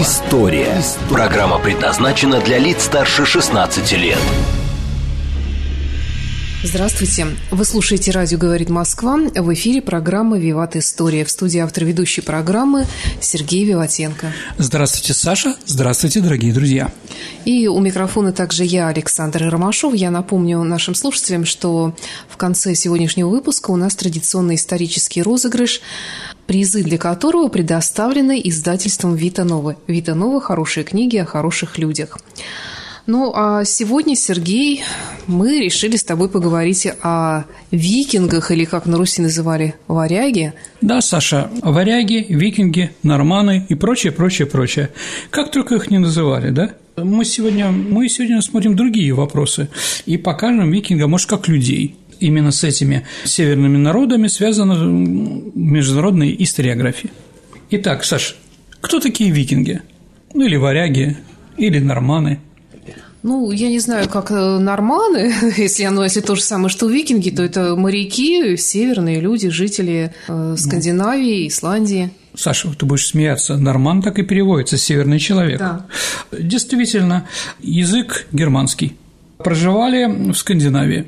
История». 0.00 0.82
Программа 1.10 1.58
предназначена 1.58 2.40
для 2.40 2.58
лиц 2.58 2.84
старше 2.84 3.26
16 3.26 3.92
лет. 3.92 4.18
Здравствуйте. 6.64 7.26
Вы 7.50 7.64
слушаете 7.66 8.12
«Радио 8.12 8.38
говорит 8.38 8.70
Москва». 8.70 9.18
В 9.18 9.52
эфире 9.52 9.82
программа 9.82 10.38
«Виват 10.38 10.76
История». 10.76 11.26
В 11.26 11.30
студии 11.30 11.58
автор 11.58 11.84
ведущей 11.84 12.22
программы 12.22 12.86
Сергей 13.20 13.64
Виватенко. 13.64 14.32
Здравствуйте, 14.56 15.12
Саша. 15.12 15.56
Здравствуйте, 15.66 16.20
дорогие 16.20 16.54
друзья. 16.54 16.90
И 17.44 17.66
у 17.66 17.78
микрофона 17.80 18.32
также 18.32 18.64
я, 18.64 18.88
Александр 18.88 19.50
Ромашов. 19.50 19.92
Я 19.92 20.10
напомню 20.10 20.62
нашим 20.62 20.94
слушателям, 20.94 21.44
что 21.44 21.94
в 22.28 22.36
конце 22.38 22.74
сегодняшнего 22.76 23.28
выпуска 23.28 23.72
у 23.72 23.76
нас 23.76 23.94
традиционный 23.96 24.54
исторический 24.54 25.20
розыгрыш, 25.20 25.82
призы 26.52 26.82
для 26.82 26.98
которого 26.98 27.48
предоставлены 27.48 28.38
издательством 28.44 29.14
«Вита 29.14 29.42
Нова». 29.42 29.76
«Вита 29.86 30.14
Нова»– 30.14 30.38
хорошие 30.42 30.84
книги 30.84 31.16
о 31.16 31.24
хороших 31.24 31.78
людях. 31.78 32.18
Ну, 33.06 33.32
а 33.34 33.64
сегодня, 33.64 34.14
Сергей, 34.14 34.82
мы 35.26 35.60
решили 35.60 35.96
с 35.96 36.04
тобой 36.04 36.28
поговорить 36.28 36.86
о 37.02 37.44
викингах, 37.70 38.50
или 38.50 38.66
как 38.66 38.84
на 38.84 38.98
Руси 38.98 39.22
называли, 39.22 39.76
варяги. 39.88 40.52
Да, 40.82 41.00
Саша, 41.00 41.50
варяги, 41.62 42.26
викинги, 42.28 42.90
норманы 43.02 43.64
и 43.70 43.74
прочее, 43.74 44.12
прочее, 44.12 44.46
прочее. 44.46 44.90
Как 45.30 45.50
только 45.50 45.76
их 45.76 45.90
не 45.90 45.96
называли, 45.96 46.50
да? 46.50 46.74
Мы 46.98 47.24
сегодня, 47.24 47.70
мы 47.70 48.10
сегодня 48.10 48.42
смотрим 48.42 48.76
другие 48.76 49.14
вопросы 49.14 49.70
и 50.04 50.18
покажем 50.18 50.70
викинга, 50.70 51.06
может, 51.06 51.30
как 51.30 51.48
людей. 51.48 51.96
Именно 52.22 52.52
с 52.52 52.62
этими 52.62 53.04
северными 53.24 53.76
народами 53.76 54.28
связана 54.28 54.74
международная 54.74 56.30
историография. 56.38 57.10
Итак, 57.70 58.04
Саш, 58.04 58.36
кто 58.80 59.00
такие 59.00 59.30
викинги? 59.30 59.82
Ну, 60.32 60.46
или 60.46 60.56
варяги, 60.56 61.16
или 61.56 61.80
норманы– 61.80 62.38
ну, 63.22 63.52
я 63.52 63.68
не 63.68 63.78
знаю, 63.78 64.08
как 64.08 64.32
э, 64.32 64.58
норманы, 64.58 65.32
если 65.56 65.84
оно, 65.84 66.02
если 66.02 66.20
то 66.20 66.34
же 66.34 66.42
самое, 66.42 66.70
что 66.70 66.88
викинги, 66.88 67.30
то 67.30 67.44
это 67.44 67.76
моряки, 67.76 68.56
северные 68.56 69.20
люди, 69.20 69.48
жители 69.48 70.12
э, 70.26 70.56
Скандинавии, 70.58 71.46
Исландии. 71.46 72.10
Саша, 72.34 72.68
ты 72.74 72.84
будешь 72.84 73.06
смеяться, 73.06 73.56
норман 73.56 74.02
так 74.02 74.18
и 74.18 74.24
переводится, 74.24 74.76
северный 74.76 75.20
человек. 75.20 75.60
Да. 75.60 75.86
Действительно, 76.32 77.28
язык 77.60 78.26
германский. 78.32 78.96
Проживали 79.38 80.32
в 80.32 80.34
Скандинавии. 80.34 81.06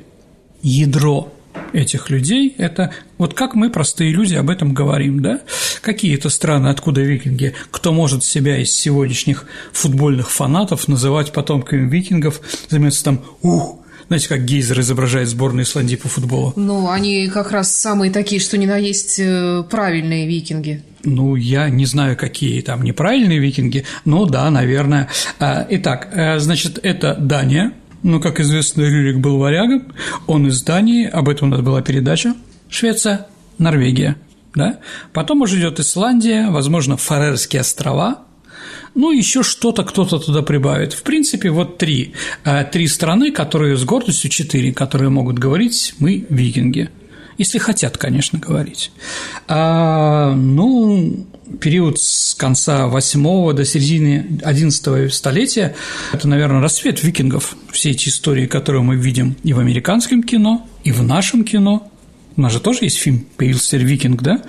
Ядро 0.65 1.31
этих 1.73 2.09
людей– 2.09 2.55
это 2.57 2.91
вот 3.19 3.35
как 3.35 3.53
мы, 3.53 3.69
простые 3.69 4.11
люди, 4.11 4.33
об 4.33 4.49
этом 4.49 4.73
говорим, 4.73 5.21
да? 5.21 5.41
Какие-то 5.81 6.29
страны, 6.29 6.69
откуда 6.69 7.01
викинги, 7.01 7.53
кто 7.69 7.93
может 7.93 8.23
себя 8.23 8.57
из 8.57 8.75
сегодняшних 8.75 9.45
футбольных 9.73 10.31
фанатов 10.31 10.87
называть 10.87 11.31
потомками 11.33 11.87
викингов, 11.87 12.41
заниматься 12.67 13.03
там 13.03 13.21
«ух», 13.43 13.79
знаете, 14.07 14.27
как 14.27 14.45
Гейзер 14.45 14.79
изображает 14.79 15.27
сборную 15.29 15.65
Исландии 15.65 15.95
по 15.95 16.07
футболу? 16.07 16.53
Ну, 16.55 16.89
они 16.89 17.27
как 17.27 17.51
раз 17.51 17.75
самые 17.75 18.11
такие, 18.11 18.41
что 18.41 18.57
ни 18.57 18.65
на 18.65 18.77
есть 18.77 19.19
э, 19.19 19.63
правильные 19.69 20.27
викинги. 20.27 20.83
Ну, 21.03 21.35
я 21.35 21.69
не 21.69 21.85
знаю, 21.85 22.15
какие 22.17 22.61
там 22.61 22.83
неправильные 22.83 23.39
викинги, 23.39 23.85
но 24.03 24.25
да, 24.25 24.49
наверное. 24.49 25.09
А, 25.39 25.65
итак, 25.69 26.09
э, 26.11 26.39
значит, 26.39 26.79
это 26.81 27.15
Дания– 27.15 27.71
но, 28.05 28.19
как 28.19 28.39
известно, 28.39 28.83
Рюрик 28.83 29.17
был 29.17 29.39
варягом, 29.39 29.91
он 30.27 30.45
из 30.45 30.61
Дании, 30.61 31.07
об 31.07 31.27
этом 31.27 31.47
у 31.47 31.51
нас 31.51 31.61
была 31.61 31.81
передача. 31.81 32.35
Швеция, 32.69 33.25
Норвегия, 33.57 34.15
да? 34.53 34.79
Потом 35.11 35.41
уже 35.41 35.59
идет 35.59 35.79
Исландия, 35.79 36.51
возможно, 36.51 36.97
Фарерские 36.97 37.61
острова, 37.61 38.19
ну, 38.93 39.11
еще 39.11 39.41
что-то 39.41 39.83
кто-то 39.83 40.19
туда 40.19 40.43
прибавит. 40.43 40.93
В 40.93 41.01
принципе, 41.01 41.49
вот 41.49 41.79
три. 41.79 42.13
Э, 42.43 42.63
три 42.63 42.87
страны, 42.87 43.31
которые 43.31 43.75
с 43.75 43.83
гордостью, 43.83 44.29
четыре, 44.29 44.71
которые 44.71 45.09
могут 45.09 45.39
говорить 45.39 45.95
«мы 45.97 46.27
викинги». 46.29 46.91
Если 47.39 47.57
хотят, 47.57 47.97
конечно, 47.97 48.37
говорить. 48.37 48.91
А, 49.47 50.31
ну, 50.35 51.25
период 51.59 51.99
с 51.99 52.33
конца 52.35 52.87
8 52.87 53.53
до 53.53 53.65
середины 53.65 54.39
11 54.43 55.13
столетия– 55.13 55.75
это, 56.13 56.27
наверное, 56.27 56.61
рассвет 56.61 57.03
викингов. 57.03 57.55
Все 57.71 57.91
эти 57.91 58.09
истории, 58.09 58.45
которые 58.45 58.81
мы 58.81 58.95
видим 58.95 59.35
и 59.43 59.53
в 59.53 59.59
американском 59.59 60.23
кино, 60.23 60.67
и 60.83 60.91
в 60.91 61.03
нашем 61.03 61.43
кино, 61.43 61.89
у 62.37 62.41
нас 62.41 62.51
же 62.51 62.59
тоже 62.59 62.79
есть 62.81 62.97
фильм 62.97 63.25
«Появился 63.37 63.77
викинг», 63.77 64.21
да? 64.21 64.41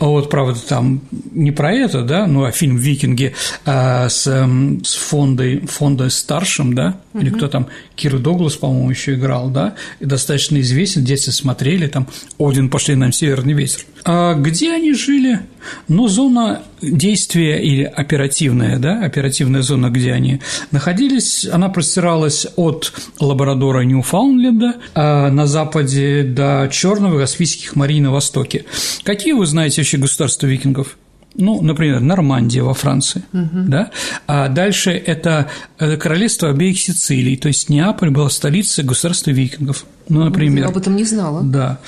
А 0.00 0.06
вот, 0.06 0.28
правда, 0.28 0.58
там 0.60 1.02
не 1.32 1.52
про 1.52 1.72
это, 1.72 2.02
да, 2.02 2.26
ну, 2.26 2.44
а 2.44 2.50
фильм 2.50 2.76
«Викинги» 2.76 3.34
а, 3.64 4.08
с, 4.08 4.24
с 4.26 4.94
фондой, 4.94 5.60
фондой 5.66 6.10
старшим, 6.10 6.74
да, 6.74 7.00
угу. 7.12 7.22
или 7.22 7.30
кто 7.30 7.46
там, 7.46 7.68
Кир 7.94 8.18
Доглас, 8.18 8.56
по-моему, 8.56 8.90
еще 8.90 9.14
играл, 9.14 9.50
да, 9.50 9.76
и 10.00 10.04
достаточно 10.04 10.60
известен, 10.60 11.04
дети 11.04 11.30
смотрели, 11.30 11.86
там 11.86 12.08
«Один 12.38 12.70
пошли 12.70 12.96
нам 12.96 13.12
северный 13.12 13.52
ветер». 13.52 13.82
А 14.04 14.34
где 14.34 14.72
они 14.72 14.92
жили? 14.92 15.40
Ну, 15.88 16.08
зона 16.08 16.62
действия 16.82 17.62
или 17.62 17.82
оперативная, 17.82 18.78
да, 18.78 19.04
оперативная 19.04 19.62
зона, 19.62 19.90
где 19.90 20.12
они 20.12 20.40
находились, 20.70 21.46
она 21.46 21.68
простиралась 21.68 22.46
от 22.56 22.92
лаборадора 23.20 23.82
Ньюфаундленда 23.82 24.74
а 24.94 25.30
на 25.30 25.46
западе 25.46 26.22
до 26.22 26.68
Черного 26.70 27.18
и 27.18 27.20
Каспийских 27.20 27.76
морей 27.76 28.00
на 28.00 28.10
востоке. 28.10 28.64
Какие 29.02 29.32
вы 29.32 29.46
знаете 29.46 29.80
вообще 29.80 29.98
государства 29.98 30.46
викингов? 30.46 30.96
Ну, 31.38 31.62
например, 31.62 32.00
Нормандия 32.00 32.62
во 32.62 32.74
Франции, 32.74 33.22
угу. 33.32 33.64
да, 33.68 33.90
а 34.26 34.48
дальше 34.48 34.90
это 34.90 35.48
королевство 35.78 36.50
обеих 36.50 36.78
Сицилий, 36.78 37.36
то 37.36 37.48
есть 37.48 37.68
Неаполь 37.68 38.10
была 38.10 38.28
столицей 38.28 38.84
государства 38.84 39.30
викингов, 39.30 39.86
ну, 40.08 40.24
например. 40.24 40.64
Я 40.64 40.70
об 40.70 40.76
этом 40.76 40.96
не 40.96 41.04
знала. 41.04 41.42
Да. 41.42 41.78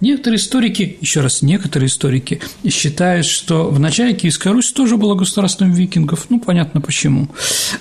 Некоторые 0.00 0.38
историки, 0.38 0.96
еще 1.00 1.20
раз, 1.20 1.42
некоторые 1.42 1.86
историки 1.86 2.40
считают, 2.68 3.24
что 3.24 3.70
в 3.70 3.78
начале 3.78 4.14
Киевская 4.14 4.52
Русь 4.52 4.72
тоже 4.72 4.96
была 4.96 5.14
государством 5.14 5.70
викингов. 5.72 6.26
Ну, 6.28 6.40
понятно 6.40 6.80
почему. 6.80 7.20
Ну, 7.22 7.28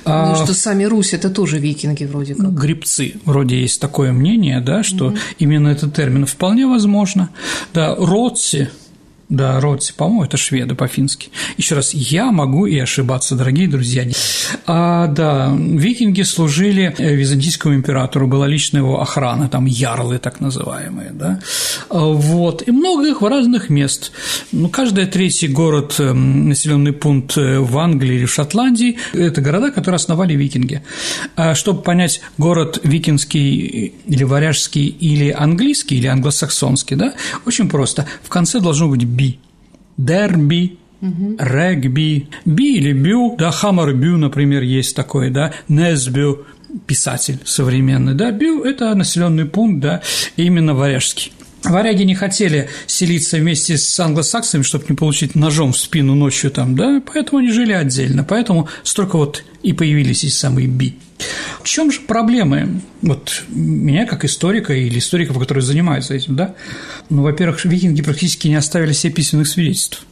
а, 0.06 0.36
что 0.36 0.54
сами 0.54 0.84
Русь– 0.84 1.14
это 1.16 1.32
тоже 1.32 1.58
викинги 1.58 2.04
вроде 2.04 2.36
как. 2.36 2.54
Грибцы. 2.54 3.16
Вроде 3.26 3.60
есть 3.60 3.82
такое 3.82 4.12
мнение, 4.12 4.62
да, 4.62 4.84
что 4.84 5.08
угу. 5.08 5.18
именно 5.40 5.70
этот 5.70 5.96
термин 5.96 6.28
вполне 6.28 6.68
возможно. 6.68 7.32
Да, 7.74 7.96
родцы– 7.96 8.70
да, 9.32 9.62
Ротси, 9.62 9.94
по-моему, 9.96 10.26
это 10.26 10.36
шведы 10.36 10.76
по-фински. 10.76 11.30
Еще 11.58 11.76
раз, 11.76 11.94
я 11.94 12.32
могу 12.32 12.66
и 12.66 12.78
ошибаться, 12.78 13.36
дорогие 13.36 13.68
друзья. 13.70 14.06
А, 14.68 15.08
да, 15.08 15.56
викинги 15.58 16.24
служили 16.24 16.94
э, 16.98 17.16
византийскому 17.16 17.74
императору, 17.74 18.28
была 18.28 18.46
личная 18.46 18.82
его 18.82 19.02
охрана, 19.02 19.48
там 19.48 19.66
ярлы 19.66 20.18
так 20.18 20.42
называемые, 20.42 21.12
да. 21.14 21.40
А, 21.90 22.00
вот, 22.00 22.68
и 22.68 22.72
много 22.72 23.08
их 23.08 23.22
в 23.22 23.26
разных 23.26 23.70
мест. 23.70 24.12
Ну, 24.52 24.68
каждый 24.68 25.06
третий 25.06 25.48
город, 25.48 25.96
эм, 26.00 26.50
населенный 26.50 26.92
пункт 26.92 27.38
э, 27.38 27.60
в 27.60 27.78
Англии 27.78 28.16
или 28.16 28.26
в 28.26 28.34
Шотландии– 28.34 28.98
это 29.14 29.40
города, 29.40 29.72
которые 29.72 29.96
основали 29.96 30.34
викинги. 30.34 30.84
А 31.38 31.56
чтобы 31.56 31.84
понять, 31.84 32.20
город 32.38 32.82
викинский 32.84 33.94
или 34.06 34.24
варяжский 34.26 34.88
или 34.88 35.32
английский, 35.32 35.96
или 35.96 36.08
англосаксонский, 36.08 36.98
да, 36.98 37.14
очень 37.46 37.70
просто. 37.70 38.06
В 38.24 38.28
конце 38.28 38.60
должно 38.60 38.90
быть 38.90 39.06
би. 39.22 39.40
Дерби, 39.98 40.78
угу. 41.02 41.36
регби, 41.40 42.28
би 42.46 42.78
или 42.78 42.94
бю, 42.94 43.36
да, 43.38 43.52
хаммер 43.52 43.94
бю, 43.94 44.18
например, 44.18 44.64
есть 44.64 44.96
такой, 44.96 45.30
да, 45.30 45.54
несбю, 45.68 46.46
писатель 46.88 47.40
современный, 47.44 48.16
да, 48.16 48.32
бю– 48.32 48.64
это 48.64 48.96
населенный 48.96 49.46
пункт, 49.46 49.82
да, 49.82 50.02
именно 50.38 50.74
варяжский. 50.74 51.32
Варяги 51.64 52.04
не 52.04 52.16
хотели 52.16 52.70
селиться 52.88 53.38
вместе 53.38 53.78
с 53.78 54.00
англосаксами, 54.00 54.64
чтобы 54.64 54.86
не 54.90 54.96
получить 54.96 55.36
ножом 55.36 55.74
в 55.74 55.78
спину 55.78 56.16
ночью 56.16 56.50
там, 56.52 56.76
да, 56.76 57.02
поэтому 57.06 57.40
они 57.40 57.52
жили 57.52 57.72
отдельно, 57.74 58.24
поэтому 58.24 58.68
столько 58.84 59.18
вот 59.18 59.44
и 59.62 59.74
появились 59.74 60.24
эти 60.24 60.32
самые 60.32 60.68
би. 60.68 60.96
В 61.62 61.68
чем 61.68 61.92
же 61.92 62.02
проблемы? 62.02 62.82
Вот 63.04 63.44
меня 63.50 64.08
как 64.08 64.26
историка 64.26 64.74
или 64.74 64.98
историков, 64.98 65.38
которые 65.38 65.64
занимаются 65.64 66.16
этим, 66.16 66.36
да? 66.36 66.56
Ну, 67.10 67.22
во-первых, 67.22 67.64
викинги 67.64 68.02
практически 68.02 68.48
не 68.48 68.56
оставили 68.56 68.94
себе 68.94 69.14
письменных 69.14 69.48
свидетельств. 69.48 70.06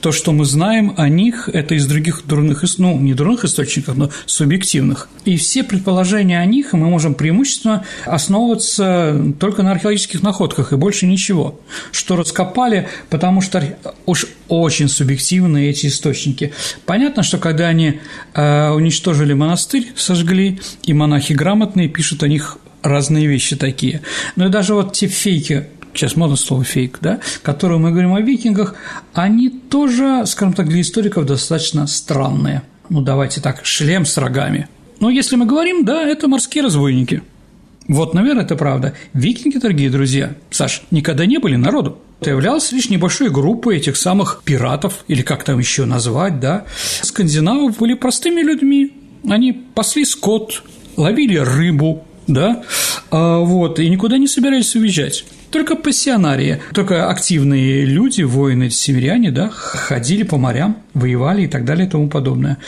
То, 0.00 0.12
что 0.12 0.32
мы 0.32 0.44
знаем 0.44 0.94
о 0.96 1.08
них, 1.08 1.48
это 1.52 1.74
из 1.74 1.86
других 1.86 2.22
дурных, 2.26 2.64
ну, 2.78 2.98
не 2.98 3.14
дурных 3.14 3.44
источников, 3.44 3.96
но 3.96 4.10
субъективных. 4.26 5.08
И 5.24 5.36
все 5.36 5.64
предположения 5.64 6.38
о 6.38 6.44
них 6.44 6.72
мы 6.72 6.88
можем 6.88 7.14
преимущественно 7.14 7.84
основываться 8.04 9.34
только 9.40 9.62
на 9.62 9.72
археологических 9.72 10.22
находках 10.22 10.72
и 10.72 10.76
больше 10.76 11.06
ничего. 11.06 11.60
Что 11.92 12.16
раскопали, 12.16 12.88
потому 13.10 13.40
что 13.40 13.76
уж 14.04 14.26
очень 14.48 14.88
субъективны 14.88 15.68
эти 15.68 15.86
источники. 15.86 16.52
Понятно, 16.84 17.22
что 17.22 17.38
когда 17.38 17.68
они 17.68 18.00
э, 18.34 18.70
уничтожили 18.70 19.32
монастырь, 19.32 19.92
сожгли, 19.96 20.60
и 20.84 20.92
монахи 20.92 21.32
грамотные 21.32 21.88
пишут 21.88 22.22
о 22.22 22.28
них 22.28 22.58
разные 22.82 23.26
вещи 23.26 23.56
такие. 23.56 24.02
Но 24.36 24.46
и 24.46 24.48
даже 24.48 24.74
вот 24.74 24.92
те 24.92 25.08
фейки 25.08 25.66
сейчас 25.96 26.16
модно 26.16 26.36
слово 26.36 26.64
фейк, 26.64 26.98
да, 27.00 27.20
которые 27.42 27.78
мы 27.78 27.90
говорим 27.90 28.14
о 28.14 28.20
викингах, 28.20 28.74
они 29.14 29.50
тоже, 29.50 30.24
скажем 30.26 30.54
так, 30.54 30.68
для 30.68 30.80
историков 30.80 31.26
достаточно 31.26 31.86
странные. 31.86 32.62
Ну, 32.88 33.00
давайте 33.00 33.40
так, 33.40 33.64
шлем 33.64 34.06
с 34.06 34.16
рогами. 34.16 34.68
Но 35.00 35.10
если 35.10 35.36
мы 35.36 35.46
говорим, 35.46 35.84
да, 35.84 36.02
это 36.02 36.28
морские 36.28 36.64
разбойники. 36.64 37.22
Вот, 37.88 38.14
наверное, 38.14 38.44
это 38.44 38.56
правда. 38.56 38.94
Викинги, 39.12 39.58
дорогие 39.58 39.90
друзья, 39.90 40.34
Саш, 40.50 40.82
никогда 40.90 41.26
не 41.26 41.38
были 41.38 41.56
народу. 41.56 41.98
Это 42.20 42.30
являлось 42.30 42.72
лишь 42.72 42.88
небольшой 42.88 43.30
группой 43.30 43.76
этих 43.76 43.96
самых 43.96 44.42
пиратов, 44.44 45.04
или 45.06 45.22
как 45.22 45.44
там 45.44 45.58
еще 45.58 45.84
назвать, 45.84 46.40
да. 46.40 46.64
Скандинавы 47.02 47.70
были 47.70 47.94
простыми 47.94 48.40
людьми. 48.40 48.92
Они 49.28 49.52
пасли 49.52 50.04
скот, 50.04 50.62
ловили 50.96 51.36
рыбу, 51.36 52.04
да, 52.26 52.64
а, 53.10 53.38
вот, 53.40 53.78
и 53.78 53.88
никуда 53.88 54.18
не 54.18 54.26
собирались 54.26 54.74
уезжать. 54.74 55.24
Только 55.56 55.74
пассионарии, 55.74 56.60
только 56.74 57.08
активные 57.08 57.86
люди, 57.86 58.20
воины, 58.20 58.68
северяне, 58.68 59.30
да, 59.30 59.48
ходили 59.48 60.22
по 60.22 60.36
морям, 60.36 60.76
воевали 60.92 61.44
и 61.44 61.46
так 61.46 61.64
далее 61.64 61.86
и 61.86 61.90
тому 61.90 62.10
подобное. 62.10 62.58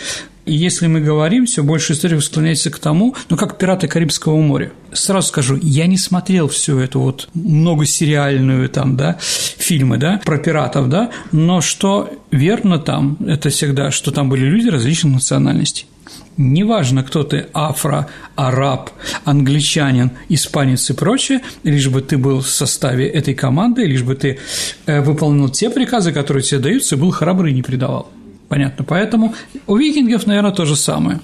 И 0.46 0.54
если 0.54 0.86
мы 0.86 1.02
говорим, 1.02 1.44
все 1.44 1.62
больше 1.62 1.92
историков 1.92 2.24
склоняется 2.24 2.70
к 2.70 2.78
тому, 2.78 3.14
ну, 3.28 3.36
как 3.36 3.58
«Пираты 3.58 3.88
Карибского 3.88 4.38
моря». 4.40 4.72
Сразу 4.94 5.28
скажу, 5.28 5.58
я 5.60 5.86
не 5.86 5.98
смотрел 5.98 6.48
всю 6.48 6.78
эту 6.78 7.00
вот 7.00 7.28
многосериальную 7.34 8.70
там, 8.70 8.96
да, 8.96 9.18
фильмы, 9.20 9.98
да, 9.98 10.18
про 10.24 10.38
пиратов, 10.38 10.88
да, 10.88 11.10
но 11.30 11.60
что 11.60 12.10
верно 12.30 12.78
там, 12.78 13.18
это 13.26 13.50
всегда, 13.50 13.90
что 13.90 14.12
там 14.12 14.30
были 14.30 14.46
люди 14.46 14.68
различных 14.68 15.12
национальностей. 15.12 15.86
Неважно, 16.38 17.02
кто 17.02 17.24
ты– 17.24 17.46
афро, 17.52 18.06
араб, 18.36 18.90
англичанин, 19.24 20.12
испанец 20.28 20.88
и 20.88 20.94
прочее, 20.94 21.40
лишь 21.64 21.88
бы 21.88 22.00
ты 22.00 22.16
был 22.16 22.42
в 22.42 22.48
составе 22.48 23.08
этой 23.08 23.34
команды, 23.34 23.84
лишь 23.84 24.04
бы 24.04 24.14
ты 24.14 24.38
э, 24.86 25.00
выполнил 25.00 25.48
те 25.48 25.68
приказы, 25.68 26.12
которые 26.12 26.44
тебе 26.44 26.60
даются, 26.60 26.94
и 26.94 26.98
был 26.98 27.10
храбрый 27.10 27.50
и 27.50 27.54
не 27.56 27.62
предавал. 27.62 28.08
Понятно. 28.48 28.84
Поэтому 28.84 29.34
у 29.66 29.76
викингов, 29.76 30.28
наверное, 30.28 30.52
то 30.52 30.64
же 30.64 30.76
самое. 30.76 31.18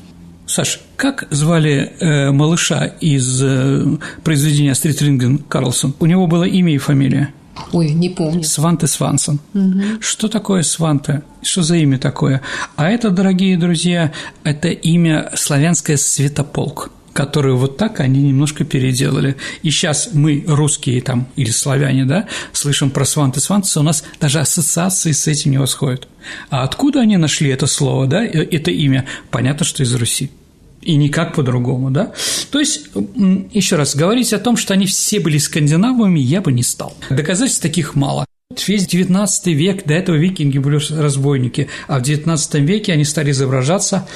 Саш, 0.46 0.81
как 0.96 1.28
звали 1.31 1.93
э, 2.00 2.32
малыша 2.32 2.84
из 2.84 3.40
э, 3.40 3.84
произведения 4.25 4.75
Стрит 4.75 5.00
Карлсон? 5.49 5.94
У 6.00 6.06
него 6.06 6.26
было 6.26 6.43
имя 6.43 6.75
и 6.75 6.78
фамилия. 6.78 7.32
Ой, 7.72 7.90
не 7.90 8.08
помню. 8.08 8.44
Сванте 8.44 8.86
Свансон. 8.86 9.40
Угу. 9.54 10.00
Что 10.00 10.28
такое 10.28 10.62
Сванте? 10.62 11.22
Что 11.42 11.62
за 11.62 11.76
имя 11.76 11.98
такое? 11.98 12.40
А 12.76 12.90
это, 12.90 13.10
дорогие 13.10 13.56
друзья, 13.56 14.12
это 14.42 14.68
имя 14.68 15.30
славянское 15.34 15.96
Светополк 15.96 16.90
которую 17.14 17.56
вот 17.56 17.76
так 17.76 18.00
они 18.00 18.22
немножко 18.22 18.64
переделали. 18.64 19.36
И 19.62 19.70
сейчас 19.70 20.10
мы, 20.12 20.44
русские 20.48 21.00
там, 21.00 21.28
или 21.36 21.50
славяне, 21.50 22.04
да, 22.04 22.26
слышим 22.52 22.90
про 22.90 23.04
сванты 23.04 23.38
сванты, 23.40 23.78
у 23.78 23.82
нас 23.84 24.02
даже 24.20 24.40
ассоциации 24.40 25.12
с 25.12 25.28
этим 25.28 25.52
не 25.52 25.58
восходят. 25.58 26.08
А 26.50 26.64
откуда 26.64 27.02
они 27.02 27.16
нашли 27.16 27.50
это 27.50 27.68
слово, 27.68 28.08
да, 28.08 28.24
э, 28.24 28.30
это 28.30 28.72
имя? 28.72 29.06
Понятно, 29.30 29.64
что 29.64 29.84
из 29.84 29.94
Руси 29.94 30.32
и 30.84 30.96
никак 30.96 31.34
по-другому, 31.34 31.90
да? 31.90 32.12
То 32.50 32.60
есть, 32.60 32.88
еще 33.52 33.76
раз, 33.76 33.96
говорить 33.96 34.32
о 34.32 34.38
том, 34.38 34.56
что 34.56 34.75
они 34.75 34.86
все 34.86 35.20
были 35.20 35.38
скандинавами, 35.38 36.20
я 36.20 36.40
бы 36.40 36.52
не 36.52 36.62
стал. 36.62 36.96
Доказательств 37.10 37.62
таких 37.62 37.94
мало. 37.94 38.26
Весь 38.69 38.86
XIX 38.86 39.26
век, 39.52 39.84
до 39.84 39.94
этого 39.94 40.16
викинги 40.16 40.58
были 40.58 40.78
разбойники, 40.96 41.69
а 41.88 41.98
в 41.98 42.02
XIX 42.02 42.60
веке 42.60 42.92
они 42.92 43.04
стали 43.04 43.32
изображаться 43.32 44.06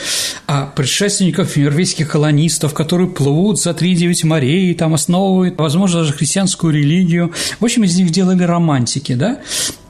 а 0.46 0.66
предшественников 0.66 1.56
норвежских 1.56 2.10
колонистов, 2.10 2.72
которые 2.72 3.08
плывут 3.08 3.60
за 3.60 3.70
3-9 3.70 4.26
морей, 4.26 4.74
там 4.74 4.94
основывают, 4.94 5.58
возможно, 5.58 6.00
даже 6.00 6.12
христианскую 6.12 6.72
религию. 6.72 7.32
В 7.58 7.64
общем, 7.64 7.84
из 7.84 7.96
них 7.96 8.10
делали 8.10 8.44
романтики, 8.44 9.14
да? 9.14 9.40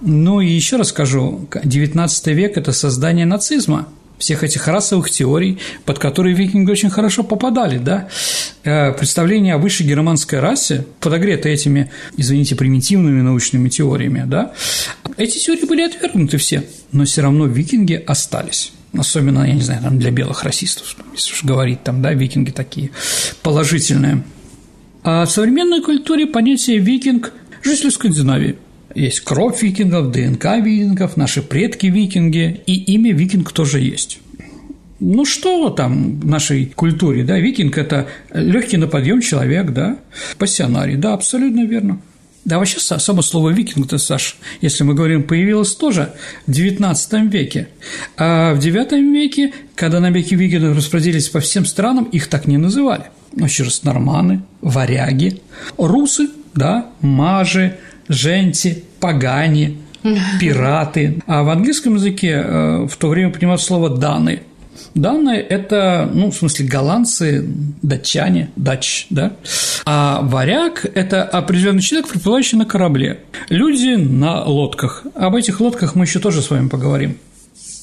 Ну 0.01 0.41
и 0.41 0.49
еще 0.49 0.77
раз 0.77 0.89
скажу, 0.89 1.49
XIX 1.51 2.33
век– 2.33 2.57
это 2.57 2.73
создание 2.73 3.27
нацизма– 3.27 3.89
всех 4.19 4.43
этих 4.43 4.67
расовых 4.69 5.11
теорий, 5.11 5.59
под 5.85 5.99
которые 5.99 6.35
викинги 6.35 6.71
очень 6.71 6.91
хорошо 6.91 7.23
попадали, 7.23 7.79
да, 7.79 8.09
э, 8.65 8.93
представление 8.93 9.55
о 9.55 9.59
высшей 9.59 9.87
германской 9.87 10.41
расе, 10.41 10.85
подогреты 11.01 11.49
этими, 11.49 11.91
извините, 12.17 12.57
примитивными 12.57 13.23
научными 13.23 13.69
теориями, 13.69 14.25
да, 14.27 14.53
эти 15.17 15.39
теории 15.39 15.65
были 15.65 15.83
отвергнуты 15.83 16.37
все, 16.39 16.65
но 16.93 17.05
все 17.05 17.23
равно 17.23 17.47
викинги 17.47 17.95
остались. 17.95 18.73
Особенно, 18.97 19.45
я 19.47 19.53
не 19.53 19.63
знаю, 19.63 19.83
там 19.83 19.99
для 19.99 20.11
белых 20.11 20.45
расистов, 20.45 20.97
если 21.15 21.33
уж 21.33 21.45
говорить, 21.45 21.85
там, 21.85 22.01
да, 22.03 22.13
викинги 22.13 22.51
такие 22.51 22.91
положительные. 23.43 24.23
А 25.05 25.27
в 25.27 25.31
современной 25.31 25.83
культуре 25.83 26.27
понятие 26.27 26.79
«викинг»– 26.79 27.33
житель 27.63 27.91
Скандинавии– 27.91 28.57
есть 28.99 29.21
кровь 29.21 29.63
викингов, 29.63 30.11
ДНК 30.11 30.45
викингов, 30.63 31.17
наши 31.17 31.43
предки 31.43 31.87
викинги, 31.87 32.61
и 32.67 32.75
имя 32.95 33.13
викинг 33.13 33.53
тоже 33.53 33.81
есть. 33.81 34.21
Ну 35.01 35.25
что 35.25 35.71
там 35.71 36.19
в 36.21 36.27
нашей 36.27 36.67
культуре, 36.67 37.23
да, 37.23 37.39
викинг– 37.39 37.79
это 37.79 38.09
легкий 38.33 38.77
на 38.77 38.89
подъем 38.89 39.21
человек, 39.21 39.71
да, 39.71 39.99
пассионарий, 40.39 40.97
да, 40.97 41.15
абсолютно 41.15 41.65
верно. 41.65 42.01
Да, 42.45 42.59
вообще 42.59 42.81
само 42.81 43.21
слово 43.21 43.51
«викинг», 43.51 43.93
Саш, 44.01 44.39
если 44.63 44.83
мы 44.83 44.95
говорим, 44.95 45.25
появилось 45.25 45.75
тоже 45.75 46.15
в 46.47 46.51
XIX 46.51 47.29
веке. 47.29 47.69
А 48.17 48.55
в 48.55 48.59
IX 48.59 49.13
веке, 49.13 49.53
когда 49.75 50.01
набеги 50.01 50.35
викингов 50.35 50.75
распроделились 50.75 51.29
по 51.29 51.41
всем 51.41 51.67
странам, 51.67 52.05
их 52.05 52.27
так 52.29 52.47
не 52.47 52.57
называли. 52.57 53.05
Ну, 53.35 53.45
еще 53.45 53.65
раз, 53.65 53.83
норманы, 53.83 54.41
варяги, 54.63 55.43
русы, 55.77 56.31
да, 56.55 56.87
мажи, 57.03 57.77
женти, 58.09 58.85
погани, 59.01 59.79
пираты. 60.41 61.23
А 61.27 61.43
в 61.43 61.51
английском 61.51 61.97
языке 61.97 62.43
э, 62.45 62.87
в 62.87 62.97
то 62.97 63.09
время 63.09 63.31
понимают 63.31 63.63
слово 63.63 63.91
«даны». 63.91 64.43
Даны– 64.95 65.31
это, 65.49 66.11
ну, 66.13 66.31
в 66.31 66.35
смысле, 66.35 66.67
голландцы, 66.67 67.45
датчане, 67.83 68.51
дач, 68.57 69.07
да? 69.11 69.33
А 69.85 70.21
варяг– 70.23 70.87
это 70.95 71.23
определенный 71.25 71.83
человек, 71.83 72.09
приплывающий 72.09 72.59
на 72.59 72.65
корабле. 72.65 73.21
Люди 73.49 73.97
на 73.97 74.45
лодках. 74.45 75.05
Об 75.15 75.37
этих 75.37 75.61
лодках 75.61 75.95
мы 75.95 76.05
еще 76.05 76.21
тоже 76.21 76.43
с 76.43 76.51
вами 76.51 76.69
поговорим. 76.69 77.19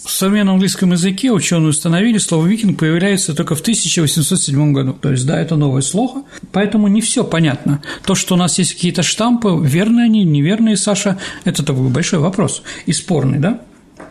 В 0.06 0.12
современном 0.12 0.54
английском 0.54 0.92
языке 0.92 1.32
ученые 1.32 1.70
установили, 1.70 2.20
слово 2.20 2.46
«викинг» 2.46 2.78
появляется 2.78 3.34
только 3.34 3.56
в 3.56 3.62
1807 3.62 4.72
году. 4.72 4.94
То 4.94 5.12
есть, 5.12 5.26
да, 5.26 5.42
это 5.42 5.56
новое 5.56 5.82
слово, 5.82 6.24
поэтому 6.52 6.88
не 6.88 7.02
все 7.02 7.24
понятно. 7.24 7.82
То, 8.06 8.14
что 8.14 8.36
у 8.36 8.38
нас 8.38 8.60
есть 8.60 8.76
какие-то 8.76 9.02
штампы, 9.02 9.60
верные 9.64 10.06
они, 10.06 10.24
неверные, 10.24 10.78
Саша, 10.78 11.18
это 11.44 11.66
такой 11.66 11.90
большой 11.90 12.20
вопрос 12.20 12.62
и 12.86 12.94
спорный, 12.94 13.40
да? 13.40 13.62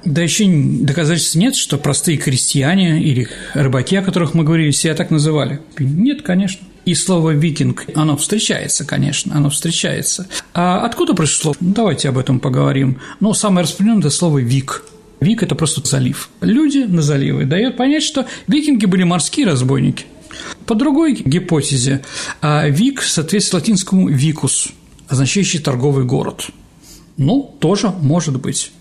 Да 0.04 0.20
еще 0.20 0.46
доказательств 0.46 1.36
нет, 1.36 1.54
что 1.54 1.78
простые 1.78 2.18
крестьяне 2.18 3.00
или 3.00 3.28
рыбаки, 3.54 3.94
о 3.94 4.02
которых 4.02 4.34
мы 4.34 4.42
говорили, 4.42 4.72
себя 4.72 4.94
так 4.94 5.12
называли. 5.12 5.60
Нет, 5.78 6.22
конечно. 6.22 6.66
И 6.84 6.94
слово 6.94 7.30
«викинг», 7.30 7.86
оно 7.94 8.16
встречается, 8.16 8.84
конечно, 8.84 9.36
оно 9.36 9.48
встречается. 9.48 10.26
А 10.52 10.84
откуда 10.84 11.14
пришло? 11.14 11.54
Ну, 11.60 11.72
давайте 11.72 12.08
об 12.08 12.18
этом 12.18 12.40
поговорим. 12.40 12.98
Ну, 13.20 13.32
самое 13.32 13.62
распространенное– 13.62 14.00
это 14.00 14.10
слово 14.10 14.40
«вик», 14.40 14.82
Вик– 15.24 15.42
это 15.42 15.54
просто 15.54 15.80
залив. 15.84 16.30
Люди 16.40 16.78
на 16.78 17.02
заливы 17.02 17.46
дает 17.46 17.76
понять, 17.76 18.02
что 18.02 18.26
викинги 18.46 18.86
были 18.86 19.02
морские 19.02 19.46
разбойники. 19.46 20.04
По 20.66 20.74
другой 20.74 21.14
гипотезе, 21.14 22.02
а 22.40 22.68
Вик 22.68 23.02
соответствует 23.02 23.62
латинскому 23.62 24.08
«викус», 24.08 24.68
означающий 25.08 25.60
торговый 25.60 26.04
город. 26.04 26.46
Ну, 27.16 27.56
тоже 27.60 27.90
может 28.00 28.40
быть. 28.40 28.72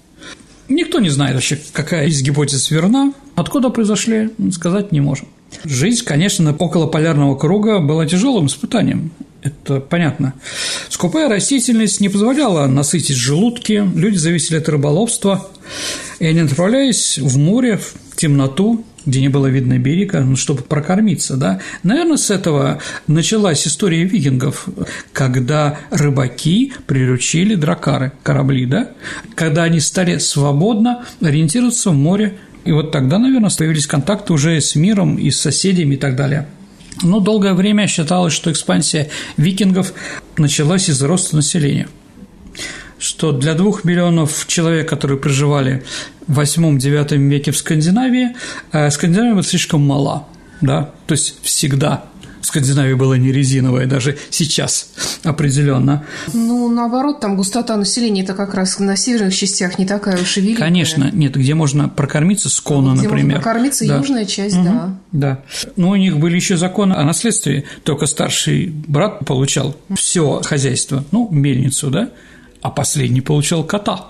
Никто 0.70 1.00
не 1.00 1.10
знает 1.10 1.36
вообще, 1.36 1.60
какая 1.72 2.08
из 2.08 2.22
гипотез 2.22 2.72
верна, 2.72 3.14
откуда 3.36 3.70
произошли, 3.70 4.32
сказать 4.52 4.92
не 4.92 5.02
можем. 5.02 5.28
Жизнь, 5.64 6.04
конечно, 6.04 6.56
около 6.58 6.88
полярного 6.88 7.36
круга 7.36 7.80
была 7.80 8.06
тяжелым 8.06 8.48
испытанием 8.48 9.12
это 9.44 9.80
понятно. 9.80 10.34
Скупая 10.90 11.30
растительность 11.30 12.00
не 12.00 12.10
позволяла 12.10 12.68
насытить 12.68 13.18
желудки, 13.18 13.84
люди 13.96 14.18
зависели 14.18 14.58
от 14.58 14.70
рыболовства, 14.70 15.50
и 16.20 16.26
они 16.26 16.40
отправлялись 16.40 17.18
в 17.18 17.38
море, 17.38 17.78
в 17.78 18.16
темноту, 18.16 18.86
где 19.06 19.20
не 19.20 19.28
было 19.28 19.48
видно 19.48 19.78
берега, 19.78 20.22
ну, 20.22 20.36
чтобы 20.36 20.62
прокормиться, 20.62 21.36
да. 21.36 21.60
Наверное, 21.84 22.18
с 22.18 22.32
этого 22.32 22.80
началась 23.08 23.68
история 23.68 24.04
викингов, 24.04 24.68
когда 25.12 25.78
рыбаки 25.92 26.74
приручили 26.88 27.56
дракары, 27.56 28.14
корабли, 28.24 28.66
да, 28.66 28.92
когда 29.36 29.64
они 29.64 29.80
стали 29.80 30.20
свободно 30.20 31.06
ориентироваться 31.22 31.90
в 31.90 31.96
море, 31.96 32.38
и 32.64 32.72
вот 32.72 32.92
тогда, 32.92 33.20
наверное, 33.20 33.50
появились 33.50 33.88
контакты 33.88 34.32
уже 34.32 34.62
с 34.62 34.76
миром 34.76 35.18
и 35.18 35.30
с 35.32 35.40
соседями 35.42 35.96
и 35.96 35.98
так 35.98 36.16
далее. 36.16 36.48
Но 37.02 37.20
долгое 37.20 37.54
время 37.54 37.88
считалось, 37.88 38.34
что 38.34 38.52
экспансия 38.52 39.10
викингов 39.38 39.94
началась 40.38 40.90
из-за 40.90 41.08
роста 41.08 41.36
населения. 41.36 41.88
Что 43.00 43.32
для 43.32 43.54
двух 43.54 43.84
миллионов 43.84 44.46
человек, 44.48 44.88
которые 44.88 45.18
проживали 45.18 45.84
в 46.28 46.40
8-9 46.40 47.18
веке 47.18 47.52
в 47.52 47.58
Скандинавии, 47.58 48.36
э, 48.72 48.90
Скандинавия 48.92 49.34
была 49.34 49.44
слишком 49.44 49.82
мала, 49.82 50.28
да, 50.62 50.92
то 51.08 51.14
есть 51.14 51.36
всегда 51.42 52.06
Скандинавия 52.44 52.96
была 52.96 53.18
не 53.18 53.32
резиновая, 53.32 53.88
даже 53.88 54.18
сейчас 54.30 54.90
определенно. 55.24 56.06
Ну, 56.34 56.70
наоборот, 56.70 57.22
там 57.22 57.38
густота 57.38 57.78
населения 57.78 58.22
это 58.24 58.34
как 58.34 58.54
раз 58.54 58.80
на 58.80 58.98
северных 58.98 59.34
частях 59.34 59.80
не 59.80 59.86
такая 59.86 60.22
уж 60.22 60.38
и 60.38 60.42
великая. 60.42 60.60
Конечно, 60.60 61.10
нет, 61.12 61.36
где 61.36 61.54
можно 61.54 61.88
прокормиться 61.88 62.50
с 62.50 62.60
кона, 62.60 62.94
где 62.94 63.04
например. 63.04 63.38
Можно 63.38 63.42
прокормиться 63.42 63.88
да. 63.88 63.98
южная 63.98 64.26
часть, 64.26 64.58
угу, 64.58 64.66
да. 64.66 65.00
Да. 65.12 65.44
Но 65.78 65.90
у 65.90 65.96
них 65.96 66.18
были 66.20 66.36
еще 66.36 66.58
законы 66.58 66.94
о 66.94 67.04
наследстве, 67.04 67.64
только 67.84 68.06
старший 68.06 68.68
брат 68.68 69.26
получал 69.26 69.76
все 69.96 70.42
хозяйство, 70.44 71.06
ну, 71.12 71.30
мельницу, 71.32 71.90
да, 71.90 72.10
а 72.62 72.70
последний 72.70 73.22
получал 73.22 73.64
кота. 73.64 74.10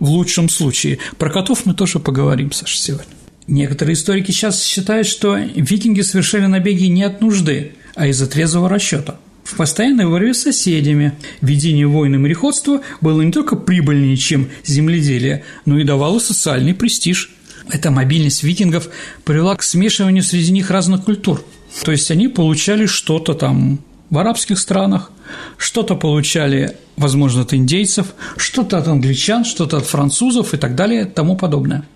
В 0.00 0.10
лучшем 0.10 0.48
случае. 0.48 1.00
Про 1.18 1.28
котов 1.28 1.66
мы 1.66 1.74
тоже 1.74 1.98
поговорим, 1.98 2.52
Саша, 2.52 2.78
сегодня. 2.78 3.17
Некоторые 3.48 3.94
историки 3.94 4.30
сейчас 4.30 4.62
считают, 4.62 5.06
что 5.06 5.36
викинги 5.36 6.02
совершали 6.02 6.44
набеги 6.44 6.84
не 6.84 7.02
от 7.02 7.22
нужды, 7.22 7.72
а 7.94 8.06
из-за 8.06 8.26
трезвого 8.26 8.68
расчета. 8.68 9.18
В 9.42 9.56
постоянной 9.56 10.06
борьбе 10.06 10.34
с 10.34 10.42
соседями 10.42 11.14
ведение 11.40 11.86
войн 11.86 12.16
и 12.16 12.18
мореходства 12.18 12.82
было 13.00 13.22
не 13.22 13.32
только 13.32 13.56
прибыльнее, 13.56 14.18
чем 14.18 14.50
земледелие, 14.66 15.44
но 15.64 15.78
и 15.78 15.84
давало 15.84 16.18
социальный 16.18 16.74
престиж. 16.74 17.30
Эта 17.72 17.90
мобильность 17.90 18.42
викингов 18.42 18.90
привела 19.24 19.56
к 19.56 19.62
смешиванию 19.62 20.22
среди 20.22 20.52
них 20.52 20.70
разных 20.70 21.04
культур. 21.04 21.42
То 21.84 21.90
есть 21.90 22.10
они 22.10 22.28
получали 22.28 22.84
что-то 22.84 23.32
там 23.32 23.80
в 24.10 24.18
арабских 24.18 24.58
странах, 24.58 25.10
что-то 25.56 25.94
получали, 25.94 26.76
возможно, 26.96 27.42
от 27.42 27.54
индейцев, 27.54 28.08
что-то 28.36 28.76
от 28.76 28.88
англичан, 28.88 29.46
что-то 29.46 29.78
от 29.78 29.86
французов 29.86 30.52
и 30.52 30.58
так 30.58 30.74
далее 30.74 31.06
тому 31.06 31.34
подобное. 31.34 31.86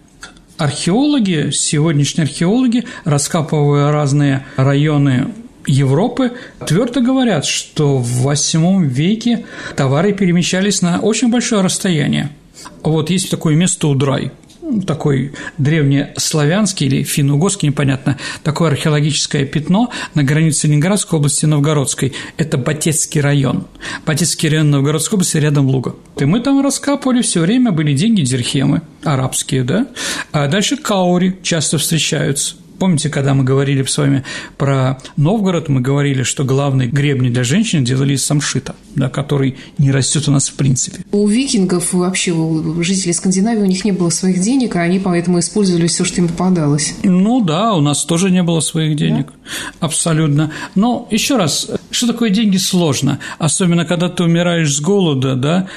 Археологи, 0.59 1.51
сегодняшние 1.51 2.25
археологи, 2.25 2.85
раскапывая 3.05 3.91
разные 3.91 4.45
районы 4.57 5.29
Европы, 5.67 6.33
твердо 6.67 7.01
говорят, 7.01 7.45
что 7.45 7.99
в 7.99 8.27
VIII 8.27 8.85
веке 8.85 9.47
товары 9.77 10.13
перемещались 10.13 10.83
на 10.83 11.01
очень 11.01 11.31
большое 11.31 11.63
расстояние. 11.63 12.31
Вот 12.83 13.11
есть 13.11 13.31
такое 13.31 13.55
место 13.55 13.89
Удрай– 13.89 14.33
такой 14.87 15.33
древнеславянский 15.59 16.87
или 16.87 17.03
финно-угорский, 17.03 17.69
непонятно, 17.69 18.19
такое 18.43 18.71
археологическое 18.71 19.45
пятно 19.45 19.91
на 20.15 20.23
границе 20.23 20.67
Ленинградской 20.67 21.19
области 21.19 21.45
и 21.45 21.49
Новгородской. 21.49 22.13
Это 22.37 22.59
Батецкий 22.59 23.21
район. 23.21 23.67
Батецкий 24.07 24.49
район 24.49 24.71
Новгородской 24.71 25.17
области 25.17 25.37
рядом 25.37 25.67
Луга. 25.67 25.97
И 26.19 26.25
мы 26.25 26.41
там 26.41 26.63
раскапывали 26.63 27.23
все 27.23 27.41
время, 27.41 27.73
были 27.73 27.95
деньги 27.95 28.23
дирхемы, 28.23 28.83
арабские, 29.03 29.65
да? 29.65 29.87
А 30.33 30.49
дальше 30.49 30.77
каури 30.77 31.39
часто 31.43 31.79
встречаются. 31.79 32.57
Помните, 32.83 33.11
когда 33.11 33.33
мы 33.33 33.45
говорили 33.45 33.85
с 33.85 33.97
вами 33.97 34.25
про 34.59 34.99
Новгород, 35.17 35.69
мы 35.69 35.81
говорили, 35.81 36.25
что 36.25 36.43
главные 36.43 36.89
гребни 36.89 37.29
для 37.29 37.45
женщин 37.45 37.85
делали 37.85 38.15
из 38.15 38.27
самшита, 38.27 38.75
да, 38.97 39.09
который 39.09 39.57
не 39.79 39.93
растет 39.93 40.27
у 40.27 40.33
нас 40.33 40.49
в 40.49 40.55
принципе. 40.55 41.05
У 41.13 41.29
викингов 41.29 41.93
вообще, 41.93 42.33
у 42.33 42.83
жителей 42.83 43.13
Скандинавии, 43.13 43.61
у 43.61 43.67
них 43.67 43.85
не 43.85 43.93
было 43.93 44.11
своих 44.11 44.41
денег, 44.41 44.75
а 44.75 44.81
они 44.81 44.99
поэтому 44.99 45.39
использовали 45.39 45.87
все, 45.87 46.05
что 46.05 46.23
им 46.23 46.27
попадалось. 46.27 46.97
Ну 47.05 47.41
да, 47.41 47.73
у 47.75 47.81
нас 47.81 48.05
тоже 48.05 48.33
не 48.33 48.43
было 48.43 48.59
своих 48.59 48.97
денег. 48.97 49.27
Да? 49.27 49.87
Абсолютно. 49.87 50.51
Но 50.75 51.07
еще 51.13 51.37
раз, 51.37 51.71
что 51.93 52.09
такое 52.09 52.31
деньги 52.31 52.57
сложно, 52.57 53.21
особенно 53.39 53.85
когда 53.85 54.09
ты 54.09 54.25
умираешь 54.25 54.75
с 54.75 54.81
голода, 54.81 55.37
да, 55.37 55.69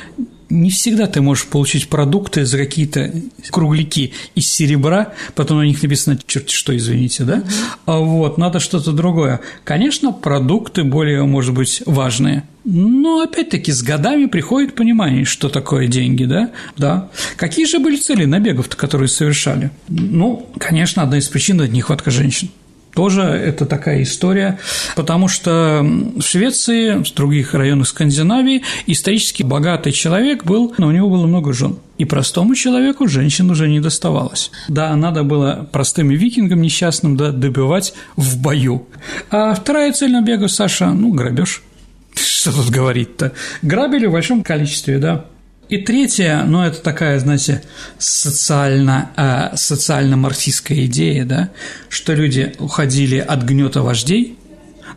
не 0.49 0.69
всегда 0.69 1.07
ты 1.07 1.21
можешь 1.21 1.45
получить 1.45 1.89
продукты 1.89 2.45
за 2.45 2.57
какие-то 2.57 3.11
кругляки 3.49 4.13
из 4.35 4.51
серебра, 4.51 5.13
потом 5.33 5.59
на 5.59 5.63
них 5.63 5.81
написано 5.81 6.19
черт 6.25 6.49
что, 6.49 6.75
извините, 6.75 7.23
да? 7.23 7.43
А 7.85 7.97
вот, 7.97 8.37
надо 8.37 8.59
что-то 8.59 8.91
другое. 8.91 9.41
Конечно, 9.63 10.11
продукты 10.11 10.83
более, 10.83 11.23
может 11.23 11.53
быть, 11.53 11.81
важные. 11.85 12.43
Но 12.63 13.21
опять-таки 13.21 13.71
с 13.71 13.83
годами 13.83 14.25
приходит 14.25 14.75
понимание, 14.75 15.23
что 15.23 15.49
такое 15.49 15.87
деньги, 15.87 16.25
да? 16.25 16.51
Да. 16.77 17.09
Какие 17.37 17.65
же 17.65 17.79
были 17.79 17.97
цели 17.97 18.25
набегов-то, 18.25 18.75
которые 18.75 19.07
совершали? 19.07 19.69
Ну, 19.87 20.49
конечно, 20.57 21.03
одна 21.03 21.19
из 21.19 21.27
причин– 21.27 21.61
это 21.61 21.71
нехватка 21.71 22.09
женщин. 22.09 22.49
Тоже 22.95 23.23
это 23.23 23.65
такая 23.65 24.03
история, 24.03 24.57
потому 24.95 25.27
что 25.27 25.81
в 25.83 26.21
Швеции, 26.21 27.03
в 27.03 27.13
других 27.13 27.53
районах 27.53 27.89
Скандинавии 27.89 28.63
исторически 28.87 29.43
богатый 29.43 29.91
человек 29.91 30.45
был, 30.45 30.73
но 30.77 30.87
у 30.87 30.91
него 30.91 31.09
было 31.09 31.27
много 31.27 31.51
жен. 31.51 31.77
И 31.97 32.05
простому 32.05 32.55
человеку 32.55 33.07
женщин 33.07 33.51
уже 33.51 33.67
не 33.67 33.81
доставалось. 33.81 34.49
Да, 34.69 34.95
надо 34.95 35.23
было 35.23 35.67
простым 35.73 36.09
викингам 36.09 36.61
несчастным 36.61 37.17
да, 37.17 37.31
добивать 37.31 37.93
в 38.15 38.41
бою. 38.41 38.87
А 39.29 39.53
вторая 39.53 39.91
цель 39.91 40.11
набега, 40.11 40.47
Саша, 40.47 40.91
ну, 40.91 41.11
грабеж. 41.11 41.63
Что 42.15 42.53
тут 42.53 42.69
говорить-то? 42.69 43.33
Грабили 43.61 44.05
в 44.05 44.13
большом 44.13 44.41
количестве, 44.41 44.99
да. 44.99 45.25
И 45.67 45.77
третье, 45.77 46.43
ну, 46.45 46.61
это 46.61 46.81
такая, 46.81 47.19
знаете, 47.19 47.63
социально, 47.97 49.09
э, 49.17 49.55
социально-марксистская 49.55 50.85
идея, 50.85 51.25
да, 51.25 51.49
что 51.89 52.13
люди 52.13 52.53
уходили 52.59 53.17
от 53.17 53.41
гнета 53.43 53.81
вождей, 53.81 54.37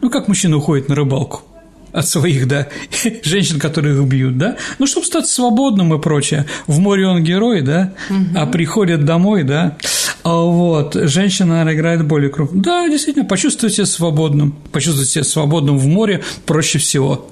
ну, 0.02 0.10
как 0.10 0.28
мужчина 0.28 0.56
уходит 0.56 0.88
на 0.88 0.94
рыбалку 0.94 1.47
от 1.92 2.08
своих, 2.08 2.46
да, 2.46 2.68
женщин, 3.22 3.58
которые 3.58 3.96
их 3.96 4.04
бьют, 4.04 4.38
да, 4.38 4.56
ну, 4.78 4.86
чтобы 4.86 5.06
стать 5.06 5.26
свободным 5.26 5.94
и 5.94 6.00
прочее. 6.00 6.46
В 6.66 6.78
море 6.78 7.06
он 7.06 7.22
герой, 7.22 7.62
да, 7.62 7.92
угу. 8.10 8.24
а 8.36 8.46
приходит 8.46 9.04
домой, 9.04 9.42
да, 9.42 9.76
а 10.24 10.42
вот, 10.42 10.94
женщина, 10.94 11.50
наверное, 11.50 11.74
играет 11.74 12.06
более 12.06 12.30
крупно. 12.30 12.62
Да, 12.62 12.88
действительно, 12.88 13.24
почувствовать 13.24 13.74
себя 13.74 13.86
свободным, 13.86 14.52
почувствовать 14.72 15.08
себя 15.08 15.24
свободным 15.24 15.78
в 15.78 15.86
море 15.86 16.22
проще 16.44 16.78
всего. 16.78 17.30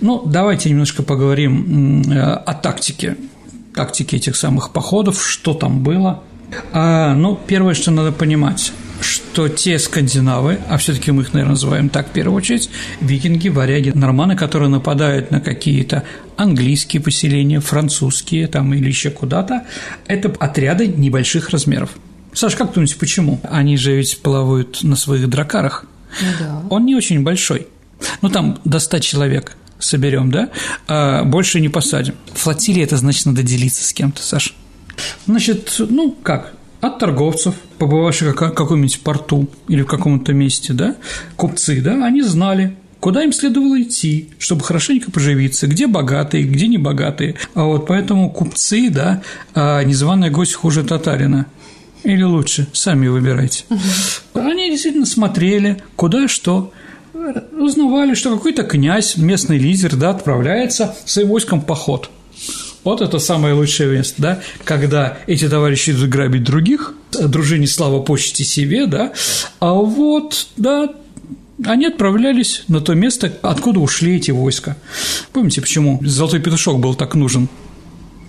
Ну, 0.00 0.22
давайте 0.24 0.70
немножко 0.70 1.02
поговорим 1.02 2.02
э, 2.10 2.20
о 2.20 2.54
тактике, 2.54 3.16
тактике 3.74 4.16
этих 4.16 4.36
самых 4.36 4.70
походов, 4.70 5.22
что 5.22 5.52
там 5.52 5.82
было. 5.82 6.22
А, 6.72 7.14
ну, 7.14 7.38
первое, 7.46 7.74
что 7.74 7.90
надо 7.90 8.12
понимать, 8.12 8.72
что 9.00 9.48
те 9.48 9.78
скандинавы, 9.78 10.58
а 10.68 10.78
все-таки 10.78 11.12
мы 11.12 11.22
их, 11.22 11.32
наверное, 11.32 11.52
называем 11.52 11.88
так 11.88 12.08
в 12.08 12.10
первую 12.10 12.36
очередь, 12.36 12.70
викинги, 13.00 13.48
варяги, 13.48 13.90
норманы, 13.90 14.36
которые 14.36 14.68
нападают 14.68 15.30
на 15.30 15.40
какие-то 15.40 16.04
английские 16.36 17.02
поселения, 17.02 17.60
французские 17.60 18.46
там 18.48 18.72
или 18.74 18.88
еще 18.88 19.10
куда-то, 19.10 19.64
это 20.06 20.34
отряды 20.38 20.86
небольших 20.88 21.50
размеров. 21.50 21.90
Саш, 22.32 22.56
как 22.56 22.72
думаете, 22.72 22.96
почему? 22.96 23.40
Они 23.50 23.76
же 23.76 23.96
ведь 23.96 24.20
плавают 24.20 24.82
на 24.82 24.96
своих 24.96 25.28
дракарах. 25.28 25.86
Ну, 26.20 26.28
да. 26.38 26.62
Он 26.70 26.86
не 26.86 26.94
очень 26.94 27.22
большой. 27.22 27.66
Ну, 28.22 28.28
там 28.28 28.58
до 28.64 28.78
100 28.78 29.00
человек 29.00 29.56
соберем, 29.78 30.30
да? 30.30 30.50
А 30.86 31.24
больше 31.24 31.60
не 31.60 31.68
посадим. 31.68 32.14
Флотилия– 32.34 32.84
это 32.84 32.96
значит, 32.96 33.26
надо 33.26 33.42
делиться 33.42 33.84
с 33.84 33.92
кем-то, 33.92 34.22
Саш. 34.22 34.54
Значит, 35.26 35.74
ну, 35.78 36.16
как? 36.22 36.54
От 36.80 36.98
торговцев, 36.98 37.54
побывавших 37.78 38.34
в 38.34 38.52
каком-нибудь 38.52 39.00
порту 39.00 39.48
или 39.66 39.82
в 39.82 39.86
каком-то 39.86 40.32
месте, 40.32 40.72
да, 40.72 40.94
купцы, 41.36 41.80
да, 41.80 42.04
они 42.04 42.22
знали, 42.22 42.76
куда 43.00 43.24
им 43.24 43.32
следовало 43.32 43.82
идти, 43.82 44.28
чтобы 44.38 44.62
хорошенько 44.62 45.10
поживиться, 45.10 45.66
где 45.66 45.88
богатые, 45.88 46.44
где 46.44 46.68
небогатые. 46.68 47.34
А 47.54 47.64
вот 47.64 47.86
поэтому 47.86 48.30
купцы, 48.30 48.90
да, 48.90 49.22
а 49.54 49.82
незваный 49.82 50.30
гость 50.30 50.54
хуже 50.54 50.84
татарина– 50.84 51.46
или 52.04 52.22
лучше, 52.22 52.66
сами 52.72 53.08
выбирайте. 53.08 53.64
Они 54.34 54.70
действительно 54.70 55.06
смотрели, 55.06 55.82
куда 55.96 56.28
что, 56.28 56.72
узнавали, 57.58 58.14
что 58.14 58.34
какой-то 58.34 58.62
князь, 58.62 59.16
местный 59.16 59.58
лидер, 59.58 59.96
да, 59.96 60.10
отправляется 60.10 60.96
своим 61.04 61.28
войском 61.28 61.60
в 61.60 61.66
поход. 61.66 62.10
Вот 62.84 63.00
это 63.00 63.18
самое 63.18 63.54
лучшее 63.54 63.90
место, 63.90 64.14
да, 64.22 64.40
когда 64.64 65.18
эти 65.26 65.48
товарищи 65.48 65.90
идут 65.90 66.08
грабить 66.08 66.44
других, 66.44 66.94
дружине 67.12 67.66
слава 67.66 68.00
почти 68.00 68.44
себе, 68.44 68.86
да, 68.86 69.12
а 69.60 69.72
вот, 69.74 70.48
да, 70.56 70.90
они 71.64 71.86
отправлялись 71.86 72.62
на 72.68 72.80
то 72.80 72.94
место, 72.94 73.32
откуда 73.42 73.80
ушли 73.80 74.16
эти 74.16 74.30
войска. 74.30 74.76
Помните, 75.32 75.60
почему 75.60 76.00
Золотой 76.04 76.40
петушок 76.40 76.78
был 76.78 76.94
так 76.94 77.14
нужен? 77.14 77.48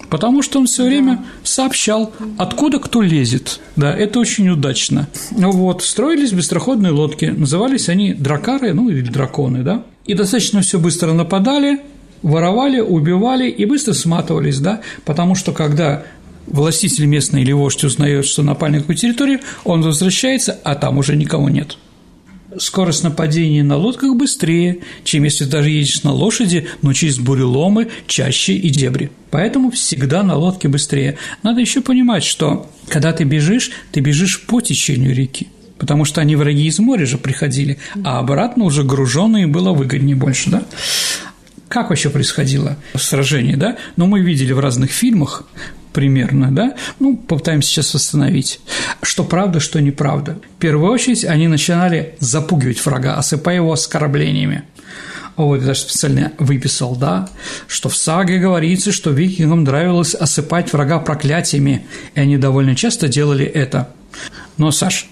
потому 0.10 0.41
что 0.41 0.60
он 0.60 0.65
все 0.65 0.86
время 0.86 1.24
сообщал, 1.44 2.12
откуда 2.38 2.79
кто 2.79 3.01
лезет. 3.01 3.60
Да, 3.75 3.94
это 3.94 4.20
очень 4.20 4.50
удачно. 4.50 5.08
Вот, 5.32 5.84
строились 5.84 6.34
быстроходные 6.34 6.91
лодки, 6.91 7.25
назывались 7.25 7.89
они 7.89 8.13
дракары, 8.13 8.74
ну 8.74 8.89
или 8.89 9.01
драконы, 9.01 9.62
да, 9.62 9.84
и 10.06 10.15
достаточно 10.15 10.62
все 10.62 10.79
быстро 10.79 11.13
нападали, 11.13 11.82
воровали, 12.21 12.79
убивали 12.79 13.49
и 13.49 13.65
быстро 13.65 13.93
сматывались, 13.93 14.59
да, 14.59 14.81
потому 15.05 15.35
что 15.35 15.51
когда 15.51 16.03
властитель 16.47 17.05
местный 17.05 17.41
или 17.41 17.51
вождь 17.51 17.83
узнает, 17.83 18.25
что 18.25 18.43
напали 18.43 18.73
на 18.73 18.79
какую 18.79 18.95
территорию, 18.95 19.39
он 19.63 19.81
возвращается, 19.81 20.57
а 20.63 20.75
там 20.75 20.97
уже 20.97 21.15
никого 21.15 21.49
нет 21.49 21.77
скорость 22.57 23.03
нападения 23.03 23.63
на 23.63 23.77
лодках 23.77 24.15
быстрее, 24.15 24.79
чем 25.03 25.23
если 25.23 25.45
даже 25.45 25.69
едешь 25.69 26.03
на 26.03 26.11
лошади, 26.11 26.67
но 26.81 26.93
через 26.93 27.19
буреломы, 27.19 27.89
чаще 28.07 28.53
и 28.53 28.69
дебри. 28.69 29.11
Поэтому 29.29 29.71
всегда 29.71 30.23
на 30.23 30.35
лодке 30.35 30.67
быстрее. 30.67 31.17
Надо 31.43 31.61
еще 31.61 31.81
понимать, 31.81 32.23
что 32.23 32.69
когда 32.88 33.13
ты 33.13 33.23
бежишь, 33.23 33.71
ты 33.91 33.99
бежишь 33.99 34.41
по 34.41 34.61
течению 34.61 35.13
реки. 35.13 35.47
Потому 35.77 36.03
что 36.03 36.19
они 36.19 36.35
враги 36.35 36.65
из 36.65 36.77
моря 36.79 37.05
же 37.05 37.17
приходили, 37.17 37.77
а 38.03 38.19
обратно 38.19 38.65
уже 38.65 38.83
груженные 38.83 39.47
было 39.47 39.71
выгоднее 39.71 40.15
больше, 40.15 40.49
да? 40.49 40.63
Как 41.69 41.89
вообще 41.89 42.09
происходило 42.09 42.77
сражение, 42.95 43.55
да? 43.55 43.77
Ну, 43.95 44.07
мы 44.07 44.21
видели 44.21 44.51
в 44.51 44.59
разных 44.59 44.91
фильмах, 44.91 45.43
примерно, 45.93 46.51
да, 46.51 46.75
ну, 46.99 47.15
попытаемся 47.15 47.69
сейчас 47.69 47.93
восстановить, 47.93 48.59
что 49.03 49.23
правда, 49.23 49.59
что 49.59 49.79
неправда. 49.79 50.39
В 50.57 50.59
первую 50.59 50.91
очередь 50.91 51.25
они 51.25 51.47
начинали 51.47 52.15
запугивать 52.19 52.83
врага, 52.83 53.15
осыпая 53.15 53.55
его 53.55 53.71
оскорблениями. 53.71 54.63
Вот, 55.35 55.61
я 55.61 55.67
даже 55.67 55.81
специально 55.81 56.33
выписал, 56.38 56.95
да, 56.95 57.29
что 57.67 57.88
в 57.88 57.95
саге 57.95 58.39
говорится, 58.39 58.91
что 58.91 59.11
викингам 59.11 59.63
нравилось 59.63 60.15
осыпать 60.15 60.73
врага 60.73 60.99
проклятиями, 60.99 61.85
и 62.15 62.19
они 62.19 62.38
довольно 62.38 62.75
часто 62.75 63.07
делали 63.07 63.45
это. 63.45 63.89
Но, 64.57 64.71
Саш, 64.71 65.07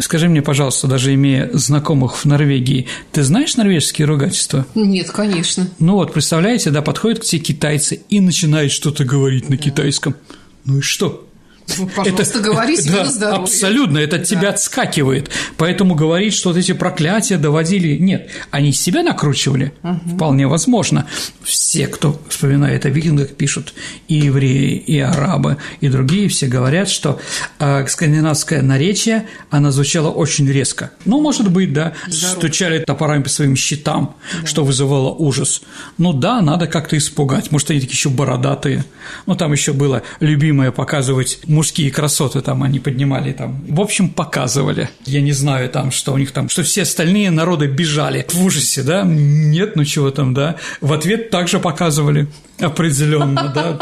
Скажи 0.00 0.28
мне, 0.28 0.42
пожалуйста, 0.42 0.86
даже 0.86 1.14
имея 1.14 1.50
знакомых 1.52 2.16
в 2.16 2.24
Норвегии, 2.24 2.88
ты 3.12 3.22
знаешь 3.22 3.56
норвежские 3.56 4.06
ругательства? 4.06 4.66
Нет, 4.74 5.10
конечно. 5.10 5.68
Ну 5.78 5.94
вот, 5.94 6.12
представляете, 6.12 6.70
да, 6.70 6.82
подходят 6.82 7.20
к 7.20 7.24
тебе 7.24 7.42
китайцы 7.42 8.00
и 8.08 8.20
начинают 8.20 8.72
что-то 8.72 9.04
говорить 9.04 9.48
на 9.48 9.56
китайском. 9.56 10.16
Ну 10.64 10.78
и 10.78 10.80
что? 10.80 11.29
Ну, 11.78 11.86
пожалуйста, 11.88 12.38
это, 12.38 12.40
говори 12.40 12.76
себе 12.76 12.92
да, 12.92 13.04
на 13.04 13.10
здоровье. 13.10 13.42
Абсолютно, 13.42 13.98
это 13.98 14.16
от 14.16 14.22
да. 14.22 14.26
тебя 14.26 14.48
отскакивает. 14.50 15.30
Поэтому 15.56 15.94
говорить, 15.94 16.34
что 16.34 16.50
вот 16.50 16.58
эти 16.58 16.72
проклятия 16.72 17.36
доводили... 17.36 17.96
Нет, 17.96 18.30
они 18.50 18.72
себя 18.72 19.02
накручивали, 19.02 19.72
угу. 19.82 20.16
вполне 20.16 20.46
возможно. 20.46 21.06
Все, 21.42 21.86
кто 21.86 22.20
вспоминает 22.28 22.86
о 22.86 22.90
викингах, 22.90 23.30
пишут 23.30 23.74
и 24.08 24.14
евреи, 24.14 24.76
и 24.76 24.98
арабы, 24.98 25.58
и 25.80 25.88
другие, 25.88 26.28
все 26.28 26.46
говорят, 26.46 26.88
что 26.88 27.20
э, 27.58 27.86
скандинавское 27.86 28.62
наречие, 28.62 29.26
оно 29.50 29.70
звучало 29.70 30.10
очень 30.10 30.48
резко. 30.50 30.90
Ну, 31.04 31.20
может 31.20 31.50
быть, 31.50 31.72
да, 31.72 31.92
Здорово. 32.06 32.38
стучали 32.38 32.78
топорами 32.78 33.22
по 33.22 33.28
своим 33.28 33.56
щитам, 33.56 34.16
да. 34.40 34.46
что 34.46 34.64
вызывало 34.64 35.10
ужас. 35.10 35.62
Ну 35.98 36.12
да, 36.12 36.40
надо 36.40 36.66
как-то 36.66 36.96
испугать. 36.96 37.50
Может, 37.50 37.70
они 37.70 37.80
такие 37.80 37.94
еще 37.94 38.08
бородатые. 38.08 38.84
Ну, 39.26 39.34
там 39.34 39.52
еще 39.52 39.72
было 39.72 40.02
любимое 40.20 40.72
показывать 40.72 41.40
мужские 41.60 41.90
красоты 41.90 42.40
там 42.40 42.62
они 42.62 42.80
поднимали 42.80 43.32
там. 43.32 43.62
В 43.68 43.82
общем, 43.82 44.08
показывали. 44.08 44.88
Я 45.04 45.20
не 45.20 45.32
знаю 45.32 45.68
там, 45.68 45.90
что 45.90 46.14
у 46.14 46.16
них 46.16 46.32
там, 46.32 46.48
что 46.48 46.62
все 46.62 46.82
остальные 46.82 47.30
народы 47.30 47.66
бежали 47.66 48.24
в 48.30 48.42
ужасе, 48.42 48.82
да? 48.82 49.02
Нет, 49.04 49.76
ну 49.76 49.84
чего 49.84 50.10
там, 50.10 50.32
да? 50.32 50.56
В 50.80 50.90
ответ 50.94 51.28
также 51.28 51.58
показывали 51.58 52.28
определенно, 52.58 53.52
да? 53.54 53.78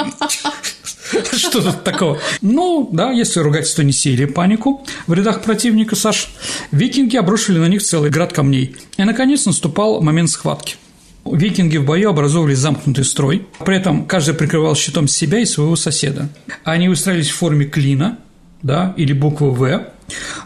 Что 1.37 1.63
тут 1.63 1.85
такого? 1.85 2.19
Ну, 2.43 2.89
да, 2.93 3.13
если 3.13 3.39
ругательство 3.39 3.83
не 3.83 3.93
сеяли 3.93 4.25
панику 4.25 4.85
в 5.07 5.13
рядах 5.13 5.43
противника, 5.43 5.95
Саш, 5.95 6.31
викинги 6.73 7.17
обрушили 7.17 7.59
на 7.59 7.67
них 7.67 7.85
целый 7.85 8.11
град 8.11 8.33
камней. 8.33 8.75
И, 8.97 9.05
наконец, 9.05 9.47
наступал 9.47 10.01
момент 10.01 10.31
схватки– 10.31 10.75
Викинги 11.35 11.77
в 11.77 11.85
бою 11.85 12.11
образовывали 12.11 12.55
замкнутый 12.55 13.05
строй, 13.05 13.47
при 13.65 13.77
этом 13.77 14.07
каждый 14.07 14.35
прикрывал 14.35 14.75
щитом 14.75 15.09
себя 15.09 15.39
и 15.41 15.45
своего 15.45 15.77
соседа. 15.77 16.29
Они 16.65 16.89
выстраивались 16.89 17.31
в 17.31 17.37
форме 17.37 17.67
клина, 17.67 18.19
да, 18.63 18.95
или 18.97 19.13
буквы 19.13 19.51
«В», 19.53 19.89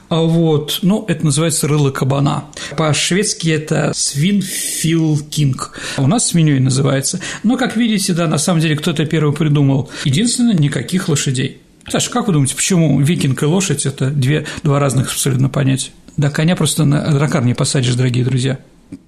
а 0.09 0.21
вот, 0.23 0.81
ну, 0.83 1.05
это 1.09 1.25
называется 1.25 1.69
рыло 1.69 1.91
кабана. 1.91 2.45
По-шведски 2.77 3.49
это 3.49 3.93
свинфилкинг. 3.95 5.79
У 5.99 6.07
нас 6.07 6.29
свиньей 6.29 6.59
называется. 6.59 7.21
Но, 7.43 7.57
как 7.57 7.77
видите, 7.77 8.13
да, 8.13 8.27
на 8.27 8.39
самом 8.39 8.61
деле 8.61 8.77
кто-то 8.77 9.07
первый 9.07 9.35
придумал. 9.35 9.89
Единственное, 10.05 10.55
никаких 10.55 11.09
лошадей. 11.09 11.63
Саша, 11.89 12.11
как 12.11 12.27
вы 12.27 12.35
думаете, 12.35 12.55
почему 12.55 13.01
викинг 13.01 13.43
и 13.43 13.47
лошадь– 13.47 13.87
это 13.87 14.11
две, 14.11 14.47
два 14.63 14.79
разных 14.79 15.13
абсолютно 15.13 15.49
понятия? 15.49 15.93
Да 16.17 16.31
коня 16.31 16.57
просто 16.57 16.85
на 16.85 17.11
дракар 17.11 17.45
не 17.45 17.55
посадишь, 17.55 17.95
дорогие 17.95 18.25
друзья. 18.25 18.59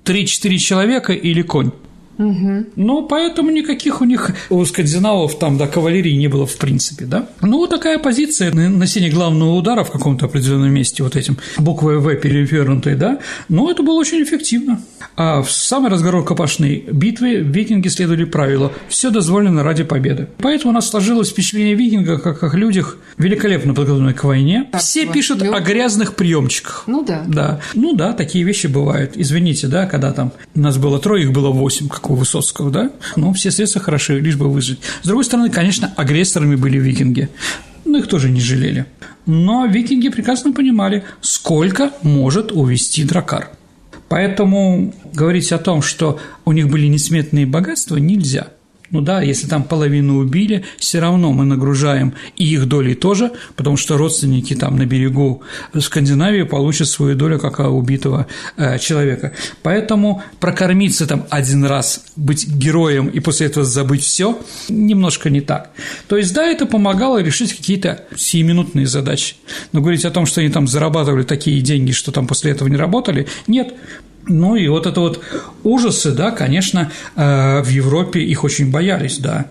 3-4 0.05 0.57
человека 0.59 1.13
или 1.13 1.43
конь. 1.43 1.73
Угу. 2.19 2.67
Ну, 2.77 3.07
поэтому 3.07 3.51
никаких 3.51 4.01
у 4.01 4.05
них, 4.05 4.31
у 4.51 4.65
скандинавов 4.65 5.39
там, 5.39 5.59
да, 5.59 5.67
кавалерии 5.67 6.13
не 6.13 6.29
было 6.29 6.47
в 6.47 6.57
принципе, 6.57 7.05
да. 7.05 7.29
Ну, 7.41 7.67
такая 7.67 7.99
позиция, 7.99 8.53
нанесение 8.53 9.11
главного 9.11 9.55
удара 9.55 9.85
в 9.85 9.91
каком-то 9.91 10.27
определенном 10.27 10.73
месте 10.73 11.03
вот 11.03 11.17
этим 11.17 11.39
буквой 11.59 11.99
«В» 11.99 12.15
перевернутой, 12.17 12.95
да, 12.95 13.19
ну, 13.49 13.71
это 13.71 13.83
было 13.83 13.99
очень 13.99 14.23
эффективно. 14.23 14.81
А 15.17 15.43
в 15.43 15.51
самой 15.51 15.91
разгорой 15.91 16.21
рукопашной 16.21 16.85
битвы 16.91 17.37
викинги 17.37 17.89
следовали 17.89 18.25
правилу 18.25 18.73
«все 18.89 19.11
дозволено 19.11 19.63
ради 19.63 19.85
победы». 19.85 20.29
Поэтому 20.39 20.71
у 20.71 20.75
нас 20.75 20.89
сложилось 20.89 21.31
впечатление 21.31 21.75
викинга 21.75 22.19
как 22.19 22.43
о 22.43 22.57
людях 22.57 22.99
великолепно 23.19 23.75
подготовленных 23.75 24.17
к 24.17 24.25
войне. 24.25 24.69
Так, 24.71 24.81
Все 24.81 25.07
пишут 25.07 25.43
о 25.43 25.61
грязных 25.61 26.15
приемчиках. 26.15 26.85
Ну 26.87 27.05
да. 27.05 27.25
Да. 27.27 27.61
Ну 27.75 27.95
да, 27.95 28.13
такие 28.13 28.45
вещи 28.45 28.67
бывают. 28.67 29.13
Извините, 29.17 29.67
да, 29.67 29.87
когда 29.87 30.13
там 30.13 30.33
нас 30.55 30.79
было 30.79 30.99
трое, 30.99 31.25
их 31.25 31.33
было 31.33 31.51
восемь, 31.51 31.89
как 31.89 32.04
у 32.11 32.15
Высоцкого, 32.15 32.71
да? 32.71 32.91
Ну, 33.17 33.33
все 33.33 33.51
средства 33.51 33.81
хороши, 33.81 34.21
лишь 34.21 34.37
бы 34.37 34.51
выжить. 34.51 34.81
С 35.03 35.07
другой 35.07 35.25
стороны, 35.25 35.51
конечно, 35.51 35.93
агрессорами 35.97 36.57
были 36.57 36.79
викинги. 36.79 37.29
Ну, 37.85 37.99
их 37.99 38.09
тоже 38.09 38.31
не 38.31 38.41
жалели. 38.41 38.87
Но 39.27 39.67
викинги 39.67 40.09
прекрасно 40.09 40.53
понимали, 40.53 41.05
сколько 41.21 41.93
может 42.03 42.53
увести 42.53 43.05
дракар. 43.05 43.51
Поэтому 44.09 44.95
говорить 45.13 45.51
о 45.53 45.59
том, 45.59 45.83
что 45.83 46.21
у 46.45 46.53
них 46.53 46.69
были 46.69 46.87
несметные 46.87 47.47
богатства, 47.47 47.97
нельзя– 47.97 48.49
ну 48.95 49.01
да, 49.01 49.23
если 49.23 49.49
там 49.49 49.65
половину 49.65 50.19
убили, 50.19 50.65
все 50.79 51.01
равно 51.01 51.33
мы 51.33 51.45
нагружаем 51.45 52.15
и 52.37 52.45
их 52.45 52.67
доли 52.67 52.95
тоже, 52.95 53.33
потому 53.57 53.77
что 53.77 53.99
родственники 53.99 54.55
там 54.55 54.77
на 54.77 54.87
берегу 54.87 55.43
Скандинавии 55.77 56.45
получат 56.45 56.89
свою 56.89 57.17
долю 57.17 57.41
как 57.41 57.59
убитого 57.59 58.29
э, 58.57 58.79
человека. 58.79 59.33
Поэтому 59.65 60.23
прокормиться 60.39 61.09
там 61.09 61.27
один 61.29 61.65
раз, 61.65 62.05
быть 62.15 62.47
героем 62.47 63.09
и 63.09 63.19
после 63.19 63.49
этого 63.49 63.67
забыть 63.67 64.05
все, 64.05 64.39
немножко 64.69 65.29
не 65.29 65.41
так. 65.41 65.73
То 66.07 66.17
есть, 66.17 66.33
да, 66.33 66.47
это 66.47 66.65
помогало 66.67 67.21
решить 67.21 67.53
какие-то 67.53 68.05
сиюминутные 68.15 68.87
задачи. 68.87 69.35
Но 69.73 69.81
говорить 69.81 70.05
о 70.05 70.13
том, 70.13 70.25
что 70.25 70.41
они 70.41 70.51
там 70.51 70.69
зарабатывали 70.69 71.25
такие 71.25 71.61
деньги, 71.63 71.91
что 71.91 72.13
там 72.13 72.29
после 72.29 72.53
этого 72.53 72.69
не 72.69 72.77
работали, 72.77 73.27
нет, 73.49 73.75
ну 74.27 74.57
и 74.57 74.69
вот 74.69 74.87
это 74.87 75.01
вот 75.01 75.21
ужасы, 75.63 76.13
да, 76.13 76.31
конечно, 76.31 76.91
э, 77.15 77.63
в 77.63 77.69
Европе 77.69 78.21
их 78.21 78.45
очень 78.45 78.71
боялись, 78.71 79.19
да. 79.19 79.47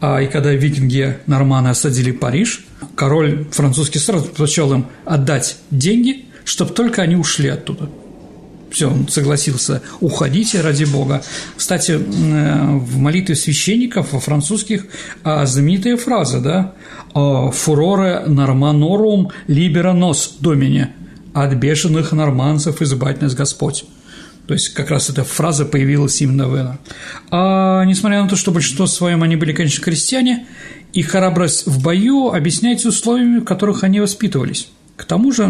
А 0.00 0.20
И 0.20 0.26
когда 0.26 0.52
викинги 0.52 1.18
норманы 1.26 1.68
осадили 1.68 2.10
Париж, 2.10 2.66
король 2.94 3.46
французский 3.50 3.98
сразу 3.98 4.24
предпочел 4.24 4.72
им 4.72 4.86
отдать 5.04 5.58
деньги, 5.70 6.24
чтобы 6.44 6.72
только 6.72 7.02
они 7.02 7.16
ушли 7.16 7.48
оттуда. 7.48 7.88
Все, 8.70 8.90
он 8.90 9.08
согласился, 9.08 9.80
уходите 10.00 10.60
ради 10.60 10.84
бога. 10.84 11.22
Кстати, 11.56 11.92
э, 11.92 12.76
в 12.78 12.98
молитве 12.98 13.36
священников 13.36 14.12
во 14.12 14.18
французских 14.20 14.86
а, 15.22 15.46
знаменитая 15.46 15.96
фраза, 15.96 16.40
да, 16.40 16.74
«Фуроре 17.14 18.24
норманорум 18.26 19.30
libera 19.48 19.94
nos 19.94 20.32
домине»– 20.40 20.92
«От 21.32 21.54
бешеных 21.54 22.12
норманцев 22.12 22.82
избавь 22.82 23.20
нас 23.20 23.34
Господь». 23.34 23.86
То 24.46 24.54
есть 24.54 24.70
как 24.70 24.90
раз 24.90 25.10
эта 25.10 25.24
фраза 25.24 25.64
появилась 25.64 26.20
именно 26.22 26.48
в 26.48 26.54
этом. 26.54 26.78
А 27.30 27.84
несмотря 27.84 28.22
на 28.22 28.28
то, 28.28 28.36
что 28.36 28.52
большинство 28.52 28.86
своем 28.86 29.22
они 29.22 29.36
были, 29.36 29.52
конечно, 29.52 29.82
крестьяне, 29.82 30.46
их 30.92 31.10
храбрость 31.10 31.66
в 31.66 31.82
бою 31.82 32.32
объясняется 32.32 32.88
условиями, 32.88 33.40
в 33.40 33.44
которых 33.44 33.82
они 33.82 34.00
воспитывались. 34.00 34.68
К 34.96 35.04
тому 35.04 35.30
же 35.30 35.44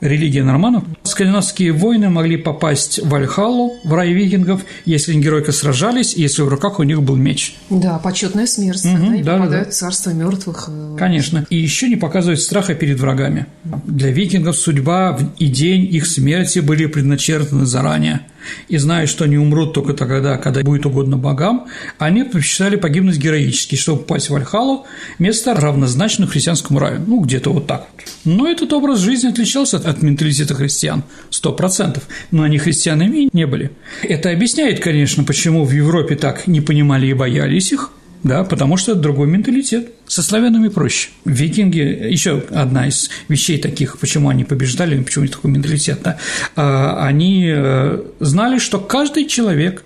религия 0.00 0.44
норманов. 0.44 0.84
Скандинавские 1.02 1.72
воины 1.72 2.10
могли 2.10 2.36
попасть 2.36 3.00
в 3.02 3.12
Альхалу, 3.12 3.74
в 3.82 3.92
рай 3.92 4.12
викингов, 4.12 4.60
если 4.84 5.12
они 5.12 5.20
геройко 5.20 5.50
сражались, 5.50 6.14
если 6.14 6.42
в 6.42 6.48
руках 6.48 6.78
у 6.78 6.84
них 6.84 7.02
был 7.02 7.16
меч. 7.16 7.56
Да, 7.70 7.98
почетная 7.98 8.46
смерть. 8.46 8.84
Угу, 8.84 9.10
они 9.10 9.22
да, 9.24 9.38
попадают 9.38 9.68
да. 9.68 9.72
в 9.72 9.74
царство 9.74 10.10
мертвых. 10.10 10.66
Э, 10.68 10.96
Конечно. 10.96 11.44
И 11.50 11.56
еще 11.56 11.88
не 11.88 11.96
показывают 11.96 12.40
страха 12.40 12.74
перед 12.74 13.00
врагами. 13.00 13.46
Для 13.64 14.12
викингов 14.12 14.56
судьба 14.56 15.18
и 15.40 15.48
день 15.48 15.92
их 15.92 16.06
смерти 16.06 16.60
были 16.60 16.86
предначертаны 16.86 17.66
заранее– 17.66 18.20
и 18.68 18.76
зная, 18.76 19.06
что 19.06 19.24
они 19.24 19.36
умрут 19.38 19.72
только 19.74 19.92
тогда, 19.94 20.36
когда 20.36 20.62
будет 20.62 20.86
угодно 20.86 21.16
богам, 21.16 21.66
они 21.98 22.22
предпочитали 22.22 22.76
погибнуть 22.76 23.16
героически, 23.16 23.76
чтобы 23.76 24.02
попасть 24.02 24.30
в 24.30 24.34
Альхалу, 24.34 24.86
место 25.18 25.54
равнозначно 25.54 26.26
христианскому 26.26 26.78
раю. 26.78 27.02
Ну, 27.06 27.20
где-то 27.20 27.50
вот 27.52 27.66
так 27.66 27.86
вот. 27.92 28.04
Но 28.24 28.48
этот 28.48 28.72
образ 28.72 29.00
жизни 29.00 29.28
отличался 29.28 29.76
от 29.76 30.02
менталитета 30.02 30.54
христиан, 30.54 31.04
сто 31.30 31.52
процентов, 31.52 32.04
но 32.30 32.42
они 32.42 32.58
христианами 32.58 33.28
не 33.32 33.46
были. 33.46 33.70
Это 34.02 34.30
объясняет, 34.30 34.80
конечно, 34.80 35.24
почему 35.24 35.64
в 35.64 35.72
Европе 35.72 36.16
так 36.16 36.46
не 36.46 36.60
понимали 36.60 37.06
и 37.06 37.14
боялись 37.14 37.72
их, 37.72 37.90
да, 38.24 38.42
потому 38.42 38.78
что 38.78 38.94
другой 38.94 39.28
менталитет. 39.28 39.90
Со 40.06 40.22
славянами 40.22 40.68
проще. 40.68 41.10
Викинги, 41.24 41.78
еще 41.78 42.42
одна 42.50 42.88
из 42.88 43.10
вещей 43.28 43.58
таких, 43.58 43.98
почему 43.98 44.30
они 44.30 44.44
побеждали, 44.44 45.00
почему 45.00 45.22
у 45.22 45.26
них 45.26 45.36
такой 45.36 45.50
менталитет, 45.50 46.00
да, 46.02 46.18
а, 46.56 47.06
они 47.06 47.50
э, 47.54 48.02
знали, 48.20 48.58
что 48.58 48.78
каждый 48.78 49.26
человек, 49.26 49.84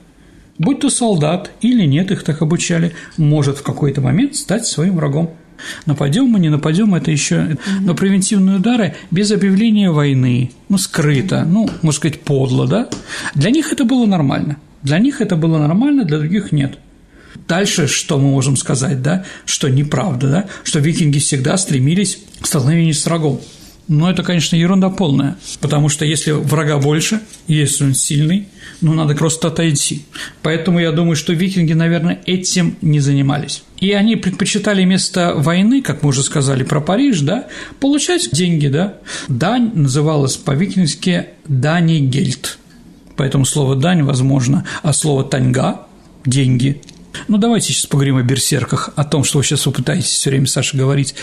будь 0.59 0.81
то 0.81 0.88
солдат 0.88 1.51
или 1.61 1.85
нет, 1.85 2.11
их 2.12 2.22
так 2.22 2.40
обучали, 2.40 2.92
может 3.16 3.59
в 3.59 3.62
какой-то 3.62 4.01
момент 4.01 4.37
стать 4.37 4.66
своим 4.66 4.96
врагом. 4.96 5.35
Нападем 5.87 6.27
мы, 6.27 6.38
не 6.38 6.48
нападем, 6.48 6.94
это 6.94 7.11
еще. 7.11 7.59
Но 7.81 7.96
превентивные 7.96 8.59
удары 8.59 8.94
без 9.11 9.33
объявления 9.33 9.90
войны, 9.90 10.53
ну, 10.68 10.79
скрыто, 10.79 11.44
ну, 11.44 11.68
можно 11.83 11.98
сказать, 11.98 12.20
подло, 12.20 12.68
да? 12.68 12.88
Для 13.35 13.51
них 13.51 13.72
это 13.72 13.85
было 13.85 14.07
нормально. 14.07 14.59
Для 14.85 15.01
них 15.01 15.20
это 15.20 15.35
было 15.35 15.59
нормально, 15.59 16.05
для 16.05 16.18
других 16.18 16.53
нет. 16.53 16.79
Дальше 17.47 17.87
что 17.87 18.19
мы 18.19 18.31
можем 18.31 18.57
сказать, 18.57 19.03
да? 19.03 19.25
Что 19.47 19.69
неправда, 19.69 20.29
да? 20.29 20.49
Что 20.64 20.81
викинги 20.81 21.19
всегда 21.19 21.57
стремились 21.57 22.19
к 22.41 22.47
столкновению 22.47 22.95
с 22.95 23.05
врагом. 23.07 23.41
Но 23.88 24.11
это, 24.11 24.23
конечно, 24.23 24.55
ерунда 24.55 24.91
полная, 24.91 25.38
потому 25.61 25.88
что 25.88 26.05
если 26.05 26.33
врага 26.33 26.77
больше, 26.77 27.21
если 27.47 27.85
он 27.85 27.95
сильный, 27.95 28.49
ну, 28.83 28.93
надо 28.93 29.14
просто 29.14 29.49
отойти. 29.49 30.05
Поэтому 30.43 30.79
я 30.79 30.93
думаю, 30.93 31.17
что 31.17 31.33
викинги, 31.33 31.73
наверное, 31.73 32.21
этим 32.27 32.77
не 32.83 33.01
занимались. 33.01 33.62
И 33.79 33.93
они 33.93 34.17
предпочитали 34.17 34.85
вместо 34.85 35.35
войны, 35.35 35.81
как 35.81 36.03
мы 36.03 36.11
уже 36.11 36.23
сказали 36.23 36.64
про 36.64 36.83
Париж, 36.83 37.21
да, 37.21 37.47
получать 37.81 38.29
деньги, 38.31 38.69
да. 38.69 38.99
Дань 39.29 39.73
называлась 39.75 40.37
по-викингски 40.37 41.29
«дани 41.47 41.99
гельт». 42.01 42.59
Поэтому 43.17 43.47
слово 43.47 43.75
«дань» 43.75 44.03
возможно, 44.03 44.67
а 44.83 44.93
слово 44.93 45.25
«таньга»– 45.25 45.87
«деньги» 46.27 46.83
Ну, 47.29 47.38
давайте 47.38 47.73
сейчас 47.73 47.87
поговорим 47.87 48.16
о 48.16 48.23
берсерках, 48.23 48.90
о 48.97 49.05
том, 49.05 49.25
что 49.25 49.38
вы 49.38 49.44
сейчас 49.44 49.66
вы 49.66 49.73
пытаетесь 49.73 50.11
все 50.11 50.31
время, 50.31 50.47
Саша, 50.47 50.77
говорить 50.77 51.14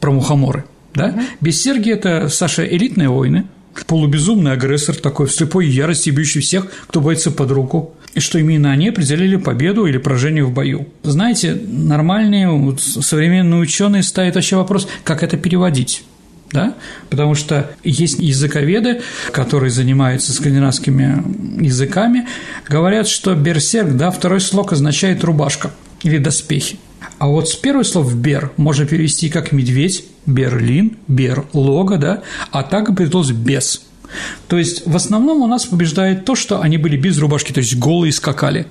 про 0.00 0.10
мухоморы. 0.10 0.64
Да? 0.94 1.06
Угу. 1.06 1.20
Берсерки– 1.40 1.88
это, 1.90 2.28
Саша, 2.28 2.64
элитные 2.64 3.08
войны, 3.08 3.44
полубезумный 3.86 4.52
агрессор 4.52 4.96
такой, 4.96 5.26
в 5.26 5.32
слепой 5.32 5.66
ярости 5.66 6.10
бьющий 6.10 6.40
всех, 6.40 6.70
кто 6.86 7.00
боится 7.00 7.30
под 7.30 7.50
руку, 7.50 7.94
и 8.14 8.20
что 8.20 8.38
именно 8.38 8.72
они 8.72 8.88
определили 8.88 9.36
победу 9.36 9.86
или 9.86 9.98
поражение 9.98 10.44
в 10.44 10.52
бою. 10.52 10.88
Знаете, 11.02 11.54
нормальные 11.54 12.50
вот, 12.50 12.80
современные 12.80 13.60
ученые 13.60 14.02
ставят 14.02 14.34
вообще 14.34 14.56
вопрос, 14.56 14.88
как 15.04 15.22
это 15.22 15.36
переводить 15.36 16.04
да? 16.52 16.74
потому 17.10 17.34
что 17.34 17.70
есть 17.84 18.18
языковеды, 18.18 19.02
которые 19.32 19.70
занимаются 19.70 20.32
скандинавскими 20.32 21.62
языками, 21.64 22.26
говорят, 22.68 23.08
что 23.08 23.34
берсерк, 23.34 23.96
да, 23.96 24.10
второй 24.10 24.40
слог 24.40 24.72
означает 24.72 25.24
рубашка 25.24 25.70
или 26.02 26.18
доспехи. 26.18 26.78
А 27.18 27.28
вот 27.28 27.48
с 27.48 27.54
первого 27.54 27.82
слова 27.82 28.12
«бер» 28.12 28.52
можно 28.56 28.86
перевести 28.86 29.28
как 29.28 29.52
«медведь», 29.52 30.04
«берлин», 30.26 30.96
«берлога», 31.06 31.96
да, 31.96 32.22
а 32.50 32.62
так 32.62 32.88
и 32.88 32.94
перевелось 32.94 33.30
«бес». 33.30 33.82
То 34.46 34.56
есть, 34.56 34.86
в 34.86 34.96
основном 34.96 35.42
у 35.42 35.46
нас 35.46 35.66
побеждает 35.66 36.24
то, 36.24 36.34
что 36.34 36.60
они 36.60 36.78
были 36.78 36.96
без 36.96 37.18
рубашки, 37.18 37.52
то 37.52 37.60
есть 37.60 37.76
голые 37.76 38.12
скакали. 38.12 38.66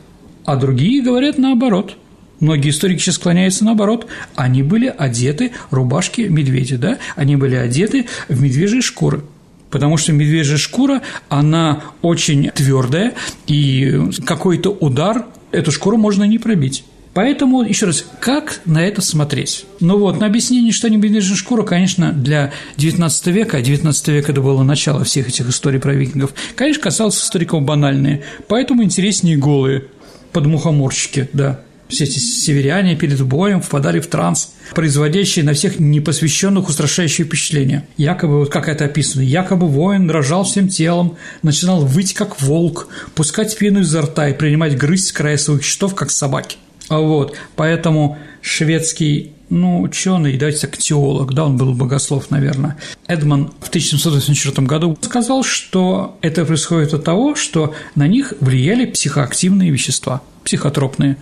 А 0.46 0.56
другие 0.56 1.04
говорят 1.04 1.38
наоборот– 1.38 1.96
Многие 2.40 2.70
историки 2.70 3.00
сейчас 3.00 3.16
склоняются 3.16 3.66
наоборот. 3.66 4.08
Они 4.36 4.64
были 4.64 4.94
одеты, 4.96 5.52
рубашки 5.72 6.22
медведя, 6.22 6.78
да? 6.78 6.98
Они 7.16 7.36
были 7.36 7.56
одеты 7.56 8.08
в 8.28 8.42
медвежьи 8.42 8.82
шкуры. 8.82 9.24
Потому 9.70 9.98
что 9.98 10.14
медвежья 10.14 10.58
шкура, 10.58 11.02
она 11.30 11.84
очень 12.02 12.52
твердая, 12.52 13.14
и 13.48 14.00
какой-то 14.26 14.70
удар 14.70 15.26
эту 15.52 15.72
шкуру 15.72 15.98
можно 15.98 16.24
не 16.24 16.38
пробить. 16.38 16.86
Поэтому, 17.14 17.64
еще 17.64 17.88
раз, 17.88 18.06
как 18.20 18.62
на 18.66 18.86
это 18.86 19.02
смотреть? 19.02 19.66
Ну 19.80 19.98
вот, 19.98 20.20
на 20.20 20.28
объяснение, 20.28 20.72
что 20.72 20.88
не 20.88 20.98
медвежья 20.98 21.36
шкура, 21.36 21.64
конечно, 21.64 22.14
для 22.14 22.54
XIX 22.78 23.32
века, 23.32 23.58
а 23.58 23.62
XIX 23.62 24.14
века 24.14 24.32
это 24.32 24.42
было 24.42 24.62
начало 24.62 25.04
всех 25.04 25.28
этих 25.28 25.50
историй 25.50 25.80
про 25.80 25.96
викингов, 25.96 26.34
конечно, 26.56 26.84
касалось 26.84 27.18
историков 27.18 27.64
банальные, 27.64 28.24
поэтому 28.48 28.84
интереснее 28.84 29.36
голые 29.36 29.86
подмухоморщики, 30.32 31.28
да 31.34 31.62
все 31.88 32.04
эти 32.04 32.20
северяне 32.20 32.96
перед 32.96 33.22
боем 33.22 33.62
впадали 33.62 34.00
в 34.00 34.08
транс, 34.08 34.54
производящий 34.76 35.44
на 35.44 35.54
всех 35.54 35.80
непосвященных 35.80 36.68
устрашающее 36.70 37.26
впечатление. 37.26 37.88
Якобы, 37.98 38.40
вот 38.40 38.50
как 38.50 38.68
это 38.68 38.86
описано, 38.86 39.22
якобы 39.22 39.68
воин 39.68 40.08
дрожал 40.08 40.44
всем 40.44 40.68
телом, 40.68 41.18
начинал 41.44 41.86
выть 41.86 42.14
как 42.14 42.42
волк, 42.42 42.90
пускать 43.16 43.58
пену 43.58 43.82
изо 43.82 44.02
рта 44.02 44.30
и 44.30 44.34
принимать 44.34 44.78
грызть 44.78 45.12
края 45.12 45.38
своих 45.38 45.64
щитов, 45.64 45.96
как 45.96 46.12
собаки. 46.12 46.58
А 46.90 47.00
вот, 47.00 47.36
поэтому 47.56 48.18
шведский 48.42 49.34
ну, 49.50 49.82
ученый, 49.82 50.38
давайте 50.38 50.68
так, 50.68 50.78
теолог, 50.78 51.34
да, 51.34 51.46
он 51.46 51.58
был 51.58 51.74
богослов, 51.74 52.30
наверное, 52.32 52.78
Эдман 53.08 53.52
в 53.62 53.70
1784 53.70 54.68
году 54.68 54.98
сказал, 55.02 55.44
что 55.44 56.18
это 56.22 56.46
происходит 56.46 56.94
от 56.94 57.04
того, 57.04 57.36
что 57.36 57.74
на 57.96 58.08
них 58.08 58.34
влияли 58.42 58.86
психоактивные 58.86 59.72
вещества, 59.72 60.22
психотропные, 60.44 61.18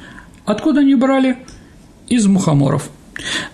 Откуда 0.45 0.81
они 0.81 0.95
брали? 0.95 1.38
Из 2.08 2.27
мухоморов. 2.27 2.89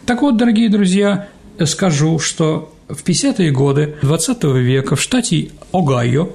Так 0.05 0.21
вот, 0.21 0.35
дорогие 0.35 0.69
друзья, 0.69 1.29
скажу, 1.65 2.19
что 2.19 2.73
в 2.89 3.03
50-е 3.03 3.51
годы 3.51 3.95
20 4.01 4.43
века 4.43 4.97
в 4.97 5.01
штате 5.01 5.51
Огайо 5.71 6.29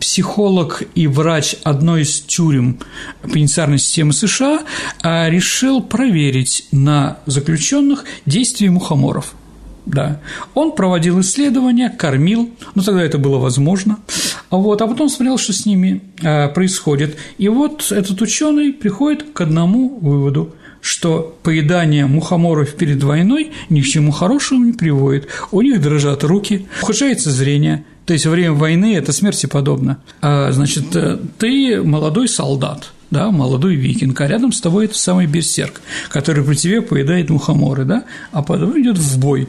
психолог 0.00 0.82
и 0.94 1.06
врач 1.06 1.56
одной 1.62 2.02
из 2.02 2.20
тюрем 2.20 2.78
пенитенциарной 3.22 3.78
системы 3.78 4.14
США 4.14 4.60
а, 5.02 5.28
решил 5.28 5.82
проверить 5.82 6.66
на 6.72 7.18
заключенных 7.26 8.06
действия 8.24 8.70
мухоморов. 8.70 9.34
Да. 9.92 10.20
Он 10.54 10.72
проводил 10.72 11.20
исследования, 11.20 11.90
кормил, 11.90 12.50
ну 12.74 12.82
тогда 12.82 13.02
это 13.02 13.18
было 13.18 13.38
возможно, 13.38 13.98
вот, 14.50 14.80
а 14.80 14.86
потом 14.86 15.08
смотрел, 15.08 15.36
что 15.36 15.52
с 15.52 15.66
ними 15.66 16.00
э, 16.22 16.48
происходит. 16.48 17.16
И 17.38 17.48
вот 17.48 17.90
этот 17.90 18.20
ученый 18.22 18.72
приходит 18.72 19.32
к 19.32 19.40
одному 19.40 19.98
выводу 20.00 20.54
что 20.82 21.36
поедание 21.42 22.06
мухоморов 22.06 22.74
перед 22.74 23.02
войной 23.02 23.52
ни 23.68 23.82
к 23.82 23.84
чему 23.84 24.12
хорошему 24.12 24.64
не 24.64 24.72
приводит. 24.72 25.28
У 25.50 25.60
них 25.60 25.78
дрожат 25.82 26.24
руки, 26.24 26.66
ухудшается 26.80 27.30
зрение. 27.30 27.84
То 28.06 28.14
есть 28.14 28.24
во 28.24 28.32
время 28.32 28.52
войны 28.52 28.96
это 28.96 29.12
смерти 29.12 29.44
подобно. 29.44 29.98
А, 30.22 30.50
значит, 30.52 30.96
э, 30.96 31.18
ты 31.38 31.82
молодой 31.82 32.28
солдат, 32.28 32.92
да, 33.10 33.30
молодой 33.30 33.74
викинг, 33.74 34.20
а 34.20 34.26
рядом 34.26 34.52
с 34.52 34.60
тобой 34.60 34.86
это 34.86 34.96
самый 34.96 35.26
берсерк, 35.26 35.80
который 36.08 36.42
при 36.42 36.54
тебе 36.54 36.80
поедает 36.80 37.30
мухоморы, 37.30 37.84
да, 37.84 38.04
а 38.32 38.42
потом 38.42 38.80
идет 38.80 38.96
в 38.98 39.18
бой 39.18 39.48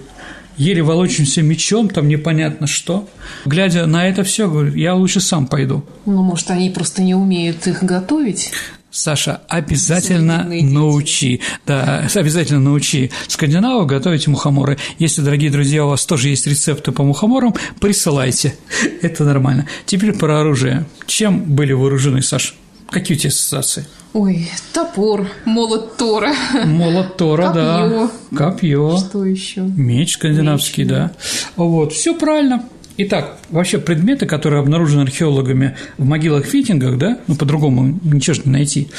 еле 0.58 0.82
волочимся 0.82 1.42
мечом, 1.42 1.90
там 1.90 2.08
непонятно 2.08 2.68
что. 2.68 3.08
Глядя 3.46 3.86
на 3.86 4.08
это 4.08 4.24
все, 4.24 4.50
говорю, 4.50 4.74
я 4.76 4.96
лучше 4.96 5.20
сам 5.20 5.48
пойду. 5.48 5.84
Ну, 6.06 6.24
может, 6.24 6.52
они 6.52 6.70
просто 6.70 7.02
не 7.02 7.16
умеют 7.16 7.68
их 7.68 7.84
готовить? 7.84 8.52
Саша, 8.92 9.42
обязательно 9.48 10.44
научи, 10.44 11.40
да, 11.66 12.06
обязательно 12.14 12.60
научи 12.60 13.10
скандинавов 13.28 13.88
готовить 13.88 14.28
мухоморы. 14.28 14.78
Если, 15.00 15.22
дорогие 15.22 15.50
друзья, 15.50 15.86
у 15.86 15.90
вас 15.90 16.06
тоже 16.06 16.28
есть 16.28 16.46
рецепты 16.46 16.92
по 16.92 17.04
мухоморам, 17.04 17.56
присылайте, 17.80 18.56
это 19.02 19.24
нормально. 19.24 19.66
Теперь 19.86 20.12
про 20.12 20.42
оружие. 20.42 20.86
Чем 21.08 21.40
были 21.40 21.72
вооружены, 21.72 22.22
Саша? 22.22 22.54
Какие 22.92 23.18
у 23.18 23.20
тебя 23.20 23.30
ассоциации? 23.30 23.86
Ой, 24.14 24.50
топор, 24.74 25.28
молот 25.46 25.96
Тора. 25.96 26.34
Молот 26.66 27.16
Тора, 27.16 27.48
Копье. 27.48 28.12
да. 28.32 28.38
Копье. 28.38 28.98
Что 28.98 29.24
еще? 29.26 29.62
Меч 29.62 30.14
скандинавский, 30.16 30.84
Меч, 30.84 30.92
да. 30.92 30.98
да. 30.98 31.12
Вот, 31.56 31.94
все 31.94 32.14
правильно. 32.14 32.66
Итак, 32.98 33.38
вообще 33.50 33.78
предметы, 33.80 34.26
которые 34.26 34.60
обнаружены 34.60 35.04
археологами 35.04 35.78
в 35.98 36.06
могилах-фитингах, 36.06 36.98
да, 36.98 37.18
ну, 37.28 37.36
по-другому 37.36 37.98
ничего 38.04 38.36
не 38.44 38.52
найти, 38.52 38.90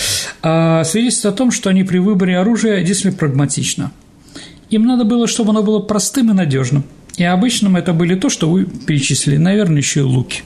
а, 0.40 0.83
свидетельствуют 0.85 1.35
о 1.35 1.38
том, 1.38 1.50
что 1.50 1.68
они 1.68 1.85
при 1.85 1.98
выборе 1.98 2.38
оружия 2.38 2.83
действовали 2.83 3.14
прагматично. 3.14 3.92
Им 4.70 4.87
надо 4.87 5.05
было, 5.05 5.26
чтобы 5.26 5.50
оно 5.50 5.62
было 5.62 5.81
простым 5.81 6.31
и 6.31 6.35
надежным. 6.35 6.85
И 7.18 7.24
обычным 7.24 7.76
это 7.76 7.92
были 7.92 8.14
то, 8.14 8.31
что 8.31 8.48
вы 8.48 8.64
перечислили, 8.64 9.37
наверное, 9.37 9.76
еще 9.76 10.00
и 10.00 10.05
луки. 10.05 10.42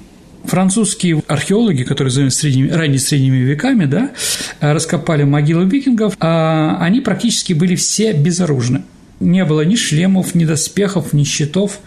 Французские 0.46 1.22
археологи, 1.26 1.82
которые 1.82 2.10
занимаются 2.10 2.40
средними, 2.40 2.68
ранее 2.70 2.98
средними 2.98 3.38
веками, 3.38 3.86
да, 3.86 4.10
раскопали 4.60 5.24
могилы 5.24 5.64
викингов, 5.64 6.16
а 6.20 6.78
они 6.80 7.00
практически 7.00 7.52
были 7.52 7.74
все 7.74 8.12
безоружны. 8.12 8.82
не 9.20 9.44
было 9.44 9.62
ни 9.62 9.76
шлемов, 9.76 10.34
ни 10.34 10.44
доспехов, 10.44 11.12
ни 11.12 11.24
щитов, 11.24 11.80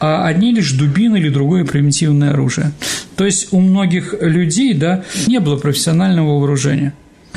а 0.00 0.26
одни 0.26 0.52
лишь 0.52 0.72
дубины 0.72 1.18
или 1.18 1.28
другое 1.28 1.64
примитивное 1.64 2.30
оружие. 2.30 2.72
То 3.16 3.24
есть 3.24 3.52
у 3.52 3.60
многих 3.60 4.14
людей 4.20 4.74
да, 4.74 5.04
не 5.26 5.38
было 5.40 5.56
профессионального 5.56 6.38
вооружения. 6.38 6.92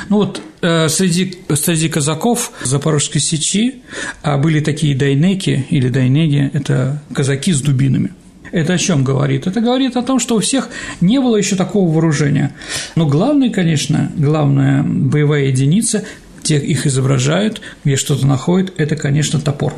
Ну 0.08 0.16
вот 0.16 0.42
э, 0.60 0.88
среди, 0.88 1.38
среди 1.54 1.88
казаков 1.88 2.52
Запорожской 2.64 3.20
сечи 3.20 3.76
а 4.22 4.36
были 4.36 4.60
такие 4.60 4.94
дайнеки 4.94 5.66
или 5.70 5.88
дайнеги– 5.88 6.50
это 6.52 7.02
казаки 7.14 7.52
с 7.52 7.60
дубинами. 7.60 8.12
Это 8.56 8.72
о 8.72 8.78
чем 8.78 9.04
говорит? 9.04 9.46
Это 9.46 9.60
говорит 9.60 9.98
о 9.98 10.02
том, 10.02 10.18
что 10.18 10.34
у 10.34 10.40
всех 10.40 10.70
не 11.02 11.20
было 11.20 11.36
еще 11.36 11.56
такого 11.56 11.92
вооружения. 11.92 12.54
Но 12.94 13.06
главное, 13.06 13.50
конечно, 13.50 14.10
главная 14.16 14.82
боевая 14.82 15.48
единица, 15.48 16.04
те 16.42 16.56
их 16.56 16.86
изображают, 16.86 17.60
где 17.84 17.96
что-то 17.96 18.26
находят, 18.26 18.72
это, 18.78 18.96
конечно, 18.96 19.38
топор. 19.38 19.74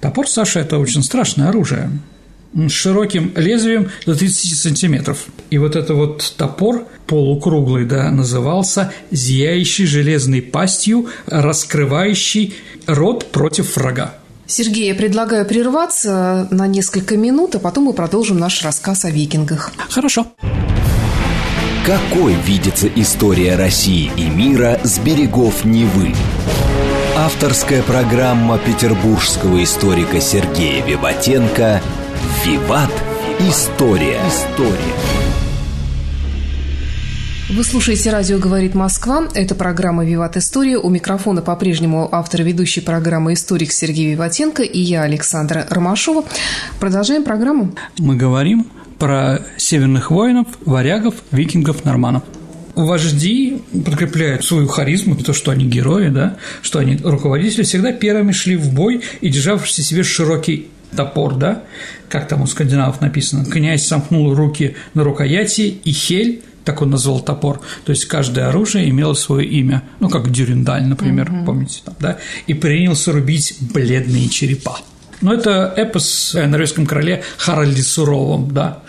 Топор, 0.00 0.26
Саша, 0.26 0.58
это 0.58 0.78
очень 0.78 1.04
страшное 1.04 1.50
оружие 1.50 1.88
с 2.56 2.72
широким 2.72 3.32
лезвием 3.36 3.90
до 4.04 4.16
30 4.16 4.58
сантиметров. 4.58 5.26
И 5.50 5.58
вот 5.58 5.76
это 5.76 5.94
вот 5.94 6.34
топор 6.36 6.88
полукруглый, 7.06 7.84
да, 7.84 8.10
назывался 8.10 8.92
«зияющий 9.12 9.86
железной 9.86 10.42
пастью, 10.42 11.06
раскрывающий 11.26 12.56
рот 12.88 13.30
против 13.30 13.76
врага». 13.76 14.16
Сергей, 14.46 14.88
я 14.88 14.94
предлагаю 14.94 15.44
прерваться 15.44 16.46
на 16.50 16.66
несколько 16.66 17.16
минут, 17.16 17.54
а 17.56 17.58
потом 17.58 17.84
мы 17.84 17.92
продолжим 17.92 18.38
наш 18.38 18.62
рассказ 18.62 19.04
о 19.04 19.10
викингах. 19.10 19.72
Хорошо. 19.88 20.26
Какой 21.84 22.34
видится 22.34 22.88
история 22.88 23.56
России 23.56 24.10
и 24.16 24.28
мира 24.28 24.80
с 24.82 24.98
берегов 24.98 25.64
Невы? 25.64 26.14
Авторская 27.16 27.82
программа 27.82 28.58
петербургского 28.58 29.62
историка 29.62 30.20
Сергея 30.20 30.84
Виватенко 30.84 31.80
«Виват. 32.44 32.90
История». 33.40 34.20
История. 34.28 35.25
Вы 37.48 37.62
слушаете 37.62 38.10
«Радио 38.10 38.38
говорит 38.38 38.74
Москва». 38.74 39.28
Это 39.32 39.54
программа 39.54 40.04
«Виват 40.04 40.36
История». 40.36 40.78
У 40.78 40.90
микрофона 40.90 41.42
по-прежнему 41.42 42.08
автор 42.10 42.42
ведущей 42.42 42.80
программы 42.80 43.34
«Историк» 43.34 43.70
Сергей 43.70 44.10
Виватенко 44.10 44.64
и 44.64 44.80
я, 44.80 45.02
Александра 45.02 45.64
Ромашова. 45.70 46.24
Продолжаем 46.80 47.22
программу. 47.22 47.72
Мы 47.98 48.16
говорим 48.16 48.66
про 48.98 49.42
северных 49.58 50.10
воинов, 50.10 50.48
варягов, 50.64 51.14
викингов, 51.30 51.84
норманов 51.84 52.24
вожди 52.74 53.62
подкрепляют 53.86 54.44
свою 54.44 54.66
харизму, 54.66 55.16
то, 55.16 55.32
что 55.32 55.52
они 55.52 55.64
герои, 55.64 56.08
да, 56.08 56.36
что 56.62 56.80
они 56.80 56.96
руководители, 56.96 57.62
всегда 57.62 57.92
первыми 57.92 58.32
шли 58.32 58.56
в 58.56 58.74
бой 58.74 59.02
и 59.20 59.30
державшись 59.30 59.86
себе 59.86 60.02
широкий 60.02 60.68
топор, 60.94 61.36
да, 61.36 61.62
как 62.08 62.28
там 62.28 62.42
у 62.42 62.46
скандинавов 62.46 63.00
написано, 63.00 63.46
князь 63.46 63.86
сомкнул 63.86 64.34
руки 64.34 64.76
на 64.92 65.04
рукояти, 65.04 65.78
и 65.82 65.92
хель 65.92 66.42
так 66.66 66.82
он 66.82 66.90
назвал 66.90 67.20
топор. 67.20 67.60
То 67.84 67.90
есть 67.90 68.04
каждое 68.06 68.48
оружие 68.48 68.90
имело 68.90 69.14
свое 69.14 69.46
имя, 69.46 69.84
ну, 70.00 70.10
как 70.10 70.30
Дюриндаль, 70.30 70.84
например, 70.84 71.30
mm-hmm. 71.30 71.44
помните, 71.46 71.80
там, 71.84 71.94
да, 72.00 72.18
и 72.46 72.54
принялся 72.54 73.12
рубить 73.12 73.56
бледные 73.60 74.28
черепа. 74.28 74.80
Ну, 75.22 75.32
это 75.32 75.72
эпос 75.76 76.34
о 76.34 76.46
норвежском 76.46 76.84
короле 76.84 77.22
Харальде 77.38 77.82
Суровом, 77.82 78.52
да. 78.52 78.82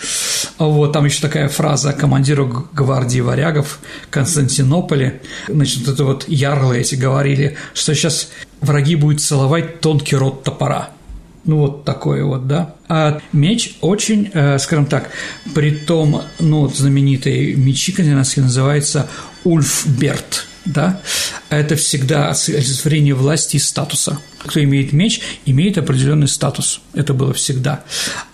Вот, 0.58 0.92
там 0.92 1.06
еще 1.06 1.22
такая 1.22 1.48
фраза 1.48 1.94
командиру 1.94 2.68
гвардии 2.74 3.22
варягов 3.22 3.80
Константинополе. 4.10 5.22
Значит, 5.48 5.88
это 5.88 6.04
вот 6.04 6.26
ярлы 6.28 6.80
эти 6.80 6.96
говорили, 6.96 7.56
что 7.74 7.94
сейчас 7.96 8.30
враги 8.60 8.96
будут 8.96 9.22
целовать 9.22 9.80
тонкий 9.80 10.18
рот 10.18 10.44
топора. 10.44 10.90
Ну, 11.48 11.60
вот 11.60 11.86
такое 11.86 12.26
вот, 12.26 12.46
да. 12.46 12.76
А 12.90 13.20
меч 13.32 13.78
очень, 13.80 14.30
э, 14.34 14.60
скажем 14.60 14.86
так, 14.86 15.10
при 15.56 15.72
том, 15.72 16.22
ну, 16.40 16.62
вот 16.62 16.76
знаменитые 16.76 17.56
мечи 17.56 17.94
скандинавские 17.94 18.44
называется 18.44 19.08
Ульфберт, 19.46 20.46
да, 20.66 21.00
это 21.50 21.78
всегда 21.78 22.32
олицетворение 22.32 23.14
власти 23.14 23.56
и 23.56 23.60
статуса. 23.60 24.20
Кто 24.40 24.62
имеет 24.62 24.92
меч, 24.92 25.22
имеет 25.46 25.78
определенный 25.78 26.28
статус. 26.28 26.82
Это 26.94 27.14
было 27.14 27.34
всегда. 27.34 27.84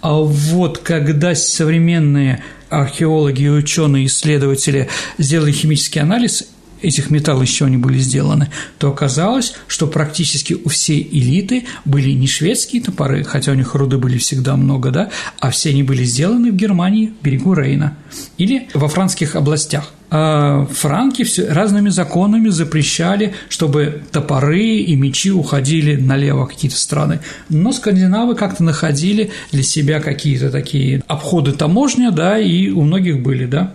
А 0.02 0.14
вот 0.14 0.80
когда 0.80 1.36
современные 1.36 2.44
археологи, 2.70 3.48
ученые, 3.48 4.08
исследователи 4.08 4.90
сделали 5.20 5.52
химический 5.52 6.02
анализ 6.02 6.48
этих 6.84 7.10
из 7.12 7.50
чего 7.50 7.68
они 7.68 7.78
были 7.78 7.98
сделаны, 7.98 8.50
то 8.78 8.90
оказалось, 8.90 9.56
что 9.68 9.88
практически 9.88 10.54
у 10.54 10.70
всей 10.70 11.08
элиты 11.12 11.66
были 11.86 12.12
не 12.12 12.28
шведские 12.28 12.82
топоры, 12.82 13.24
хотя 13.24 13.52
у 13.52 13.56
них 13.56 13.74
руды 13.76 13.98
были 13.98 14.18
всегда 14.18 14.56
много, 14.56 14.92
да, 14.92 15.10
а 15.40 15.50
все 15.50 15.70
они 15.70 15.84
были 15.84 16.04
сделаны 16.04 16.52
в 16.52 16.56
Германии, 16.56 17.14
в 17.20 17.24
берегу 17.24 17.54
Рейна, 17.54 17.98
или 18.38 18.68
во 18.74 18.88
франкских 18.88 19.36
областях. 19.36 19.92
А 20.16 20.68
франки 20.68 21.24
все 21.24 21.48
разными 21.48 21.90
законами 21.90 22.50
запрещали, 22.50 23.34
чтобы 23.50 24.04
топоры 24.12 24.64
и 24.64 24.96
мечи 24.96 25.32
уходили 25.32 25.96
налево 25.96 26.46
какие-то 26.46 26.78
страны. 26.78 27.20
Но 27.50 27.72
скандинавы 27.72 28.36
как-то 28.36 28.64
находили 28.64 29.32
для 29.52 29.64
себя 29.64 30.00
какие-то 30.00 30.52
такие 30.52 31.02
обходы 31.08 31.54
таможня, 31.54 32.12
да, 32.12 32.38
и 32.38 32.70
у 32.70 32.84
многих 32.84 33.24
были, 33.24 33.48
да. 33.48 33.74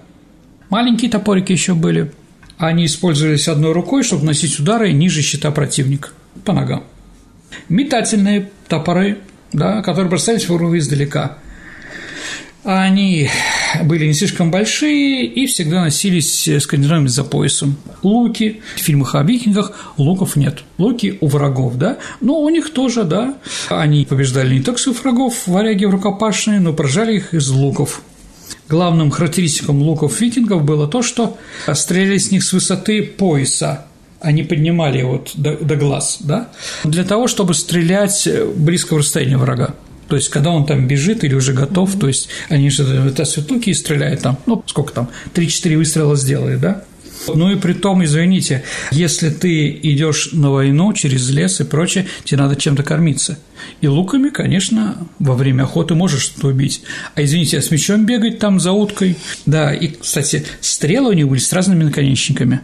Маленькие 0.70 1.10
топорики 1.10 1.50
еще 1.50 1.74
были– 1.74 2.12
они 2.58 2.86
использовались 2.86 3.48
одной 3.48 3.72
рукой, 3.72 4.02
чтобы 4.02 4.24
носить 4.24 4.58
удары 4.58 4.92
ниже 4.92 5.22
щита 5.22 5.50
противника 5.50 6.10
по 6.44 6.52
ногам. 6.52 6.84
Метательные 7.68 8.50
топоры, 8.66 9.18
да, 9.52 9.80
которые 9.82 10.10
бросались 10.10 10.48
в 10.48 10.52
уровень 10.52 10.80
издалека. 10.80 11.38
Они 12.64 13.30
были 13.84 14.06
не 14.06 14.12
слишком 14.12 14.50
большие 14.50 15.24
и 15.24 15.46
всегда 15.46 15.82
носились 15.82 16.48
скандинавами 16.60 17.06
за 17.06 17.24
поясом. 17.24 17.76
Луки. 18.02 18.60
В 18.76 18.80
фильмах 18.80 19.14
о 19.14 19.22
викингах 19.22 19.94
луков 19.96 20.36
нет. 20.36 20.64
Луки 20.76 21.16
у 21.20 21.28
врагов, 21.28 21.76
да? 21.76 21.98
Но 22.20 22.40
у 22.40 22.48
них 22.50 22.70
тоже, 22.70 23.04
да. 23.04 23.38
Они 23.70 24.04
побеждали 24.04 24.58
не 24.58 24.62
только 24.62 24.80
своих 24.80 25.02
врагов, 25.02 25.46
варяги 25.46 25.84
рукопашные, 25.84 26.60
но 26.60 26.72
поражали 26.72 27.16
их 27.16 27.32
из 27.32 27.48
луков. 27.48 28.02
Главным 28.68 29.10
характеристиком 29.10 29.80
луков 29.82 30.20
викингов 30.20 30.62
было 30.64 30.86
то, 30.86 31.02
что 31.02 31.38
стреляли 31.72 32.18
с 32.18 32.30
них 32.30 32.44
с 32.44 32.52
высоты 32.52 33.02
пояса, 33.02 33.86
они 34.20 34.42
поднимали 34.42 34.98
его 34.98 35.24
до, 35.34 35.56
до 35.56 35.76
глаз, 35.76 36.18
да, 36.20 36.48
для 36.84 37.04
того, 37.04 37.28
чтобы 37.28 37.54
стрелять 37.54 38.28
близкого 38.56 39.00
расстояния 39.00 39.38
врага. 39.38 39.74
То 40.08 40.16
есть, 40.16 40.30
когда 40.30 40.50
он 40.50 40.64
там 40.64 40.86
бежит 40.86 41.22
или 41.22 41.34
уже 41.34 41.52
готов, 41.52 41.98
то 41.98 42.08
есть, 42.08 42.28
они 42.48 42.70
же 42.70 42.82
вытаскивают 42.84 43.50
луки 43.50 43.70
и 43.70 43.74
стреляют 43.74 44.22
там, 44.22 44.38
ну, 44.46 44.62
сколько 44.66 44.92
там, 44.92 45.08
3-4 45.34 45.76
выстрела 45.76 46.16
сделали, 46.16 46.56
да, 46.56 46.82
ну 47.26 47.50
и 47.50 47.56
при 47.56 47.72
том, 47.72 48.04
извините, 48.04 48.64
если 48.90 49.30
ты 49.30 49.70
идешь 49.70 50.30
на 50.32 50.50
войну 50.50 50.92
через 50.92 51.28
лес 51.30 51.60
и 51.60 51.64
прочее, 51.64 52.06
тебе 52.24 52.40
надо 52.40 52.56
чем-то 52.56 52.82
кормиться. 52.82 53.38
И 53.80 53.88
луками, 53.88 54.28
конечно, 54.28 55.08
во 55.18 55.34
время 55.34 55.64
охоты 55.64 55.94
можешь 55.94 56.22
что-то 56.22 56.48
убить. 56.48 56.82
А 57.14 57.22
извините, 57.22 57.58
а 57.58 57.62
с 57.62 57.70
мечом 57.70 58.06
бегать 58.06 58.38
там 58.38 58.60
за 58.60 58.72
уткой? 58.72 59.16
Да, 59.46 59.74
и, 59.74 59.88
кстати, 59.88 60.44
стрелы 60.60 61.10
у 61.10 61.12
них 61.12 61.28
были 61.28 61.40
с 61.40 61.52
разными 61.52 61.84
наконечниками. 61.84 62.60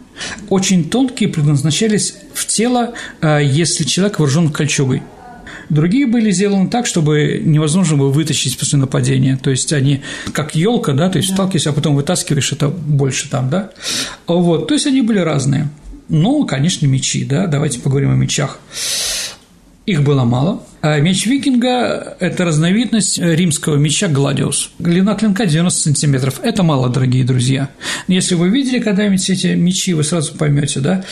Очень 0.48 0.88
тонкие 0.88 1.28
предназначались 1.28 2.14
в 2.32 2.46
тело, 2.46 2.94
а, 3.20 3.38
если 3.38 3.84
человек 3.84 4.18
вооружен 4.18 4.50
кольчугой. 4.50 5.02
Другие 5.68 6.06
были 6.06 6.30
сделаны 6.30 6.68
так, 6.68 6.86
чтобы 6.86 7.40
невозможно 7.44 7.96
было 7.96 8.10
вытащить 8.10 8.58
после 8.58 8.78
нападения. 8.78 9.38
То 9.42 9.50
есть 9.50 9.72
они 9.72 10.02
как 10.32 10.54
елка, 10.54 10.92
да, 10.92 11.08
то 11.08 11.18
есть 11.18 11.30
да. 11.30 11.36
сталкиваешься, 11.36 11.70
а 11.70 11.72
потом 11.72 11.94
вытаскиваешь 11.94 12.52
это 12.52 12.68
больше 12.68 13.28
там, 13.30 13.50
да. 13.50 13.70
Вот, 14.26 14.68
то 14.68 14.74
есть 14.74 14.86
они 14.86 15.02
были 15.02 15.18
разные. 15.18 15.68
Ну, 16.08 16.44
конечно, 16.46 16.86
мечи, 16.86 17.24
да, 17.24 17.46
давайте 17.46 17.80
поговорим 17.80 18.10
о 18.10 18.14
мечах. 18.14 18.58
Их 19.86 20.02
было 20.02 20.24
мало. 20.24 20.62
А 20.80 20.98
меч 20.98 21.26
викинга– 21.26 22.16
это 22.20 22.44
разновидность 22.46 23.18
римского 23.18 23.76
меча 23.76 24.08
«Гладиус». 24.08 24.70
Длина 24.78 25.14
клинка 25.14 25.44
90 25.44 25.80
сантиметров. 25.80 26.40
Это 26.42 26.62
мало, 26.62 26.88
дорогие 26.88 27.24
друзья. 27.24 27.68
Если 28.08 28.34
вы 28.34 28.48
видели 28.48 28.78
когда-нибудь 28.78 29.28
эти 29.28 29.48
мечи, 29.48 29.92
вы 29.92 30.04
сразу 30.04 30.34
поймете, 30.36 30.80
да? 30.80 31.04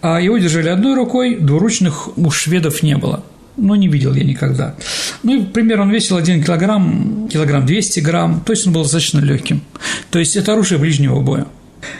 А 0.00 0.20
его 0.20 0.38
держали 0.38 0.68
одной 0.68 0.94
рукой, 0.94 1.36
двуручных 1.36 2.16
у 2.16 2.30
шведов 2.30 2.84
не 2.84 2.96
было 2.96 3.24
но 3.56 3.76
не 3.76 3.88
видел 3.88 4.14
я 4.14 4.24
никогда. 4.24 4.74
Ну 5.22 5.40
и, 5.40 5.44
пример, 5.44 5.80
он 5.80 5.90
весил 5.90 6.16
1 6.16 6.44
килограмм, 6.44 7.28
килограмм 7.28 7.66
200 7.66 8.00
грамм, 8.00 8.42
то 8.44 8.52
есть 8.52 8.66
он 8.66 8.72
был 8.72 8.82
достаточно 8.82 9.20
легким. 9.20 9.62
То 10.10 10.18
есть 10.18 10.36
это 10.36 10.52
оружие 10.52 10.78
ближнего 10.78 11.20
боя. 11.20 11.46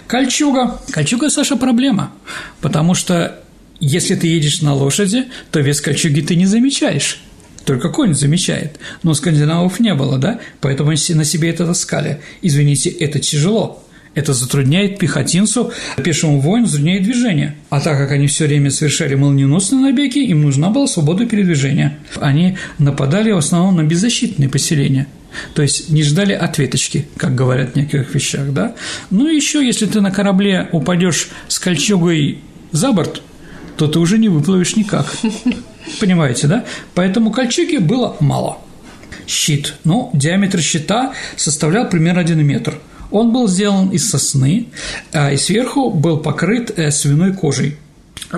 Кольчуга. 0.07 0.81
Кольчуга, 0.91 1.31
Саша, 1.31 1.57
проблема, 1.57 2.13
потому 2.61 2.95
что 2.95 3.41
если 3.81 4.15
ты 4.15 4.27
едешь 4.27 4.61
на 4.61 4.75
лошади, 4.75 5.27
то 5.51 5.61
вес 5.61 5.81
кольчуги 5.81 6.21
ты 6.21 6.37
не 6.37 6.47
замечаешь. 6.47 7.23
Только 7.65 7.89
конь 7.89 8.15
замечает. 8.15 8.79
Но 9.03 9.15
скандинавов 9.15 9.81
не 9.81 9.95
было, 9.95 10.19
да? 10.19 10.41
Поэтому 10.61 10.91
они 10.91 11.15
на 11.15 11.25
себе 11.25 11.51
это 11.51 11.67
таскали. 11.67 12.21
Извините, 12.43 12.91
это 12.91 13.21
тяжело. 13.21 13.85
Это 14.15 14.33
затрудняет 14.33 14.99
пехотинцу, 14.99 15.73
пешему 16.03 16.41
воину 16.41 16.67
затрудняет 16.67 17.05
движение. 17.05 17.55
А 17.71 17.81
так 17.81 17.97
как 17.97 18.11
они 18.11 18.27
все 18.27 18.47
время 18.47 18.71
совершали 18.71 19.15
молниеносные 19.15 19.81
набеги, 19.81 20.19
им 20.19 20.43
нужна 20.43 20.71
была 20.71 20.89
свобода 20.89 21.27
передвижения. 21.27 21.97
Они 22.17 22.59
нападали 22.79 23.31
в 23.31 23.37
основном 23.37 23.77
на 23.77 23.85
беззащитные 23.85 24.49
поселения. 24.49 25.07
То 25.55 25.63
есть 25.63 25.91
не 25.91 26.03
ждали 26.03 26.33
ответочки, 26.33 27.07
как 27.17 27.37
говорят 27.37 27.73
в 27.73 27.77
некоторых 27.77 28.13
вещах, 28.13 28.53
да? 28.53 28.75
Ну 29.11 29.29
и 29.29 29.37
еще, 29.37 29.65
если 29.65 29.87
ты 29.87 30.01
на 30.01 30.11
корабле 30.11 30.69
упадешь 30.73 31.29
с 31.47 31.61
кольчугой 31.61 32.41
за 32.73 32.91
борт, 32.91 33.23
то 33.77 33.87
ты 33.87 34.01
уже 34.01 34.19
не 34.19 34.29
выплывешь 34.29 34.75
никак. 34.75 35.07
Понимаете, 36.01 36.49
да? 36.49 36.65
Поэтому 36.95 37.31
кольчуги 37.31 37.77
было 37.77 38.17
мало. 38.19 38.59
Щит. 39.29 39.75
Ну, 39.85 40.11
диаметр 40.15 40.61
щита 40.61 41.13
составлял 41.37 41.89
примерно 41.89 42.23
1 42.23 42.45
метр– 42.45 42.75
он 43.11 43.33
был 43.33 43.49
сделан 43.49 43.89
из 43.91 44.09
сосны, 44.09 44.67
а 45.13 45.33
и 45.33 45.37
сверху 45.37 45.91
был 45.91 46.19
покрыт 46.19 46.73
э, 46.77 46.91
свиной 46.91 47.33
кожей 47.33 47.77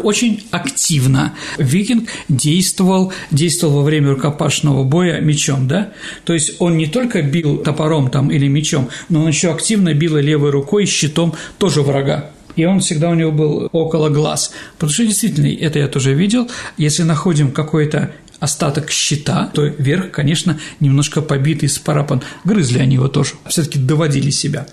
очень 0.03 0.45
активно 0.51 1.35
викинг 1.59 2.09
действовал, 2.29 3.13
действовал 3.31 3.75
во 3.79 3.83
время 3.83 4.13
рукопашного 4.13 4.85
боя 4.85 5.21
мечом, 5.21 5.69
да? 5.69 5.93
То 6.25 6.33
есть 6.33 6.57
он 6.61 6.77
не 6.77 6.87
только 6.87 7.23
бил 7.23 7.59
топором 7.59 8.11
там 8.11 8.31
или 8.31 8.49
мечом, 8.49 8.89
но 9.09 9.23
он 9.23 9.29
еще 9.29 9.51
активно 9.51 9.93
бил 9.93 10.17
левой 10.17 10.51
рукой 10.51 10.87
щитом 10.87 11.35
тоже 11.59 11.83
врага. 11.83 12.31
И 12.57 12.65
он 12.65 12.81
всегда 12.81 13.11
у 13.11 13.15
него 13.15 13.33
был 13.33 13.69
около 13.73 14.09
глаз. 14.11 14.53
Потому 14.75 14.93
что 14.93 15.07
действительно, 15.07 15.47
это 15.47 15.79
я 15.79 15.89
тоже 15.89 16.13
видел, 16.13 16.51
если 16.77 17.03
находим 17.03 17.51
какой-то 17.51 18.13
остаток 18.43 18.91
щита, 18.91 19.51
то 19.55 19.65
верх, 19.65 20.11
конечно, 20.11 20.59
немножко 20.81 21.23
побитый, 21.23 21.69
спарапан. 21.69 22.23
Грызли 22.45 22.81
они 22.81 22.97
его 22.97 23.07
тоже, 23.07 23.35
все 23.47 23.63
таки 23.63 23.79
доводили 23.79 24.31
себя. 24.31 24.67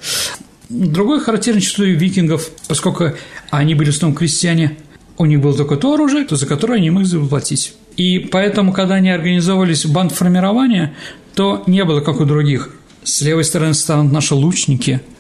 Другой 0.70 1.20
характерный 1.20 1.62
чертой 1.62 1.92
викингов, 1.92 2.50
поскольку 2.68 3.12
они 3.52 3.76
были 3.76 3.92
в 3.92 3.96
основном 3.96 4.18
крестьяне, 4.18 4.78
у 5.18 5.26
них 5.26 5.40
было 5.40 5.56
только 5.56 5.76
то 5.76 5.94
оружие, 5.94 6.26
то 6.26 6.36
за 6.36 6.48
которое 6.48 6.76
они 6.78 6.90
могли 6.90 7.08
заплатить. 7.08 7.74
И 7.96 8.20
поэтому, 8.20 8.74
когда 8.74 8.96
они 8.96 9.12
организовывались 9.12 9.86
в 9.86 9.94
банд 9.94 10.14
формирования, 10.14 10.96
то 11.36 11.64
не 11.68 11.84
было 11.84 12.02
как 12.02 12.20
у 12.20 12.26
других. 12.26 12.72
С 13.04 13.22
левой 13.22 13.44
стороны 13.44 13.76
станут 13.76 14.12
наши 14.12 14.34
лучники– 14.34 15.02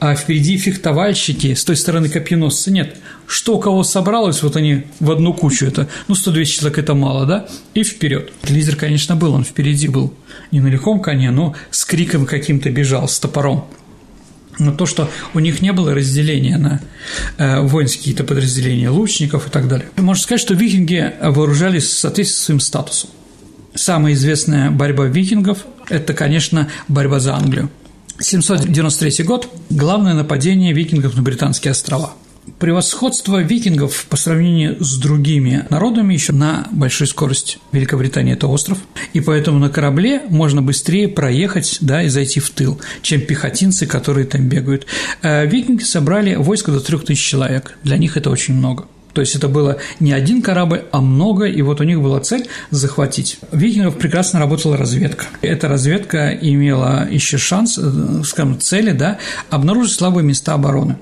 а 0.00 0.14
впереди 0.14 0.56
фехтовальщики, 0.56 1.54
с 1.54 1.64
той 1.64 1.76
стороны 1.76 2.08
копьеносцы 2.08 2.70
нет. 2.70 2.96
Что 3.28 3.56
у 3.56 3.60
кого 3.60 3.84
собралось, 3.84 4.42
вот 4.42 4.56
они 4.56 4.84
в 5.00 5.10
одну 5.10 5.34
кучу, 5.34 5.66
это, 5.66 5.86
ну, 6.08 6.14
100-200 6.14 6.44
человек– 6.46 6.78
это 6.80 6.94
мало, 6.94 7.26
да, 7.26 7.46
и 7.74 7.84
вперед. 7.84 8.32
Лидер, 8.44 8.74
конечно, 8.74 9.16
был, 9.16 9.34
он 9.34 9.44
впереди 9.44 9.86
был, 9.86 10.14
не 10.50 10.60
на 10.62 10.68
лихом 10.68 10.98
коне, 11.00 11.30
но 11.30 11.54
с 11.70 11.84
криком 11.84 12.24
каким-то 12.24 12.70
бежал, 12.70 13.06
с 13.06 13.20
топором. 13.20 13.66
Но 14.58 14.72
то, 14.72 14.86
что 14.86 15.10
у 15.34 15.40
них 15.40 15.60
не 15.60 15.74
было 15.74 15.94
разделения 15.94 16.56
на 16.56 16.80
э, 17.36 17.60
воинские 17.60 17.98
какие-то 17.98 18.24
подразделения, 18.24 18.88
лучников 18.88 19.48
и 19.48 19.50
так 19.50 19.68
далее. 19.68 19.90
Можно 19.96 20.22
сказать, 20.22 20.40
что 20.40 20.54
викинги 20.54 21.12
вооружались 21.20 21.84
в 21.84 21.98
соответствии 21.98 22.34
с 22.34 22.44
своим 22.44 22.60
статусом. 22.60 23.10
Самая 23.74 24.14
известная 24.14 24.70
борьба 24.70 25.04
викингов– 25.04 25.66
это, 25.90 26.14
конечно, 26.14 26.70
борьба 26.88 27.20
за 27.20 27.34
Англию. 27.34 27.68
793 28.18 29.22
год– 29.24 29.50
главное 29.70 30.14
нападение 30.14 30.72
викингов 30.72 31.14
на 31.14 31.20
Британские 31.20 31.72
острова. 31.72 32.14
Превосходство 32.58 33.42
викингов 33.42 34.06
по 34.08 34.16
сравнению 34.16 34.82
с 34.82 34.98
другими 34.98 35.66
народами 35.70 36.14
еще 36.14 36.32
на 36.32 36.66
большой 36.70 37.06
скорости. 37.06 37.58
Великобритания– 37.72 38.32
это 38.34 38.46
остров, 38.46 38.78
и 39.12 39.20
поэтому 39.20 39.58
на 39.58 39.68
корабле 39.68 40.22
можно 40.28 40.62
быстрее 40.62 41.08
проехать 41.08 41.78
да, 41.80 42.02
и 42.02 42.08
зайти 42.08 42.40
в 42.40 42.50
тыл, 42.50 42.80
чем 43.02 43.20
пехотинцы, 43.20 43.86
которые 43.86 44.26
там 44.26 44.48
бегают. 44.48 44.86
Э, 45.22 45.46
викинги 45.46 45.82
собрали 45.82 46.34
войско 46.34 46.72
до 46.72 46.80
3000 46.80 47.28
человек. 47.28 47.78
Для 47.82 47.96
них 47.98 48.16
это 48.16 48.30
очень 48.30 48.54
много. 48.54 48.86
То 49.12 49.22
есть 49.22 49.34
это 49.34 49.48
было 49.48 49.78
не 49.98 50.12
один 50.12 50.42
корабль, 50.42 50.84
а 50.92 51.00
много, 51.00 51.46
и 51.46 51.60
вот 51.62 51.80
у 51.80 51.84
них 51.84 52.00
была 52.00 52.20
цель 52.20 52.46
захватить. 52.70 53.38
Викингов 53.50 53.98
прекрасно 53.98 54.38
работала 54.38 54.76
разведка. 54.76 55.24
Эта 55.42 55.66
разведка 55.66 56.30
имела 56.30 57.08
еще 57.10 57.36
шанс, 57.38 57.78
э, 57.78 58.22
скажем, 58.24 58.60
цели, 58.60 58.92
да, 58.92 59.18
обнаружить 59.50 59.94
слабые 59.94 60.24
места 60.24 60.54
обороны. 60.54 60.98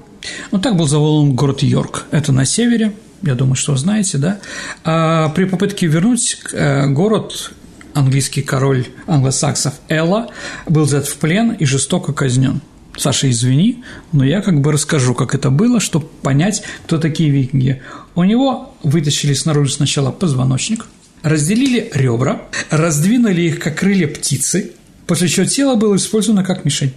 Ну, 0.50 0.58
так 0.58 0.76
был 0.76 0.86
заволен 0.86 1.34
город 1.34 1.62
Йорк. 1.62 2.06
Это 2.10 2.32
на 2.32 2.44
севере, 2.44 2.92
я 3.22 3.34
думаю, 3.34 3.56
что 3.56 3.76
знаете, 3.76 4.18
да. 4.18 4.38
А 4.84 5.28
при 5.30 5.44
попытке 5.44 5.86
вернуть 5.86 6.38
э, 6.52 6.86
город 6.88 7.52
английский 7.94 8.42
король 8.42 8.86
англосаксов 9.06 9.74
Элла 9.88 10.28
был 10.66 10.84
взят 10.84 11.06
в 11.06 11.16
плен 11.16 11.52
и 11.52 11.64
жестоко 11.64 12.12
казнен. 12.12 12.60
Саша, 12.96 13.30
извини, 13.30 13.84
но 14.12 14.24
я 14.24 14.40
как 14.40 14.60
бы 14.60 14.72
расскажу, 14.72 15.14
как 15.14 15.34
это 15.34 15.50
было, 15.50 15.80
чтобы 15.80 16.06
понять, 16.22 16.62
кто 16.86 16.98
такие 16.98 17.30
викинги. 17.30 17.82
У 18.14 18.24
него 18.24 18.74
вытащили 18.82 19.34
снаружи 19.34 19.72
сначала 19.72 20.10
позвоночник, 20.10 20.86
разделили 21.22 21.90
ребра, 21.92 22.42
раздвинули 22.70 23.42
их, 23.42 23.58
как 23.58 23.78
крылья 23.78 24.08
птицы, 24.08 24.72
после 25.06 25.28
чего 25.28 25.44
тело 25.44 25.74
было 25.76 25.96
использовано 25.96 26.42
как 26.42 26.64
мишень. 26.64 26.94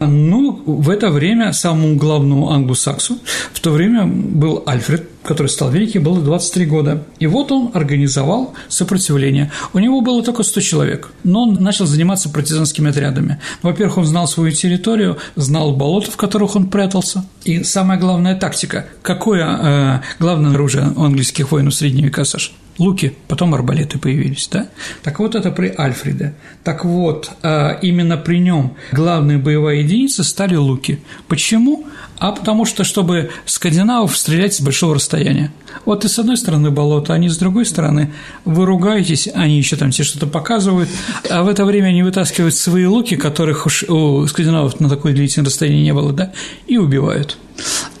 Ну, 0.00 0.62
в 0.64 0.90
это 0.90 1.10
время 1.10 1.52
самому 1.52 1.96
главному 1.96 2.50
англосаксу 2.50 3.18
в 3.52 3.60
то 3.60 3.70
время 3.70 4.06
был 4.06 4.62
Альфред, 4.64 5.08
который 5.22 5.48
стал 5.48 5.70
великий, 5.70 5.98
было 5.98 6.20
23 6.20 6.66
года. 6.66 7.04
И 7.18 7.26
вот 7.26 7.52
он 7.52 7.70
организовал 7.74 8.54
сопротивление. 8.68 9.50
У 9.72 9.78
него 9.78 10.00
было 10.00 10.22
только 10.22 10.42
100 10.42 10.60
человек, 10.60 11.10
но 11.24 11.42
он 11.42 11.54
начал 11.54 11.86
заниматься 11.86 12.28
партизанскими 12.28 12.90
отрядами. 12.90 13.40
Во-первых, 13.62 13.98
он 13.98 14.04
знал 14.06 14.26
свою 14.26 14.52
территорию, 14.52 15.18
знал 15.36 15.74
болота, 15.74 16.10
в 16.10 16.16
которых 16.16 16.56
он 16.56 16.68
прятался. 16.68 17.24
И 17.44 17.62
самая 17.62 17.98
главная 17.98 18.36
тактика. 18.36 18.86
Какое 19.02 19.44
э, 19.44 20.00
главное 20.18 20.52
оружие 20.52 20.92
у 20.96 21.02
английских 21.02 21.50
воинов 21.52 21.74
среднего 21.74 22.06
века, 22.06 22.24
Саша? 22.24 22.52
луки, 22.78 23.16
потом 23.26 23.54
арбалеты 23.54 23.98
появились, 23.98 24.48
да? 24.50 24.68
Так 25.02 25.18
вот 25.18 25.34
это 25.34 25.50
при 25.50 25.74
Альфреде. 25.76 26.34
Так 26.64 26.84
вот, 26.84 27.30
а, 27.42 27.78
именно 27.82 28.16
при 28.16 28.38
нем 28.38 28.76
главная 28.92 29.38
боевая 29.38 29.76
единица 29.76 30.24
стали 30.24 30.54
луки. 30.54 31.00
Почему? 31.26 31.86
А 32.18 32.32
потому 32.32 32.64
что, 32.64 32.84
чтобы 32.84 33.30
скандинавов 33.46 34.16
стрелять 34.16 34.54
с 34.54 34.60
большого 34.60 34.96
расстояния. 34.96 35.52
Вот 35.84 36.04
и 36.04 36.08
с 36.08 36.18
одной 36.18 36.36
стороны 36.36 36.70
болото, 36.70 37.14
они 37.14 37.28
с 37.28 37.36
другой 37.36 37.64
стороны. 37.64 38.12
Вы 38.44 38.66
ругаетесь, 38.66 39.28
они 39.34 39.56
еще 39.56 39.76
там 39.76 39.90
все 39.90 40.02
что-то 40.02 40.26
показывают, 40.26 40.88
а 41.30 41.42
в 41.42 41.48
это 41.48 41.64
время 41.64 41.88
они 41.88 42.02
вытаскивают 42.02 42.54
свои 42.54 42.86
луки, 42.86 43.16
которых 43.16 43.66
уж 43.66 43.84
у 43.84 44.26
скандинавов 44.26 44.80
на 44.80 44.88
такое 44.88 45.12
длительное 45.12 45.46
расстояние 45.46 45.82
не 45.82 45.94
было, 45.94 46.12
да, 46.12 46.32
и 46.66 46.76
убивают. 46.76 47.38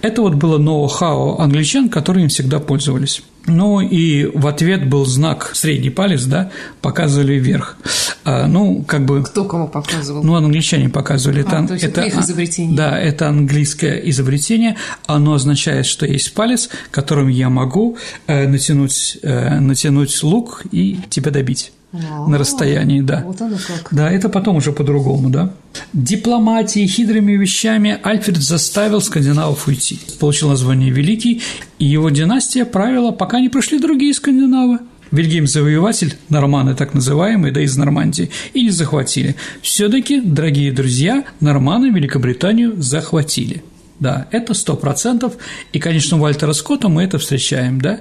Это 0.02 0.22
вот 0.22 0.34
было 0.34 0.58
ноу-хау 0.58 1.38
англичан, 1.40 1.88
которые 1.88 2.24
им 2.24 2.28
всегда 2.28 2.58
пользовались. 2.60 3.22
Ну 3.46 3.80
и 3.80 4.26
в 4.26 4.46
ответ 4.46 4.88
был 4.88 5.06
знак 5.06 5.52
средний 5.54 5.90
палец, 5.90 6.24
да, 6.24 6.50
показывали 6.82 7.34
вверх. 7.34 7.78
А, 8.24 8.46
ну, 8.46 8.84
как 8.86 9.06
бы… 9.06 9.22
Кто 9.22 9.44
кому 9.44 9.68
показывал? 9.68 10.22
Ну, 10.22 10.34
англичане 10.34 10.90
показывали. 10.90 11.38
А, 11.38 11.42
это, 11.42 11.66
то 11.66 11.72
есть 11.74 11.84
это, 11.84 12.02
их 12.02 12.18
изобретение. 12.18 12.76
Да, 12.76 12.98
это 12.98 13.28
английское 13.28 13.96
изобретение. 14.10 14.76
Оно 15.06 15.32
означает, 15.34 15.86
что 15.86 16.04
есть 16.04 16.34
палец, 16.34 16.68
которым 16.90 17.28
я 17.28 17.48
могу 17.48 17.96
э, 18.26 18.46
натянуть, 18.46 19.18
э, 19.22 19.58
натянуть 19.60 20.22
лук 20.22 20.62
и 20.70 21.00
тебя 21.08 21.30
добить 21.30 21.72
на 21.92 22.36
расстоянии, 22.36 23.00
да. 23.00 23.22
Вот 23.24 23.40
оно 23.40 23.56
как. 23.56 23.88
Да, 23.90 24.10
это 24.10 24.28
потом 24.28 24.56
уже 24.56 24.72
по-другому, 24.72 25.30
да. 25.30 25.52
Дипломатией, 25.92 26.86
хитрыми 26.86 27.32
вещами 27.32 27.98
Альфред 28.02 28.36
заставил 28.36 29.00
скандинавов 29.00 29.66
уйти. 29.66 29.98
Получил 30.20 30.50
название 30.50 30.90
Великий, 30.90 31.42
и 31.78 31.86
его 31.86 32.10
династия 32.10 32.64
правила, 32.64 33.10
пока 33.10 33.40
не 33.40 33.48
пришли 33.48 33.78
другие 33.78 34.12
скандинавы. 34.12 34.80
Вильгельм 35.10 35.46
Завоеватель, 35.46 36.16
норманы 36.28 36.74
так 36.74 36.92
называемые, 36.92 37.52
да 37.52 37.62
из 37.62 37.74
Нормандии, 37.76 38.30
и 38.52 38.64
не 38.64 38.70
захватили. 38.70 39.36
все 39.62 39.88
таки 39.88 40.20
дорогие 40.20 40.70
друзья, 40.70 41.24
норманы 41.40 41.86
Великобританию 41.86 42.74
захватили. 42.80 43.62
Да, 44.00 44.28
это 44.30 44.52
сто 44.54 44.76
процентов, 44.76 45.34
и, 45.72 45.78
конечно, 45.78 46.18
у 46.18 46.20
Вальтера 46.20 46.52
Скотта 46.52 46.88
мы 46.88 47.02
это 47.02 47.18
встречаем, 47.18 47.80
да. 47.80 48.00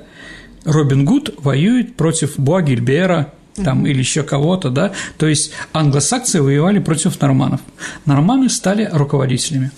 Робин 0.66 1.06
Гуд 1.06 1.34
воюет 1.38 1.96
против 1.96 2.38
Буагильбера, 2.38 3.34
там, 3.64 3.86
или 3.86 4.00
еще 4.00 4.24
кого-то, 4.24 4.70
да, 4.70 4.94
то 5.18 5.28
есть 5.28 5.52
англосаксы 5.74 6.42
воевали 6.42 6.80
против 6.80 7.20
норманов. 7.22 7.62
Норманы 8.06 8.50
стали 8.50 8.90
руководителями. 8.92 9.72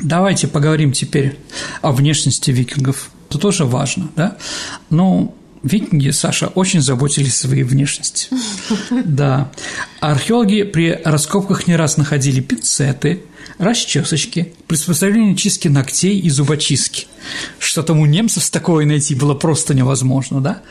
Давайте 0.00 0.46
поговорим 0.46 0.92
теперь 0.92 1.38
о 1.82 1.92
внешности 1.92 2.50
викингов. 2.50 3.10
Это 3.28 3.38
тоже 3.38 3.64
важно, 3.64 4.08
да. 4.14 4.36
Ну, 4.90 5.34
Викинги, 5.62 6.10
Саша, 6.10 6.46
очень 6.48 6.80
заботились 6.80 7.34
о 7.34 7.48
своей 7.48 7.64
внешности. 7.64 8.28
Да. 9.04 9.50
Археологи 10.00 10.62
при 10.62 11.00
раскопках 11.04 11.66
не 11.66 11.76
раз 11.76 11.96
находили 11.96 12.40
пинцеты, 12.40 13.22
расчесочки, 13.58 14.52
приспособление 14.66 15.36
чистки 15.36 15.68
ногтей 15.68 16.18
и 16.18 16.28
зубочистки. 16.30 17.06
Что 17.58 17.82
там 17.82 18.00
у 18.00 18.06
немцев 18.06 18.48
такое 18.50 18.86
найти 18.86 19.14
было 19.14 19.34
просто 19.34 19.74
невозможно, 19.74 20.40
да? 20.40 20.62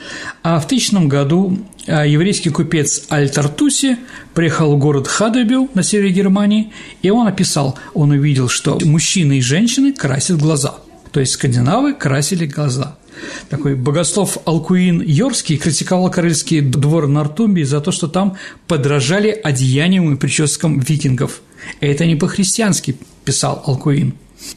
А 0.43 0.59
в 0.59 0.67
тысячном 0.67 1.09
году 1.09 1.57
а, 1.87 2.05
еврейский 2.05 2.49
купец 2.49 3.03
Аль-Тартуси 3.11 3.97
приехал 4.33 4.75
в 4.75 4.79
город 4.79 5.07
Хадебю 5.07 5.69
на 5.73 5.83
севере 5.83 6.11
Германии, 6.11 6.71
и 7.01 7.09
он 7.09 7.27
описал, 7.27 7.77
он 7.93 8.11
увидел, 8.11 8.49
что 8.49 8.79
мужчины 8.83 9.39
и 9.39 9.41
женщины 9.41 9.93
красят 9.93 10.37
глаза. 10.37 10.75
То 11.11 11.19
есть 11.19 11.33
скандинавы 11.33 11.93
красили 11.93 12.45
глаза– 12.45 12.97
такой 13.49 13.75
богослов 13.75 14.37
Алкуин 14.45 15.01
Йорский 15.01 15.57
критиковал 15.57 16.09
королевский 16.11 16.61
двор 16.61 17.07
Нортумбии 17.07 17.63
за 17.63 17.81
то, 17.81 17.91
что 17.91 18.07
там 18.07 18.37
подражали 18.67 19.29
одеяниям 19.29 20.13
и 20.13 20.17
прическам 20.17 20.79
викингов. 20.79 21.41
Это 21.79 22.05
не 22.05 22.15
по-христиански, 22.15 22.97
писал 23.23 23.63
Алкуин. 23.65 24.13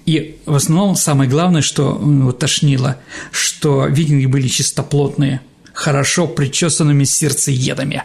И 0.07 0.39
в 0.45 0.55
основном 0.55 0.97
самое 0.97 1.31
главное, 1.31 1.63
что 1.63 1.95
вот, 1.95 2.39
тошнило, 2.39 2.99
что 3.31 3.87
викинги 3.87 4.27
были 4.27 4.49
чистоплотные, 4.49 5.41
хорошо 5.73 6.27
причесанными 6.27 7.05
сердцеедами. 7.05 8.03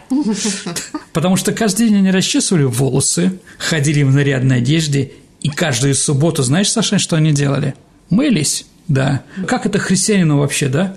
Потому 1.12 1.36
что 1.36 1.52
каждый 1.52 1.88
день 1.88 1.98
они 1.98 2.10
расчесывали 2.10 2.64
волосы, 2.64 3.38
ходили 3.58 4.02
в 4.02 4.14
нарядной 4.14 4.58
одежде, 4.58 5.12
и 5.40 5.50
каждую 5.50 5.94
субботу, 5.94 6.42
знаешь, 6.42 6.70
Саша, 6.70 6.98
что 6.98 7.16
они 7.16 7.32
делали? 7.32 7.74
Мылись. 8.08 8.66
Да. 8.88 9.22
Как 9.46 9.66
это 9.66 9.78
христианину 9.78 10.38
вообще, 10.38 10.68
да? 10.68 10.96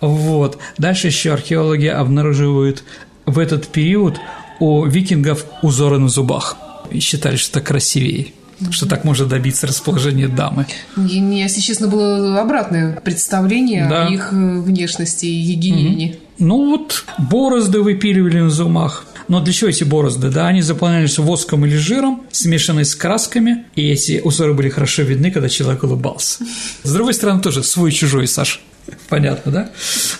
Вот. 0.00 0.58
Дальше 0.78 1.08
еще 1.08 1.32
археологи 1.32 1.86
обнаруживают 1.86 2.84
в 3.26 3.38
этот 3.38 3.68
период 3.68 4.20
у 4.60 4.84
викингов 4.84 5.46
узоры 5.62 5.98
на 5.98 6.08
зубах. 6.08 6.56
И 6.92 7.00
считали, 7.00 7.36
что 7.36 7.58
это 7.58 7.66
красивее 7.66 8.28
что 8.70 8.86
так 8.86 9.02
может 9.02 9.26
добиться 9.26 9.66
расположения 9.66 10.28
дамы. 10.28 10.66
Мне, 10.94 11.42
если 11.42 11.60
честно, 11.60 11.88
было 11.88 12.40
обратное 12.40 12.94
представление 13.00 13.88
да. 13.88 14.06
о 14.06 14.10
их 14.10 14.32
э, 14.32 14.60
внешности 14.60 15.26
и 15.26 15.42
гигиене. 15.42 16.12
Mm-hmm. 16.12 16.18
Ну 16.38 16.70
вот, 16.70 17.04
борозды 17.18 17.80
выпиливали 17.80 18.38
на 18.40 18.50
зубах. 18.50 19.06
Но 19.28 19.40
для 19.40 19.52
чего 19.52 19.70
эти 19.70 19.84
борозды? 19.84 20.30
Да, 20.30 20.48
они 20.48 20.62
заполнялись 20.62 21.18
воском 21.18 21.64
или 21.64 21.76
жиром, 21.76 22.22
смешанные 22.32 22.84
с 22.84 22.94
красками, 22.94 23.64
и 23.74 23.88
эти 23.88 24.20
узоры 24.22 24.52
были 24.52 24.68
хорошо 24.68 25.02
видны, 25.02 25.30
когда 25.30 25.48
человек 25.48 25.84
улыбался. 25.84 26.44
С 26.82 26.92
другой 26.92 27.14
стороны, 27.14 27.40
тоже 27.40 27.62
свой-чужой, 27.62 28.26
Саш. 28.26 28.60
Понятно, 29.08 29.52
да? 29.52 29.70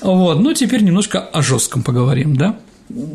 Вот, 0.01 0.41
ну 0.41 0.55
теперь 0.55 0.83
немножко 0.83 1.21
о 1.21 1.43
жестком 1.43 1.83
поговорим, 1.83 2.37
да? 2.37 2.59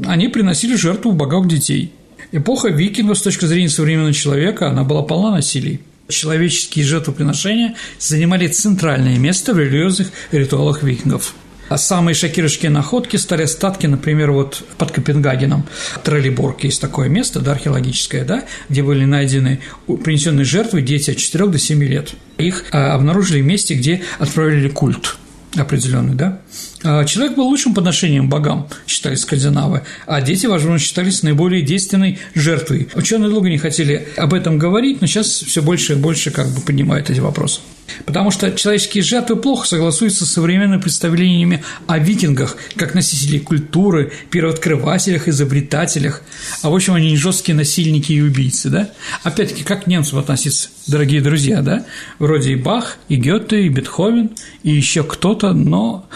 Они 0.05 0.27
приносили 0.27 0.75
жертву 0.75 1.13
богам 1.13 1.47
детей. 1.47 1.93
Эпоха 2.31 2.69
викингов 2.69 3.17
с 3.17 3.21
точки 3.21 3.45
зрения 3.45 3.69
современного 3.69 4.13
человека, 4.13 4.69
она 4.69 4.83
была 4.83 5.01
полна 5.01 5.31
насилий. 5.31 5.81
Человеческие 6.09 6.85
жертвоприношения 6.85 7.75
занимали 7.99 8.47
центральное 8.47 9.17
место 9.17 9.53
в 9.53 9.59
религиозных 9.59 10.11
ритуалах 10.31 10.83
викингов– 10.83 11.33
а 11.69 11.77
самые 11.77 12.15
шокирующие 12.15 12.69
находки 12.69 13.17
стали 13.17 13.43
остатки, 13.43 13.87
например, 13.87 14.31
вот 14.31 14.63
под 14.77 14.91
Копенгагеном, 14.91 15.65
Троллиборг 16.03 16.63
есть 16.63 16.79
такое 16.79 17.09
место, 17.09 17.39
да, 17.41 17.51
археологическое, 17.53 18.23
да, 18.23 18.45
где 18.69 18.83
были 18.83 19.05
найдены 19.05 19.59
принесенные 19.85 20.45
жертвы 20.45 20.81
дети 20.81 21.11
от 21.11 21.17
4 21.17 21.47
до 21.47 21.57
7 21.59 21.83
лет. 21.83 22.13
Их 22.37 22.65
а, 22.71 22.93
обнаружили 22.93 23.41
в 23.41 23.45
месте, 23.45 23.73
где 23.73 24.01
отправляли 24.19 24.69
культ 24.69 25.17
определенный, 25.61 26.15
да. 26.15 26.39
А, 26.83 27.05
человек 27.05 27.35
был 27.35 27.45
лучшим 27.45 27.73
подношением 27.73 28.29
богам, 28.29 28.67
считали 28.87 29.15
скандинавы, 29.15 29.83
а 30.05 30.21
дети, 30.21 30.45
возможно, 30.45 30.79
считались 30.79 31.23
наиболее 31.23 31.61
действенной 31.61 32.19
жертвой. 32.35 32.89
Ученые 32.95 33.29
долго 33.29 33.49
не 33.49 33.57
хотели 33.57 34.07
об 34.17 34.33
этом 34.33 34.57
говорить, 34.57 35.01
но 35.01 35.07
сейчас 35.07 35.27
все 35.27 35.61
больше 35.61 35.93
и 35.93 35.95
больше 35.95 36.31
как 36.31 36.47
бы 36.47 36.61
поднимают 36.61 37.09
эти 37.09 37.19
вопросы. 37.19 37.61
Потому 38.05 38.31
что 38.31 38.51
человеческие 38.51 39.03
жертвы 39.03 39.35
плохо 39.35 39.67
согласуются 39.67 40.25
с 40.25 40.31
современными 40.31 40.81
представлениями 40.81 41.63
о 41.87 41.99
викингах, 41.99 42.57
как 42.75 42.93
носителей 42.93 43.39
культуры, 43.39 44.11
первооткрывателях, 44.29 45.27
изобретателях. 45.27 46.21
А 46.61 46.69
в 46.69 46.75
общем, 46.75 46.93
они 46.93 47.11
не 47.11 47.17
жесткие 47.17 47.55
насильники 47.55 48.11
и 48.11 48.21
убийцы, 48.21 48.69
да? 48.69 48.89
Опять-таки, 49.23 49.63
как 49.63 49.85
к 49.85 49.87
немцам 49.87 50.19
относиться, 50.19 50.69
дорогие 50.87 51.21
друзья, 51.21 51.61
да? 51.61 51.85
Вроде 52.19 52.51
и 52.51 52.55
Бах, 52.55 52.97
и 53.09 53.15
Гёте, 53.15 53.63
и 53.63 53.69
Бетховен, 53.69 54.31
и 54.63 54.71
еще 54.71 55.03
кто-то, 55.03 55.53
но 55.53 56.07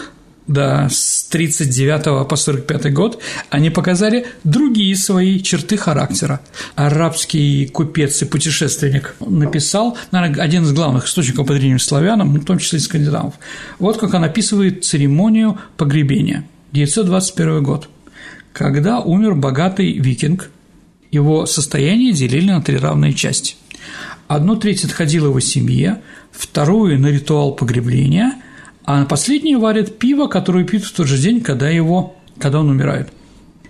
да, 0.46 0.88
с 0.90 1.24
39 1.30 2.28
по 2.28 2.36
45 2.36 2.92
год, 2.92 3.22
они 3.50 3.70
показали 3.70 4.26
другие 4.44 4.96
свои 4.96 5.40
черты 5.40 5.76
характера. 5.76 6.40
Арабский 6.74 7.66
купец 7.68 8.22
и 8.22 8.24
путешественник 8.24 9.14
написал, 9.20 9.96
наверное, 10.10 10.42
один 10.42 10.64
из 10.64 10.72
главных 10.72 11.06
источников 11.06 11.46
по 11.46 11.54
древним 11.54 11.78
славянам, 11.78 12.34
в 12.34 12.44
том 12.44 12.58
числе 12.58 12.78
и 12.78 12.82
скандинавов. 12.82 13.34
Вот 13.78 13.98
как 13.98 14.14
он 14.14 14.24
описывает 14.24 14.84
церемонию 14.84 15.58
погребения. 15.76 16.44
921 16.72 17.62
год. 17.62 17.88
Когда 18.52 19.00
умер 19.00 19.34
богатый 19.34 19.92
викинг, 19.92 20.50
его 21.10 21.46
состояние 21.46 22.12
делили 22.12 22.50
на 22.50 22.62
три 22.62 22.78
равные 22.78 23.12
части. 23.12 23.56
Одну 24.28 24.56
треть 24.56 24.84
отходила 24.84 25.26
его 25.26 25.40
семье, 25.40 26.00
вторую– 26.30 26.98
на 27.00 27.08
ритуал 27.08 27.54
погребления– 27.54 28.34
а 28.84 29.00
на 29.00 29.06
последнее 29.06 29.58
варят 29.58 29.98
пиво, 29.98 30.26
которое 30.26 30.64
пьют 30.64 30.84
в 30.84 30.92
тот 30.92 31.06
же 31.06 31.18
день, 31.18 31.40
когда, 31.40 31.68
его, 31.68 32.16
когда 32.38 32.60
он 32.60 32.70
умирает. 32.70 33.12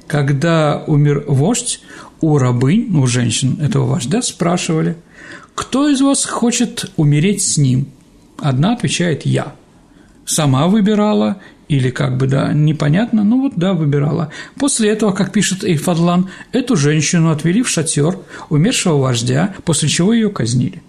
Когда 0.07 0.83
умер 0.87 1.25
вождь, 1.27 1.81
у 2.21 2.39
рабынь, 2.39 2.97
у 2.97 3.07
женщин 3.07 3.59
этого 3.61 3.87
вождя 3.87 4.23
спрашивали, 4.23 4.97
кто 5.55 5.89
из 5.89 6.01
вас 6.01 6.25
хочет 6.25 6.91
умереть 6.97 7.43
с 7.43 7.59
ним? 7.59 7.89
Одна 8.39 8.73
отвечает 8.73 9.27
«я». 9.27 9.55
Сама 10.25 10.69
выбирала 10.69 11.39
или 11.69 11.91
как 11.91 12.17
бы, 12.17 12.27
да, 12.27 12.53
непонятно, 12.53 13.25
ну 13.25 13.43
вот, 13.43 13.55
да, 13.57 13.75
выбирала. 13.75 14.31
После 14.59 14.91
этого, 14.91 15.13
как 15.13 15.33
пишет 15.33 15.65
Эйфадлан, 15.65 16.29
эту 16.53 16.77
женщину 16.77 17.31
отвели 17.31 17.63
в 17.63 17.69
шатер 17.69 18.19
умершего 18.51 18.99
вождя, 18.99 19.55
после 19.65 19.89
чего 19.89 20.13
ее 20.13 20.31
казнили. 20.31 20.83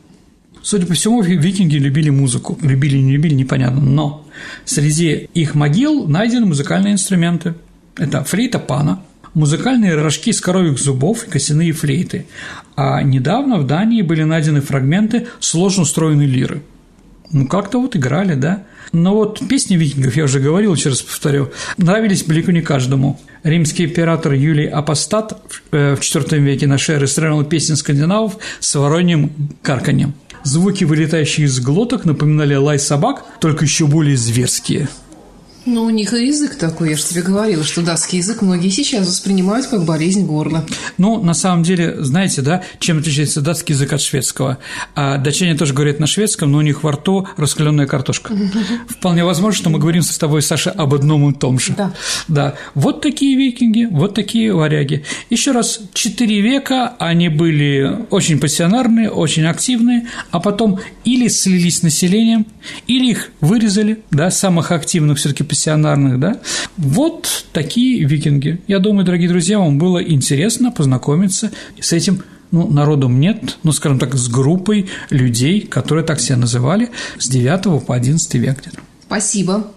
Судя 0.64 0.88
по 0.88 0.94
всему, 0.94 1.22
викинги 1.22 1.76
любили 1.76 2.10
музыку. 2.10 2.58
Любили, 2.62 2.98
не 2.98 3.12
любили, 3.12 3.34
непонятно. 3.34 3.82
Но 3.82 4.26
среди 4.64 5.30
их 5.34 5.56
могил 5.56 6.08
найдены 6.08 6.46
музыкальные 6.46 6.94
инструменты. 6.94 7.56
Это 7.98 8.24
флейта 8.24 8.60
пана, 8.60 9.04
музыкальные 9.34 9.96
рожки 9.96 10.30
из 10.30 10.40
коровьих 10.40 10.80
зубов 10.80 11.28
и 11.28 11.30
костяные 11.30 11.74
флейты. 11.74 12.26
А 12.78 13.04
недавно 13.04 13.58
в 13.58 13.68
Дании 13.68 14.02
были 14.02 14.24
найдены 14.24 14.62
фрагменты 14.62 15.28
сложно 15.42 15.84
устроенной 15.84 16.28
лиры. 16.28 16.62
Ну, 17.32 17.48
как-то 17.48 17.82
вот 17.82 17.96
играли, 17.98 18.36
да? 18.36 18.64
Но 18.94 19.16
вот 19.16 19.46
песни 19.50 19.76
викингов, 19.76 20.16
я 20.16 20.24
уже 20.24 20.40
говорил, 20.40 20.76
еще 20.76 20.90
раз 20.90 21.02
повторю, 21.02 21.52
нравились 21.78 22.24
далеко 22.24 22.52
не 22.52 22.62
каждому. 22.62 23.20
Римский 23.42 23.86
император 23.86 24.34
Юлий 24.34 24.68
Апостат 24.68 25.42
в 25.72 25.76
IV 25.76 26.26
э, 26.32 26.38
веке 26.38 26.68
нашей 26.68 26.96
эры 26.96 27.08
сравнил 27.08 27.44
песни 27.44 27.74
скандинавов 27.74 28.38
с 28.60 28.76
вороньим 28.76 29.32
карканьем. 29.62 30.14
Звуки, 30.44 30.84
вылетающие 30.84 31.48
из 31.48 31.60
глоток, 31.60 32.06
напоминали 32.06 32.56
лай 32.56 32.80
собак, 32.80 33.26
только 33.40 33.66
еще 33.66 33.88
более 33.88 34.18
зверские– 34.18 34.90
ну, 35.66 35.84
у 35.84 35.90
них 35.90 36.14
и 36.14 36.28
язык 36.28 36.56
такой, 36.56 36.92
я 36.92 36.98
же 36.98 37.04
тебе 37.04 37.22
говорила, 37.22 37.64
что 37.64 37.82
датский 37.82 38.20
язык 38.20 38.42
многие 38.42 38.70
сейчас 38.70 39.08
воспринимают 39.08 39.68
как 39.68 39.86
болезнь 39.86 40.26
горла. 40.26 40.66
Ну, 40.98 41.22
на 41.24 41.34
самом 41.34 41.64
деле, 41.64 42.04
знаете, 42.04 42.42
да, 42.42 42.64
чем 42.80 43.00
отличается 43.00 43.42
датский 43.42 43.74
язык 43.74 43.94
от 43.94 44.02
шведского? 44.02 44.58
А 44.96 45.18
датчане 45.18 45.56
тоже 45.56 45.74
говорят 45.74 46.00
на 46.00 46.08
шведском, 46.08 46.52
но 46.52 46.60
у 46.60 46.62
них 46.62 46.84
во 46.84 46.92
рту 46.92 47.28
раскаленная 47.38 47.88
картошка. 47.88 48.34
Вполне 48.88 49.24
возможно, 49.24 49.58
что 49.58 49.70
мы 49.70 49.80
говорим 49.80 50.02
с 50.02 50.18
тобой, 50.18 50.42
Саша, 50.42 50.72
об 50.72 50.94
одном 50.94 51.30
и 51.30 51.34
том 51.34 51.60
же. 51.60 51.74
Да. 51.78 51.94
Да. 52.28 52.56
Вот 52.76 53.02
такие 53.02 53.38
викинги, 53.38 53.88
вот 53.90 54.16
такие 54.16 54.54
варяги. 54.54 55.04
Еще 55.30 55.52
раз, 55.52 55.80
четыре 55.94 56.42
века 56.42 56.96
они 57.00 57.30
были 57.30 58.06
очень 58.10 58.40
пассионарные, 58.40 59.10
очень 59.10 59.46
активные, 59.46 60.08
а 60.32 60.40
потом 60.40 60.80
или 61.06 61.28
слились 61.28 61.78
с 61.78 61.84
населением, 61.84 62.46
или 62.88 63.12
их 63.12 63.30
вырезали, 63.42 64.04
да, 64.12 64.32
самых 64.32 64.72
активных 64.72 65.18
все 65.18 65.30
таки 65.30 65.44
пассионарных, 65.54 66.20
да. 66.20 66.40
Вот 66.78 67.46
такие 67.54 68.04
викинги. 68.06 68.60
Я 68.68 68.80
думаю, 68.80 69.06
дорогие 69.06 69.30
друзья, 69.30 69.60
вам 69.60 69.78
было 69.78 70.04
интересно 70.04 70.72
познакомиться 70.72 71.52
с 71.80 71.94
этим 71.94 72.24
ну, 72.52 72.68
народом 72.68 73.20
нет, 73.20 73.58
ну, 73.64 73.72
скажем 73.72 74.00
так, 74.00 74.16
с 74.16 74.28
группой 74.28 74.90
людей, 75.12 75.62
которые 75.62 76.04
так 76.04 76.20
себя 76.20 76.38
называли 76.38 76.90
с 77.20 77.28
9 77.28 77.86
по 77.86 77.96
11 77.96 78.34
век 78.36 78.58
Спасибо. 79.06 79.68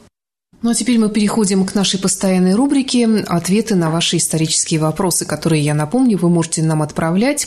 Ну 0.62 0.70
а 0.70 0.74
теперь 0.74 0.98
мы 0.98 1.10
переходим 1.10 1.66
к 1.66 1.74
нашей 1.74 2.00
постоянной 2.00 2.54
рубрике 2.54 3.06
«Ответы 3.26 3.74
на 3.74 3.90
ваши 3.90 4.16
исторические 4.16 4.80
вопросы», 4.80 5.26
которые, 5.26 5.62
я 5.62 5.74
напомню, 5.74 6.16
вы 6.16 6.30
можете 6.30 6.62
нам 6.62 6.80
отправлять 6.80 7.46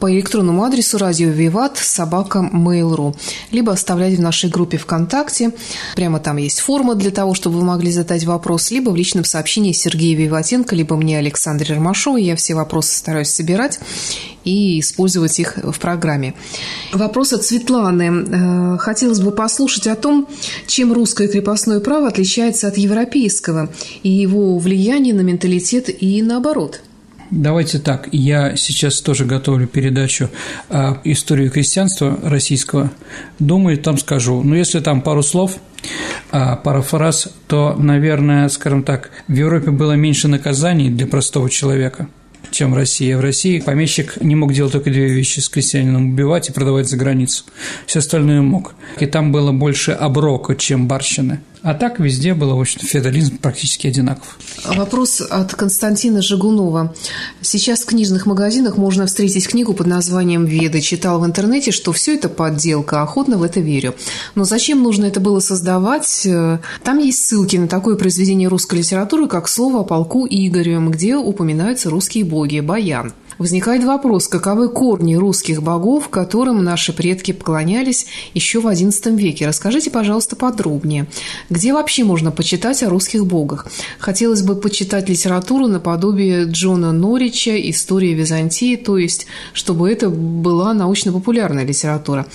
по 0.00 0.12
электронному 0.12 0.64
адресу 0.64 0.98
радио 0.98 1.28
Виват 1.28 1.78
собака 1.78 2.40
Mail.ru 2.52 3.16
либо 3.52 3.72
оставлять 3.72 4.18
в 4.18 4.20
нашей 4.20 4.50
группе 4.50 4.78
ВКонтакте. 4.78 5.52
Прямо 5.94 6.18
там 6.18 6.38
есть 6.38 6.58
форма 6.58 6.96
для 6.96 7.12
того, 7.12 7.34
чтобы 7.34 7.58
вы 7.58 7.64
могли 7.64 7.92
задать 7.92 8.24
вопрос, 8.24 8.72
либо 8.72 8.90
в 8.90 8.96
личном 8.96 9.24
сообщении 9.24 9.70
Сергея 9.70 10.16
Виватенко, 10.16 10.74
либо 10.74 10.96
мне 10.96 11.18
Александре 11.18 11.76
Ромашовой. 11.76 12.24
Я 12.24 12.34
все 12.34 12.56
вопросы 12.56 12.96
стараюсь 12.96 13.30
собирать 13.30 13.78
и 14.42 14.80
использовать 14.80 15.38
их 15.38 15.58
в 15.62 15.78
программе. 15.78 16.34
Вопрос 16.92 17.32
от 17.32 17.44
Светланы. 17.44 18.74
Э, 18.74 18.78
хотелось 18.78 19.20
бы 19.20 19.30
послушать 19.30 19.86
о 19.86 19.94
том, 19.94 20.26
чем 20.66 20.92
русское 20.92 21.28
крепостное 21.28 21.78
право 21.78 22.08
отличается 22.08 22.39
от 22.48 22.78
европейского 22.78 23.70
и 24.02 24.10
его 24.10 24.58
влияние 24.58 25.14
на 25.14 25.20
менталитет 25.20 25.90
и 26.02 26.22
наоборот. 26.22 26.80
Давайте 27.30 27.78
так, 27.78 28.08
я 28.10 28.56
сейчас 28.56 29.00
тоже 29.00 29.24
готовлю 29.24 29.68
передачу 29.68 30.30
о 30.68 31.00
истории 31.04 31.48
крестьянства 31.48 32.18
российского. 32.24 32.90
Думаю, 33.38 33.78
там 33.78 33.98
скажу. 33.98 34.42
Но 34.42 34.56
если 34.56 34.80
там 34.80 35.00
пару 35.00 35.22
слов, 35.22 35.58
а, 36.32 36.56
пара 36.56 36.82
фраз, 36.82 37.28
то, 37.46 37.76
наверное, 37.78 38.48
скажем 38.48 38.82
так, 38.82 39.10
в 39.28 39.32
Европе 39.32 39.70
было 39.70 39.92
меньше 39.92 40.26
наказаний 40.26 40.90
для 40.90 41.06
простого 41.06 41.48
человека– 41.48 42.08
чем 42.50 42.72
в 42.72 42.76
России. 42.76 43.12
В 43.14 43.20
России 43.20 43.60
помещик 43.60 44.20
не 44.20 44.34
мог 44.34 44.52
делать 44.52 44.72
только 44.72 44.90
две 44.90 45.08
вещи– 45.08 45.38
с 45.40 45.48
крестьянином 45.48 46.12
убивать 46.12 46.48
и 46.48 46.52
продавать 46.52 46.88
за 46.88 46.96
границу. 46.96 47.44
Все 47.86 48.00
остальное 48.00 48.42
мог. 48.42 48.74
И 48.98 49.06
там 49.06 49.32
было 49.32 49.52
больше 49.52 49.92
оброка, 49.92 50.56
чем 50.56 50.88
барщины. 50.88 51.40
А 51.62 51.74
так 51.74 52.00
везде 52.00 52.32
было, 52.32 52.54
в 52.54 52.60
общем 52.60 52.80
феодализм 52.80 53.36
практически 53.36 53.86
одинаков. 53.86 54.38
Вопрос 54.64 55.20
от 55.20 55.54
Константина 55.54 56.22
Жигунова. 56.22 56.94
Сейчас 57.42 57.80
в 57.80 57.86
книжных 57.86 58.24
магазинах 58.24 58.78
можно 58.78 59.06
встретить 59.06 59.46
книгу 59.46 59.74
под 59.74 59.86
названием 59.86 60.46
«Веды». 60.46 60.80
Читал 60.80 61.20
в 61.20 61.26
интернете, 61.26 61.70
что 61.70 61.92
все 61.92 62.14
это 62.14 62.30
подделка, 62.30 63.02
охотно 63.02 63.36
в 63.36 63.42
это 63.42 63.60
верю. 63.60 63.94
Но 64.34 64.44
зачем 64.44 64.82
нужно 64.82 65.04
это 65.04 65.20
было 65.20 65.40
создавать? 65.40 66.26
Там 66.82 66.98
есть 66.98 67.26
ссылки 67.26 67.56
на 67.56 67.68
такое 67.68 67.96
произведение 67.96 68.48
русской 68.48 68.76
литературы, 68.76 69.28
как 69.28 69.46
«Слово 69.46 69.80
о 69.80 69.84
полку 69.84 70.26
Игорю», 70.28 70.88
где 70.88 71.16
упоминаются 71.16 71.90
русские 71.90 72.24
боги– 72.24 72.60
Баян. 72.60 73.12
Возникает 73.40 73.84
вопрос, 73.84 74.28
каковы 74.28 74.68
корни 74.68 75.14
русских 75.14 75.62
богов, 75.62 76.10
которым 76.10 76.62
наши 76.62 76.92
предки 76.92 77.32
поклонялись 77.32 78.04
еще 78.34 78.60
в 78.60 78.66
XI 78.66 79.16
веке. 79.16 79.46
Расскажите, 79.46 79.90
пожалуйста, 79.90 80.36
подробнее. 80.36 81.06
Где 81.48 81.72
вообще 81.72 82.04
можно 82.04 82.32
почитать 82.32 82.82
о 82.82 82.90
русских 82.90 83.24
богах? 83.26 83.66
Хотелось 83.98 84.42
бы 84.42 84.56
почитать 84.56 85.08
литературу 85.08 85.68
наподобие 85.68 86.44
Джона 86.44 86.92
Норрича 86.92 87.52
«История 87.56 88.12
Византии», 88.12 88.76
то 88.76 88.98
есть, 88.98 89.26
чтобы 89.54 89.90
это 89.90 90.10
была 90.10 90.74
научно-популярная 90.74 91.64
литература. 91.64 92.26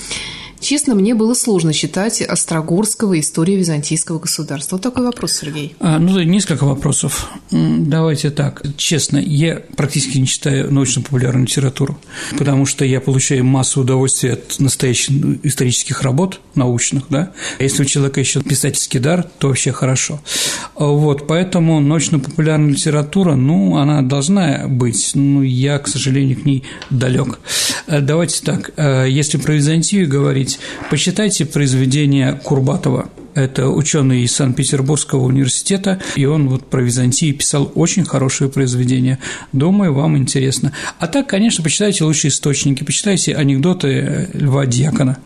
Честно, 0.66 0.96
мне 0.96 1.14
было 1.14 1.36
сложно 1.36 1.74
читать 1.74 2.24
Острогорского 2.24 3.20
«История 3.20 3.56
византийского 3.56 4.18
государства». 4.18 4.78
Вот 4.78 4.82
такой 4.82 5.06
вопрос, 5.06 5.34
Сергей. 5.34 5.76
А, 5.80 6.00
ну, 6.00 6.20
несколько 6.24 6.64
вопросов. 6.64 7.30
Давайте 7.52 8.32
так. 8.32 8.64
Честно, 8.76 9.20
я 9.20 9.62
практически 9.78 10.18
не 10.18 10.26
читаю 10.26 10.74
научно-популярную 10.74 11.46
литературу, 11.46 12.00
потому 12.36 12.66
что 12.66 12.84
я 12.84 13.00
получаю 13.00 13.46
массу 13.46 13.82
удовольствия 13.82 14.34
от 14.34 14.60
настоящих 14.60 15.12
исторических 15.44 16.02
работ 16.02 16.40
научных, 16.56 17.04
да. 17.10 17.32
А 17.60 17.64
если 17.64 17.84
у 17.84 17.86
человека 17.86 18.20
еще 18.20 18.42
писательский 18.42 19.00
дар, 19.00 19.22
то 19.38 19.50
вообще 19.50 19.72
хорошо. 19.72 20.20
Вот, 20.74 21.28
поэтому 21.28 21.80
научно-популярная 21.80 22.72
литература, 22.72 23.36
ну, 23.36 23.78
она 23.78 24.02
должна 24.02 24.68
быть, 24.68 25.12
ну, 25.14 25.44
я, 25.44 25.78
к 25.78 25.88
сожалению, 25.88 26.42
к 26.42 26.46
ней 26.46 26.64
далек. 26.90 27.38
Э, 27.86 28.02
давайте 28.02 28.44
так, 28.44 28.72
э, 28.78 29.06
если 29.10 29.38
про 29.38 29.54
Византию 29.54 30.10
говорить, 30.10 30.55
есть 30.56 30.60
почитайте 30.90 31.46
произведения 31.46 32.34
Курбатова. 32.34 33.10
Это 33.34 33.68
ученый 33.68 34.22
из 34.22 34.34
Санкт-Петербургского 34.34 35.26
университета, 35.26 36.02
и 36.16 36.24
он 36.24 36.48
вот 36.48 36.70
про 36.70 36.82
Византию 36.82 37.36
писал 37.36 37.70
очень 37.76 38.06
хорошее 38.06 38.50
произведение. 38.50 39.20
Думаю, 39.52 39.94
вам 39.94 40.18
интересно. 40.18 40.72
А 41.00 41.08
так, 41.08 41.28
конечно, 41.28 41.62
почитайте 41.62 42.06
лучшие 42.06 42.30
источники, 42.30 42.86
почитайте 42.86 43.36
анекдоты 43.36 44.30
Льва 44.34 44.66
Дьякона. 44.66 45.18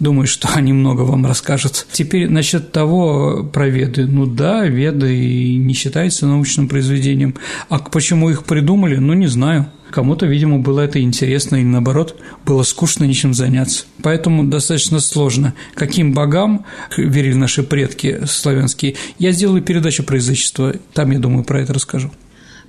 Думаю, 0.00 0.26
что 0.26 0.50
они 0.54 0.74
много 0.74 1.00
вам 1.00 1.24
расскажут. 1.24 1.86
Теперь 1.92 2.28
насчет 2.28 2.72
того 2.72 3.48
про 3.50 3.68
веды. 3.68 4.06
Ну 4.06 4.26
да, 4.26 4.66
веды 4.66 5.56
не 5.56 5.72
считаются 5.72 6.26
научным 6.26 6.68
произведением. 6.68 7.36
А 7.70 7.78
почему 7.78 8.28
их 8.28 8.44
придумали, 8.44 8.96
ну 8.96 9.14
не 9.14 9.28
знаю. 9.28 9.70
Кому-то, 9.96 10.26
видимо, 10.26 10.58
было 10.58 10.80
это 10.82 11.00
интересно, 11.00 11.56
или 11.56 11.64
наоборот, 11.64 12.20
было 12.44 12.64
скучно 12.64 13.04
ничем 13.04 13.32
заняться. 13.32 13.86
Поэтому 14.02 14.44
достаточно 14.44 15.00
сложно. 15.00 15.54
Каким 15.72 16.12
богам 16.12 16.66
верили 16.98 17.32
наши 17.32 17.62
предки 17.62 18.20
славянские? 18.26 18.96
Я 19.18 19.32
сделаю 19.32 19.62
передачу 19.62 20.02
про 20.02 20.16
язычество, 20.16 20.74
там, 20.92 21.12
я 21.12 21.18
думаю, 21.18 21.44
про 21.44 21.62
это 21.62 21.72
расскажу. 21.72 22.10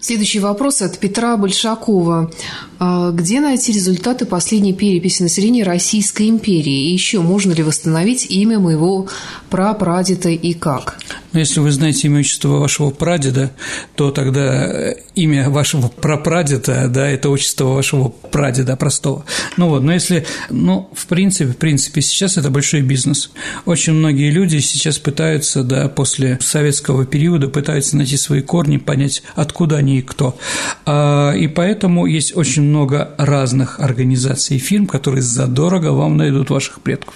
Следующий 0.08 0.40
вопрос 0.40 0.82
от 0.82 1.00
Петра 1.00 1.36
Большакова. 1.36 2.32
А 2.80 3.12
где 3.12 3.42
найти 3.42 3.74
результаты 3.74 4.26
последней 4.26 4.72
переписи 4.72 5.22
населения 5.22 5.64
Российской 5.64 6.30
империи? 6.30 6.90
И 6.90 6.94
еще 6.94 7.20
можно 7.20 7.52
ли 7.52 7.62
восстановить 7.62 8.26
имя 8.30 8.58
моего 8.58 9.10
прапрадеда 9.50 10.30
и 10.30 10.54
как? 10.54 10.98
Но 11.34 11.40
если 11.40 11.60
вы 11.60 11.72
знаете 11.72 12.08
имя 12.08 12.22
отчество 12.22 12.60
вашего 12.60 12.90
прадеда, 12.90 13.52
то 13.96 14.12
тогда 14.12 14.66
э, 14.66 14.96
имя 15.16 15.50
вашего 15.50 15.88
прапрадеда, 15.88 16.88
да, 16.88 17.08
это 17.08 17.30
отчество 17.30 17.66
вашего 17.66 18.08
прадеда 18.08 18.76
простого. 18.76 19.26
Ну 19.58 19.70
вот, 19.70 19.84
но 19.84 19.92
если, 19.92 20.26
ну, 20.50 20.90
в 20.94 21.06
принципе, 21.08 21.52
в 21.52 21.58
принципе, 21.58 22.02
сейчас 22.02 22.38
это 22.38 22.50
большой 22.50 22.82
бизнес. 22.82 23.32
Очень 23.66 23.94
многие 23.94 24.32
люди 24.32 24.60
сейчас 24.60 25.00
пытаются, 25.00 25.64
да, 25.64 25.90
после 25.90 26.40
советского 26.42 27.06
периода 27.06 27.50
пытаются 27.50 27.98
найти 27.98 28.18
свои 28.18 28.42
корни, 28.42 28.78
понять, 28.78 29.22
откуда 29.36 29.78
они 29.78 29.97
и 30.00 30.02
кто. 30.02 30.38
А, 30.86 31.34
и 31.34 31.48
поэтому 31.48 32.06
есть 32.06 32.36
очень 32.36 32.64
много 32.64 33.16
разных 33.18 33.80
организаций 33.80 34.58
фирм, 34.58 34.88
которые 34.88 35.22
задорого 35.22 35.94
вам 35.94 36.18
найдут 36.18 36.50
ваших 36.50 36.82
предков. 36.82 37.16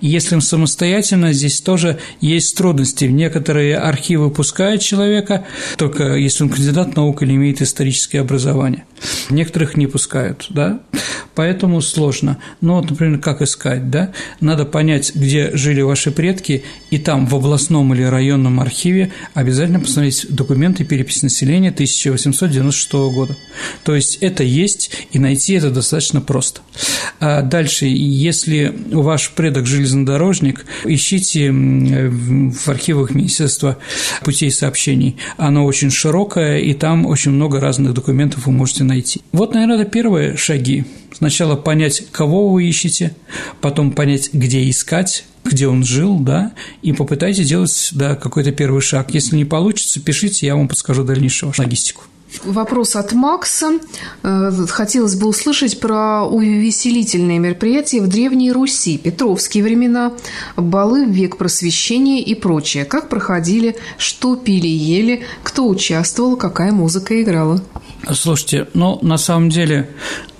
Если 0.00 0.34
он 0.34 0.40
самостоятельно, 0.40 1.32
здесь 1.32 1.60
тоже 1.60 1.98
есть 2.20 2.56
трудности. 2.56 3.04
Некоторые 3.04 3.76
архивы 3.78 4.30
пускают 4.30 4.82
человека, 4.82 5.46
только 5.76 6.14
если 6.14 6.44
он 6.44 6.50
кандидат 6.50 6.96
наук 6.96 7.22
или 7.22 7.34
имеет 7.34 7.62
историческое 7.62 8.20
образование. 8.20 8.84
Некоторых 9.30 9.76
не 9.76 9.86
пускают, 9.86 10.46
да, 10.50 10.80
поэтому 11.34 11.80
сложно. 11.80 12.38
Ну, 12.60 12.74
вот, 12.74 12.90
например, 12.90 13.18
как 13.18 13.42
искать, 13.42 13.90
да? 13.90 14.12
Надо 14.40 14.64
понять, 14.64 15.12
где 15.14 15.50
жили 15.56 15.80
ваши 15.80 16.10
предки, 16.10 16.64
и 16.90 16.98
там 16.98 17.26
в 17.26 17.34
областном 17.34 17.94
или 17.94 18.02
районном 18.02 18.60
архиве 18.60 19.12
обязательно 19.34 19.80
посмотреть 19.80 20.26
документы 20.28 20.84
переписи 20.84 21.24
населения 21.24 21.70
1896 21.70 22.92
года. 22.92 23.36
То 23.84 23.94
есть 23.94 24.18
это 24.20 24.42
есть, 24.42 24.90
и 25.12 25.18
найти 25.18 25.54
это 25.54 25.70
достаточно 25.70 26.20
просто. 26.20 26.60
А 27.20 27.42
дальше, 27.42 27.86
если 27.86 28.74
ваш 28.92 29.30
предок 29.30 29.66
железнодорожник, 29.66 30.64
ищите 30.84 31.50
в 31.52 32.68
архивах 32.68 33.14
Министерства 33.14 33.78
путей 34.22 34.50
сообщений. 34.50 35.16
Оно 35.36 35.64
очень 35.64 35.90
широкое, 35.90 36.58
и 36.58 36.74
там 36.74 37.06
очень 37.06 37.30
много 37.32 37.60
разных 37.60 37.94
документов 37.94 38.46
вы 38.46 38.52
можете 38.52 38.84
найти. 38.84 39.20
Вот, 39.32 39.54
наверное, 39.54 39.80
это 39.80 39.90
первые 39.90 40.36
шаги. 40.36 40.84
Сначала 41.12 41.56
понять, 41.56 42.04
кого 42.12 42.50
вы 42.50 42.64
ищете, 42.64 43.14
потом 43.60 43.92
понять, 43.92 44.30
где 44.32 44.68
искать, 44.68 45.24
где 45.44 45.66
он 45.68 45.84
жил, 45.84 46.18
да, 46.18 46.52
и 46.82 46.92
попытайтесь 46.92 47.46
сделать, 47.46 47.90
да, 47.92 48.14
какой-то 48.14 48.52
первый 48.52 48.80
шаг. 48.80 49.12
Если 49.14 49.36
не 49.36 49.44
получится, 49.44 50.00
пишите, 50.00 50.46
я 50.46 50.56
вам 50.56 50.68
подскажу 50.68 51.04
дальнейшую 51.04 51.52
логистику. 51.56 52.04
Вопрос 52.44 52.96
от 52.96 53.12
Макса. 53.12 53.72
Э, 54.22 54.50
хотелось 54.68 55.16
бы 55.16 55.26
услышать 55.26 55.80
про 55.80 56.24
увеселительные 56.24 57.38
мероприятия 57.38 58.00
в 58.00 58.06
Древней 58.06 58.52
Руси, 58.52 58.98
Петровские 58.98 59.64
времена, 59.64 60.12
балы 60.56 61.06
в 61.06 61.10
век 61.10 61.36
просвещения 61.36 62.22
и 62.22 62.34
прочее. 62.34 62.84
Как 62.84 63.08
проходили, 63.08 63.76
что 63.98 64.36
пили, 64.36 64.68
ели, 64.68 65.22
кто 65.42 65.68
участвовал, 65.68 66.36
какая 66.36 66.72
музыка 66.72 67.20
играла. 67.20 67.62
Слушайте, 68.12 68.68
ну, 68.74 68.98
на 69.02 69.18
самом 69.18 69.50
деле, 69.50 69.90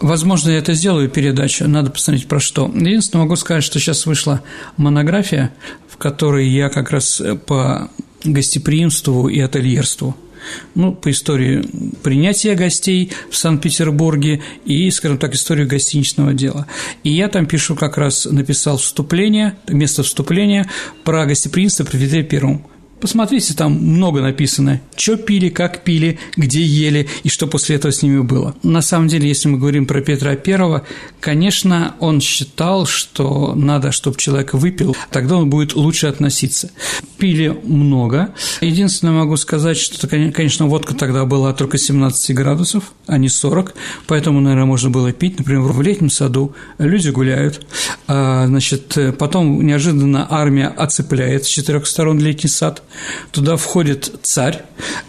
возможно, 0.00 0.50
я 0.50 0.58
это 0.58 0.72
сделаю 0.74 1.10
передачу, 1.10 1.68
надо 1.68 1.90
посмотреть 1.90 2.26
про 2.26 2.40
что. 2.40 2.70
Единственное, 2.72 3.24
могу 3.24 3.36
сказать, 3.36 3.64
что 3.64 3.78
сейчас 3.78 4.06
вышла 4.06 4.42
монография, 4.76 5.52
в 5.88 5.98
которой 5.98 6.48
я 6.48 6.70
как 6.70 6.90
раз 6.90 7.20
по 7.46 7.90
гостеприимству 8.24 9.28
и 9.28 9.40
ательерству– 9.40 10.16
ну, 10.74 10.92
по 10.92 11.10
истории 11.10 11.64
принятия 12.02 12.54
гостей 12.54 13.12
в 13.30 13.36
Санкт-Петербурге 13.36 14.42
и, 14.64 14.90
скажем 14.90 15.18
так, 15.18 15.34
историю 15.34 15.68
гостиничного 15.68 16.34
дела. 16.34 16.66
И 17.04 17.10
я 17.10 17.28
там 17.28 17.46
пишу 17.46 17.76
как 17.76 17.96
раз, 17.98 18.26
написал 18.26 18.76
вступление, 18.78 19.56
место 19.68 20.02
вступления 20.02 20.68
про 21.04 21.26
гостеприимство 21.26 21.84
при 21.84 21.98
Петре 21.98 22.22
Первом 22.22 22.66
Посмотрите, 23.00 23.54
там 23.54 23.72
много 23.72 24.20
написано, 24.20 24.80
что 24.94 25.16
пили, 25.16 25.48
как 25.48 25.84
пили, 25.84 26.18
где 26.36 26.62
ели 26.62 27.08
и 27.22 27.30
что 27.30 27.46
после 27.46 27.76
этого 27.76 27.92
с 27.92 28.02
ними 28.02 28.20
было. 28.20 28.54
На 28.62 28.82
самом 28.82 29.08
деле, 29.08 29.26
если 29.26 29.48
мы 29.48 29.58
говорим 29.58 29.86
про 29.86 30.02
Петра 30.02 30.32
I, 30.32 30.82
конечно, 31.18 31.94
он 31.98 32.20
считал, 32.20 32.84
что 32.84 33.54
надо, 33.54 33.90
чтобы 33.90 34.18
человек 34.18 34.52
выпил, 34.52 34.94
тогда 35.10 35.36
он 35.36 35.48
будет 35.48 35.74
лучше 35.74 36.08
относиться. 36.08 36.70
Пили 37.16 37.48
много. 37.64 38.34
Единственное, 38.60 39.14
могу 39.14 39.36
сказать, 39.36 39.78
что, 39.78 40.06
конечно, 40.06 40.66
водка 40.66 40.94
тогда 40.94 41.24
была 41.24 41.54
только 41.54 41.78
17 41.78 42.34
градусов, 42.34 42.92
а 43.06 43.16
не 43.16 43.30
40, 43.30 43.74
поэтому, 44.06 44.40
наверное, 44.40 44.66
можно 44.66 44.90
было 44.90 45.12
пить, 45.12 45.38
например, 45.38 45.62
в 45.62 45.80
летнем 45.80 46.10
саду, 46.10 46.54
люди 46.78 47.08
гуляют, 47.08 47.66
а, 48.06 48.46
значит, 48.46 48.96
потом 49.18 49.64
неожиданно 49.64 50.26
армия 50.28 50.68
оцепляет 50.68 51.46
с 51.46 51.48
четырех 51.48 51.86
сторон 51.86 52.18
летний 52.18 52.50
сад, 52.50 52.82
Туда 53.30 53.56
входит 53.56 54.12
царь, 54.22 54.62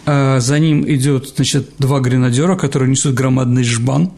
а 0.06 0.40
за 0.40 0.58
ним 0.58 0.88
идет, 0.88 1.34
значит, 1.36 1.70
два 1.78 2.00
гренадера, 2.00 2.56
которые 2.56 2.90
несут 2.90 3.14
громадный 3.14 3.64
жбан, 3.64 4.12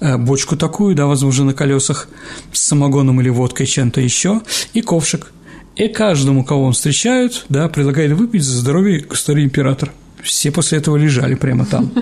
э, 0.00 0.16
бочку 0.16 0.56
такую, 0.56 0.94
да, 0.94 1.06
возможно, 1.06 1.46
на 1.46 1.54
колесах 1.54 2.08
с 2.52 2.60
самогоном 2.60 3.20
или 3.20 3.28
водкой, 3.28 3.66
чем-то 3.66 4.00
еще, 4.00 4.42
и 4.74 4.82
ковшик. 4.82 5.32
И 5.76 5.88
каждому, 5.88 6.44
кого 6.44 6.64
он 6.64 6.72
встречают, 6.72 7.46
да, 7.48 7.68
предлагает 7.68 8.12
выпить 8.12 8.42
за 8.42 8.58
здоровье 8.58 9.00
государя 9.00 9.44
императора. 9.44 9.92
Все 10.22 10.50
после 10.50 10.78
этого 10.78 10.96
лежали 10.96 11.34
прямо 11.34 11.66
там. 11.66 11.92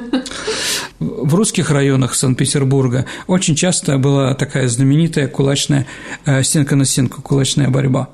В 0.99 1.35
русских 1.35 1.71
районах 1.71 2.15
Санкт-Петербурга 2.15 3.05
очень 3.27 3.55
часто 3.55 3.99
была 3.99 4.35
такая 4.35 4.67
знаменитая 4.69 5.29
кулачная 5.29 5.87
э, 6.25 6.43
стенка 6.43 6.75
на 6.77 6.85
стенку, 6.85 7.21
кулачная 7.21 7.69
борьба. 7.69 8.09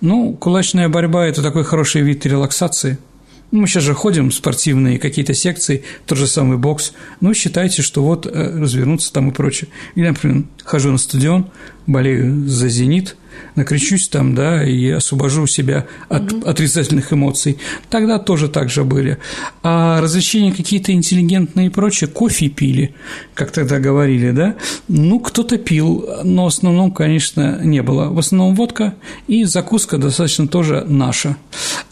Ну, 0.00 0.32
кулачная 0.34 0.88
борьба– 0.88 1.26
это 1.28 1.42
такой 1.42 1.64
хороший 1.64 2.02
вид 2.02 2.24
релаксации– 2.24 2.98
мы 3.52 3.66
сейчас 3.66 3.82
же 3.82 3.92
ходим 3.92 4.30
спортивные 4.30 4.98
какие-то 4.98 5.34
секции, 5.34 5.84
тот 6.06 6.16
же 6.16 6.26
самый 6.26 6.56
бокс. 6.56 6.94
Ну, 7.20 7.34
считайте, 7.34 7.82
что 7.82 8.02
вот 8.02 8.26
э, 8.26 8.30
развернуться 8.58 9.12
там 9.12 9.28
и 9.28 9.32
прочее. 9.32 9.68
Или, 9.94 10.08
например, 10.08 10.44
хожу 10.64 10.90
на 10.90 10.96
стадион, 10.96 11.50
болею 11.86 12.48
за 12.48 12.70
«Зенит», 12.70 13.14
накричусь 13.54 14.08
там, 14.08 14.34
да, 14.34 14.64
и 14.64 14.88
освобожу 14.90 15.46
себя 15.46 15.86
от 16.08 16.32
угу. 16.32 16.46
отрицательных 16.48 17.12
эмоций. 17.12 17.58
Тогда 17.90 18.18
тоже 18.18 18.48
так 18.48 18.70
же 18.70 18.84
были. 18.84 19.18
А 19.62 20.00
развлечения 20.00 20.52
какие-то 20.52 20.92
интеллигентные 20.92 21.66
и 21.66 21.70
прочее, 21.70 22.08
кофе 22.08 22.48
пили, 22.48 22.94
как 23.34 23.50
тогда 23.50 23.78
говорили, 23.78 24.30
да. 24.30 24.56
Ну, 24.88 25.20
кто-то 25.20 25.58
пил, 25.58 26.08
но 26.24 26.44
в 26.44 26.48
основном, 26.48 26.90
конечно, 26.90 27.60
не 27.62 27.82
было. 27.82 28.08
В 28.08 28.18
основном 28.18 28.54
водка 28.54 28.94
и 29.28 29.44
закуска 29.44 29.98
достаточно 29.98 30.48
тоже 30.48 30.84
наша. 30.88 31.36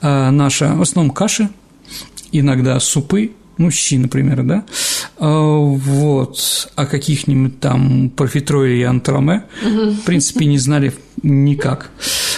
А 0.01 0.30
наша, 0.30 0.74
в 0.74 0.82
основном 0.82 1.14
каши, 1.14 1.49
иногда 2.32 2.78
супы, 2.80 3.32
ну, 3.59 3.70
щи, 3.70 3.99
например, 3.99 4.43
да, 4.43 4.64
а, 5.18 5.59
вот, 5.59 6.70
о 6.76 6.86
каких-нибудь 6.86 7.61
там 7.61 8.11
профитройле 8.11 8.80
и 8.80 8.84
антраме, 8.84 9.45
в 9.62 10.01
принципе, 10.07 10.47
не 10.47 10.59
знали 10.59 10.93
никак. 11.22 11.90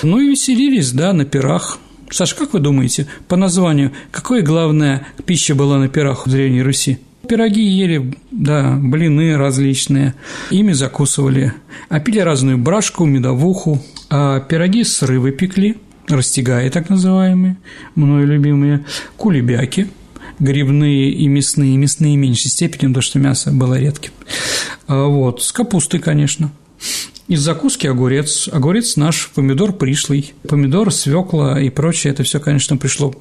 Ну 0.03 0.21
и 0.21 0.31
веселились, 0.31 0.93
да, 0.93 1.13
на 1.13 1.25
пирах. 1.25 1.79
Саша, 2.11 2.37
как 2.37 2.53
вы 2.53 2.61
думаете, 2.61 3.07
по 3.29 3.37
названию, 3.37 3.93
какая 4.11 4.43
главная 4.43 5.07
пища 5.25 5.55
была 5.55 5.79
на 5.79 5.89
пирах 5.89 6.27
в 6.27 6.31
Древней 6.31 6.63
Руси? 6.63 6.99
Пироги 7.29 7.63
ели, 7.63 8.15
да, 8.31 8.77
блины 8.77 9.37
различные, 9.37 10.15
ими 10.51 10.73
закусывали, 10.73 11.55
а 11.89 12.01
пили 12.01 12.19
разную 12.19 12.59
брашку, 12.59 13.07
медовуху, 13.07 13.81
а 14.11 14.41
пироги 14.41 14.83
с 14.83 15.03
рыбой 15.03 15.33
пекли, 15.33 15.77
растягаи 16.09 16.69
так 16.69 16.91
называемые, 16.91 17.57
мною 17.95 18.27
любимые, 18.27 18.85
кулебяки– 19.17 19.89
грибные 20.43 21.11
и 21.11 21.29
мясные, 21.29 21.77
мясные 21.77 22.17
в 22.17 22.21
меньшей 22.21 22.51
степени, 22.51 22.89
потому 22.89 23.03
что 23.03 23.19
мясо 23.19 23.51
было 23.53 23.79
редким. 23.79 24.11
А 24.87 25.05
вот, 25.05 25.43
с 25.43 25.53
капустой, 25.53 26.01
конечно. 26.01 26.51
Из 27.33 27.41
закуски 27.41 27.87
огурец. 27.87 28.47
Огурец 28.53 28.97
наш, 28.97 29.31
помидор 29.35 29.73
пришлый. 29.73 30.35
Помидор, 30.47 30.93
свекла 30.93 31.59
и 31.59 31.71
прочее, 31.71 32.13
это 32.13 32.25
все, 32.25 32.41
конечно, 32.41 32.77
пришло 32.77 33.15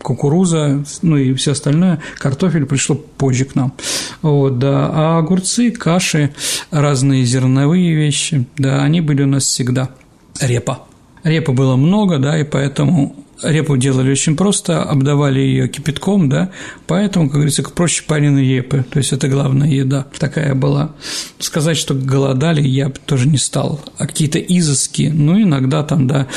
кукуруза, 0.00 0.84
ну 1.02 1.16
и 1.16 1.34
все 1.34 1.50
остальное, 1.50 2.00
картофель 2.16 2.64
пришло 2.64 2.94
позже 2.94 3.44
к 3.44 3.56
нам. 3.56 3.72
Вот, 4.22 4.60
да. 4.60 4.88
А 4.92 5.18
огурцы, 5.18 5.72
каши, 5.72 6.32
разные 6.70 7.24
зерновые 7.24 7.92
вещи, 7.92 8.46
да, 8.56 8.84
они 8.84 9.00
были 9.00 9.24
у 9.24 9.26
нас 9.26 9.42
всегда. 9.42 9.90
Репа. 10.40 10.84
Репы 11.24 11.50
было 11.50 11.74
много, 11.74 12.20
да, 12.20 12.38
и 12.38 12.44
поэтому 12.44 13.16
Репу 13.42 13.76
делали 13.76 14.10
очень 14.10 14.36
просто, 14.36 14.82
обдавали 14.82 15.40
ее 15.40 15.68
кипятком, 15.68 16.28
да, 16.28 16.50
поэтому, 16.86 17.26
как 17.26 17.34
говорится, 17.34 17.62
проще 17.62 18.04
пареной 18.06 18.46
репы, 18.46 18.84
то 18.90 18.98
есть 18.98 19.12
это 19.12 19.28
главная 19.28 19.68
еда 19.68 20.06
такая 20.18 20.54
была. 20.54 20.92
Сказать, 21.38 21.76
что 21.76 21.94
голодали, 21.94 22.62
я 22.62 22.88
бы 22.88 22.94
тоже 23.04 23.28
не 23.28 23.38
стал, 23.38 23.80
а 23.98 24.06
какие-то 24.06 24.38
изыски, 24.38 25.10
ну, 25.12 25.40
иногда 25.40 25.82
там, 25.82 26.06
да, 26.06 26.28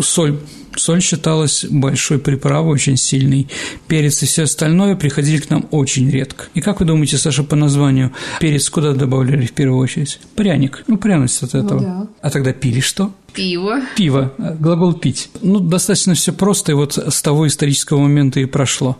соль 0.00 0.38
Соль 0.76 1.02
считалась 1.02 1.64
большой 1.68 2.18
приправой, 2.18 2.74
очень 2.74 2.96
сильной. 2.96 3.48
Перец 3.86 4.22
и 4.22 4.26
все 4.26 4.44
остальное 4.44 4.96
приходили 4.96 5.38
к 5.38 5.50
нам 5.50 5.66
очень 5.70 6.10
редко. 6.10 6.46
И 6.54 6.60
как 6.60 6.80
вы 6.80 6.86
думаете, 6.86 7.18
Саша, 7.18 7.42
по 7.42 7.56
названию 7.56 8.12
перец 8.40 8.68
куда 8.70 8.92
добавляли 8.92 9.46
в 9.46 9.52
первую 9.52 9.78
очередь? 9.78 10.18
Пряник. 10.36 10.84
Ну, 10.86 10.96
пряность 10.96 11.42
от 11.42 11.54
этого. 11.54 11.80
Ну, 11.80 11.86
да. 11.86 12.08
А 12.22 12.30
тогда 12.30 12.52
пили 12.52 12.80
что? 12.80 13.12
Пиво. 13.32 13.80
Пиво. 13.96 14.32
Глагол 14.60 14.94
«пить». 14.94 15.28
Ну, 15.42 15.58
достаточно 15.58 16.14
все 16.14 16.32
просто, 16.32 16.72
и 16.72 16.74
вот 16.76 16.96
с 16.96 17.20
того 17.20 17.48
исторического 17.48 17.98
момента 17.98 18.38
и 18.38 18.44
прошло. 18.44 18.96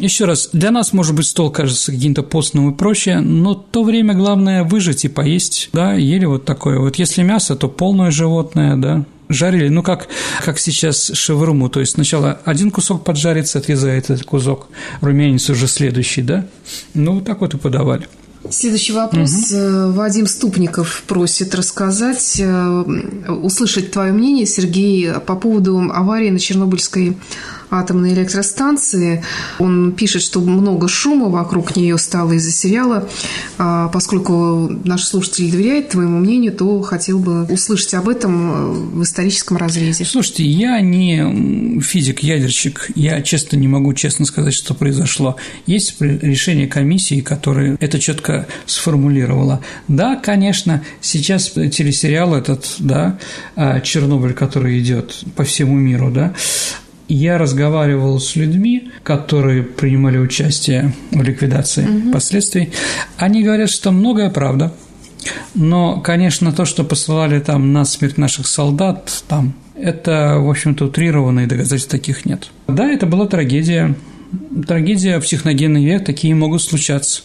Еще 0.00 0.24
раз, 0.24 0.48
для 0.54 0.70
нас, 0.70 0.94
может 0.94 1.14
быть, 1.14 1.26
стол 1.26 1.50
кажется 1.50 1.92
каким-то 1.92 2.22
постным 2.22 2.70
и 2.70 2.74
прочее, 2.74 3.20
но 3.20 3.54
то 3.54 3.84
время 3.84 4.14
главное 4.14 4.64
выжить 4.64 5.04
и 5.04 5.08
поесть, 5.08 5.68
да, 5.74 5.92
ели 5.92 6.24
вот 6.24 6.46
такое. 6.46 6.78
Вот 6.78 6.96
если 6.96 7.22
мясо, 7.22 7.54
то 7.54 7.68
полное 7.68 8.10
животное, 8.10 8.76
да, 8.76 9.04
жарили, 9.28 9.68
ну, 9.68 9.82
как, 9.82 10.08
как 10.42 10.58
сейчас 10.58 11.12
шавруму, 11.12 11.68
то 11.68 11.80
есть 11.80 11.92
сначала 11.92 12.40
один 12.46 12.70
кусок 12.70 13.04
поджарится, 13.04 13.58
отрезает 13.58 14.10
этот 14.10 14.24
кусок, 14.24 14.68
румянец 15.02 15.50
уже 15.50 15.68
следующий, 15.68 16.22
да, 16.22 16.46
ну, 16.94 17.16
вот 17.16 17.26
так 17.26 17.42
вот 17.42 17.52
и 17.52 17.58
подавали. 17.58 18.08
Следующий 18.48 18.94
вопрос. 18.94 19.52
Угу. 19.52 19.92
Вадим 19.92 20.26
Ступников 20.26 21.02
просит 21.06 21.54
рассказать, 21.54 22.36
э, 22.40 22.82
услышать 23.28 23.90
твое 23.90 24.12
мнение, 24.12 24.46
Сергей, 24.46 25.12
по 25.26 25.36
поводу 25.36 25.78
аварии 25.92 26.30
на 26.30 26.38
Чернобыльской 26.38 27.18
атомной 27.70 28.12
электростанции. 28.14 29.22
Он 29.58 29.92
пишет, 29.92 30.22
что 30.22 30.40
много 30.40 30.88
шума 30.88 31.28
вокруг 31.28 31.76
нее 31.76 31.98
стало 31.98 32.32
из-за 32.32 32.50
сериала. 32.50 33.08
А 33.58 33.88
поскольку 33.88 34.68
наш 34.84 35.04
слушатель 35.04 35.50
доверяет 35.50 35.90
твоему 35.90 36.18
мнению, 36.18 36.52
то 36.52 36.80
хотел 36.82 37.18
бы 37.18 37.44
услышать 37.44 37.94
об 37.94 38.08
этом 38.08 38.50
э, 38.50 38.70
в 38.98 39.02
историческом 39.02 39.56
разрезе. 39.56 40.04
Слушайте, 40.04 40.44
я 40.44 40.80
не 40.80 41.80
физик-ядерщик. 41.80 42.90
Я 42.94 43.22
честно 43.22 43.56
не 43.56 43.68
могу 43.68 43.94
честно 43.94 44.26
сказать, 44.26 44.54
что 44.54 44.74
произошло. 44.74 45.36
Есть 45.66 46.00
решение 46.00 46.66
комиссии, 46.66 47.20
которое 47.20 47.76
это 47.80 47.98
четко 47.98 48.46
сформулировало. 48.66 49.60
Да, 49.88 50.16
конечно, 50.16 50.82
сейчас 51.00 51.50
телесериал 51.50 52.34
этот, 52.34 52.76
да, 52.78 53.18
а, 53.56 53.80
Чернобыль, 53.80 54.34
который 54.34 54.78
идет 54.80 55.22
по 55.36 55.44
всему 55.44 55.76
миру, 55.76 56.10
да, 56.10 56.34
я 57.14 57.38
разговаривал 57.38 58.20
с 58.20 58.36
людьми, 58.36 58.90
которые 59.02 59.62
принимали 59.62 60.18
участие 60.18 60.94
в 61.10 61.22
ликвидации 61.22 61.84
угу. 61.84 62.12
последствий. 62.12 62.72
Они 63.16 63.42
говорят, 63.42 63.70
что 63.70 63.90
многое 63.90 64.30
правда. 64.30 64.72
Но, 65.54 66.00
конечно, 66.00 66.52
то, 66.52 66.64
что 66.64 66.84
посылали 66.84 67.40
там 67.40 67.72
на 67.72 67.84
смерть 67.84 68.16
наших 68.16 68.46
солдат, 68.46 69.24
там, 69.28 69.54
это, 69.74 70.36
в 70.38 70.48
общем-то, 70.48 70.86
утрированные 70.86 71.46
доказательств 71.46 71.90
таких 71.90 72.24
нет. 72.24 72.50
Да, 72.68 72.86
это 72.86 73.06
была 73.06 73.26
трагедия. 73.26 73.94
Трагедия 74.66 75.20
в 75.20 75.26
техногенный 75.26 75.84
век, 75.84 76.04
такие 76.04 76.34
могут 76.34 76.62
случаться. 76.62 77.22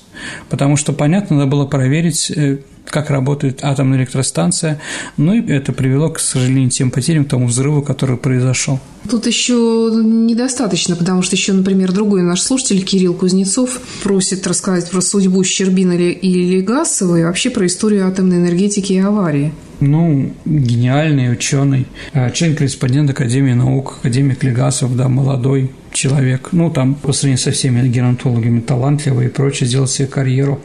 Потому 0.49 0.76
что, 0.76 0.93
понятно, 0.93 1.38
надо 1.38 1.51
было 1.51 1.66
проверить 1.66 2.32
э, 2.32 2.60
как 2.89 3.10
работает 3.10 3.60
атомная 3.62 3.99
электростанция. 3.99 4.80
Ну 5.18 5.34
и 5.34 5.51
это 5.51 5.74
привело, 5.74 6.10
к 6.10 6.20
сожалению, 6.20 6.70
тем 6.70 6.91
потерям, 6.91 7.26
к 7.26 7.30
тому 7.30 7.47
взрыву, 7.47 7.82
который 7.82 8.18
произошел. 8.18 8.80
Тут 9.10 9.28
еще 9.28 9.91
недостаточно, 9.93 10.95
потому 10.95 11.22
что 11.22 11.36
еще, 11.36 11.53
например, 11.53 11.91
другой 11.91 12.24
наш 12.24 12.41
слушатель 12.41 12.84
Кирилл 12.84 13.14
Кузнецов 13.14 13.80
просит 14.03 14.47
рассказать 14.47 14.89
про 14.89 15.01
судьбу 15.01 15.43
Щербина 15.43 15.93
или 15.93 16.58
Легасова 16.58 17.18
и 17.18 17.24
вообще 17.24 17.49
про 17.49 17.66
историю 17.68 18.08
атомной 18.08 18.38
энергетики 18.38 18.93
и 18.93 18.99
аварии. 18.99 19.53
Ну, 19.80 20.34
гениальный 20.45 21.32
ученый, 21.32 21.88
а, 22.13 22.30
член-корреспондент 22.30 23.09
Академии 23.09 23.53
наук, 23.53 23.97
академик 23.99 24.43
Легасов, 24.43 24.95
да, 24.95 25.09
молодой 25.09 25.71
человек. 25.91 26.49
Ну, 26.51 26.69
там, 26.69 26.95
по 26.95 27.13
сравнению 27.13 27.43
со 27.43 27.51
всеми 27.51 27.88
геронтологами, 27.88 28.59
талантливый 28.59 29.28
и 29.28 29.30
прочее, 29.30 29.67
сделал 29.67 29.88
себе 29.88 30.07
карьеру. 30.07 30.61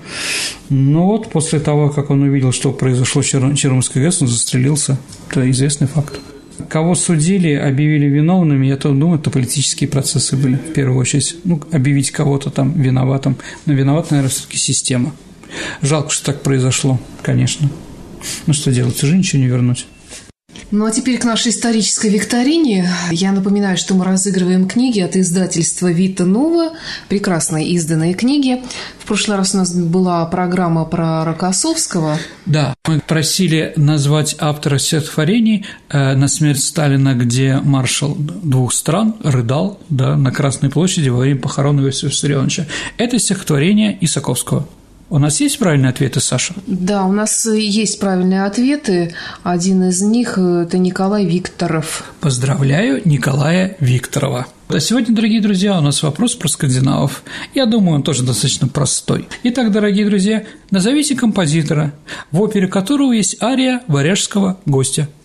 Но 0.68 1.06
вот 1.06 1.30
после 1.30 1.60
того, 1.60 1.90
как 1.90 2.10
он 2.10 2.22
увидел, 2.22 2.52
что 2.52 2.72
произошло 2.72 3.22
в 3.22 3.26
Черноморской 3.26 4.02
ГЭС, 4.02 4.22
он 4.22 4.28
застрелился. 4.28 4.98
Это 5.30 5.50
известный 5.50 5.86
факт. 5.86 6.20
Кого 6.68 6.94
судили, 6.94 7.54
объявили 7.54 8.06
виновными, 8.06 8.66
я 8.66 8.76
то 8.76 8.90
думаю, 8.90 9.18
это 9.18 9.30
политические 9.30 9.88
процессы 9.88 10.36
были 10.36 10.56
в 10.56 10.72
первую 10.72 10.98
очередь. 10.98 11.36
Ну, 11.44 11.60
объявить 11.72 12.10
кого-то 12.10 12.50
там 12.50 12.72
виноватым. 12.72 13.36
Но 13.66 13.72
виновата, 13.72 14.08
наверное, 14.10 14.30
все-таки 14.30 14.58
система. 14.58 15.12
Жалко, 15.82 16.10
что 16.10 16.26
так 16.26 16.42
произошло, 16.42 17.00
конечно. 17.22 17.70
Ну, 18.46 18.54
что 18.54 18.72
делать, 18.72 19.02
уже 19.02 19.16
ничего 19.16 19.42
не 19.42 19.48
вернуть. 19.48 19.86
Ну 20.70 20.86
а 20.86 20.92
теперь 20.92 21.18
к 21.18 21.24
нашей 21.24 21.50
исторической 21.50 22.10
викторине. 22.10 22.88
Я 23.10 23.32
напоминаю, 23.32 23.76
что 23.76 23.94
мы 23.94 24.04
разыгрываем 24.04 24.68
книги 24.68 25.00
от 25.00 25.16
издательства 25.16 25.90
Вита 25.90 26.24
Нова, 26.24 26.74
прекрасные 27.08 27.68
изданные 27.70 28.14
книги. 28.14 28.62
В 29.00 29.06
прошлый 29.06 29.36
раз 29.36 29.52
у 29.52 29.58
нас 29.58 29.74
была 29.74 30.24
программа 30.26 30.84
про 30.84 31.24
Рокоссовского. 31.24 32.18
Да, 32.46 32.74
мы 32.86 33.00
просили 33.00 33.72
назвать 33.74 34.36
автора 34.38 34.78
стихотворений 34.78 35.66
э, 35.88 36.14
«На 36.14 36.28
смерть 36.28 36.62
Сталина», 36.62 37.14
где 37.14 37.56
маршал 37.56 38.14
двух 38.16 38.72
стран 38.72 39.16
рыдал 39.24 39.80
да, 39.88 40.16
на 40.16 40.30
Красной 40.30 40.70
площади 40.70 41.08
во 41.08 41.18
время 41.18 41.40
похорон 41.40 41.84
Иосифа 41.84 42.06
Виссарионовича. 42.06 42.66
Это 42.96 43.18
стихотворение 43.18 43.98
Исаковского. 44.00 44.68
У 45.10 45.18
нас 45.18 45.40
есть 45.40 45.58
правильные 45.58 45.90
ответы, 45.90 46.20
Саша? 46.20 46.54
Да, 46.68 47.04
у 47.04 47.10
нас 47.10 47.44
есть 47.44 47.98
правильные 47.98 48.44
ответы. 48.44 49.12
Один 49.42 49.82
из 49.88 50.00
них– 50.00 50.38
это 50.38 50.78
Николай 50.78 51.24
Викторов. 51.24 52.04
Поздравляю 52.20 53.02
Николая 53.04 53.76
Викторова. 53.80 54.46
А 54.68 54.78
сегодня, 54.78 55.12
дорогие 55.12 55.40
друзья, 55.40 55.76
у 55.76 55.80
нас 55.80 56.04
вопрос 56.04 56.36
про 56.36 56.46
скандинавов. 56.46 57.24
Я 57.56 57.66
думаю, 57.66 57.96
он 57.96 58.02
тоже 58.04 58.22
достаточно 58.22 58.68
простой. 58.68 59.26
Итак, 59.42 59.72
дорогие 59.72 60.06
друзья, 60.06 60.44
назовите 60.70 61.16
композитора, 61.16 61.92
в 62.30 62.40
опере 62.40 62.68
которого 62.68 63.10
есть 63.10 63.42
ария 63.42 63.82
варяжского 63.88 64.58
гостя– 64.64 65.08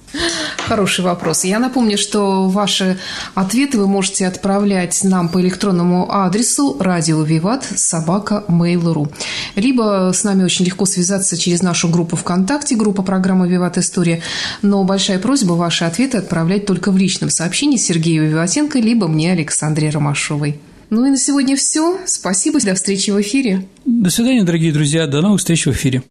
Хороший 0.57 1.03
вопрос. 1.03 1.43
Я 1.43 1.59
напомню, 1.59 1.97
что 1.97 2.47
ваши 2.49 2.97
ответы 3.33 3.77
вы 3.77 3.87
можете 3.87 4.27
отправлять 4.27 5.03
нам 5.03 5.29
по 5.29 5.41
электронному 5.41 6.11
адресу 6.11 6.77
радио 6.79 7.21
Виват 7.21 7.63
собака 7.63 8.43
Mail.ru. 8.47 9.11
Либо 9.55 10.11
с 10.13 10.23
нами 10.23 10.43
очень 10.43 10.65
легко 10.65 10.85
связаться 10.85 11.37
через 11.37 11.61
нашу 11.61 11.87
группу 11.89 12.15
ВКонтакте, 12.15 12.75
группа 12.75 13.03
программы 13.03 13.47
Виват 13.47 13.77
История. 13.77 14.21
Но 14.61 14.83
большая 14.83 15.19
просьба 15.19 15.53
ваши 15.53 15.85
ответы 15.85 16.17
отправлять 16.17 16.65
только 16.65 16.91
в 16.91 16.97
личном 16.97 17.29
сообщении 17.29 17.77
Сергею 17.77 18.29
Виватенко, 18.29 18.79
либо 18.79 19.07
мне, 19.07 19.31
Александре 19.31 19.89
Ромашовой. 19.89 20.59
Ну 20.89 21.05
и 21.05 21.09
на 21.09 21.17
сегодня 21.17 21.55
все. 21.55 21.99
Спасибо. 22.05 22.59
До 22.61 22.73
встречи 22.73 23.11
в 23.11 23.19
эфире. 23.21 23.67
До 23.85 24.09
свидания, 24.09 24.43
дорогие 24.43 24.71
друзья. 24.71 25.07
До 25.07 25.21
новых 25.21 25.39
встреч 25.39 25.65
в 25.65 25.71
эфире. 25.71 26.03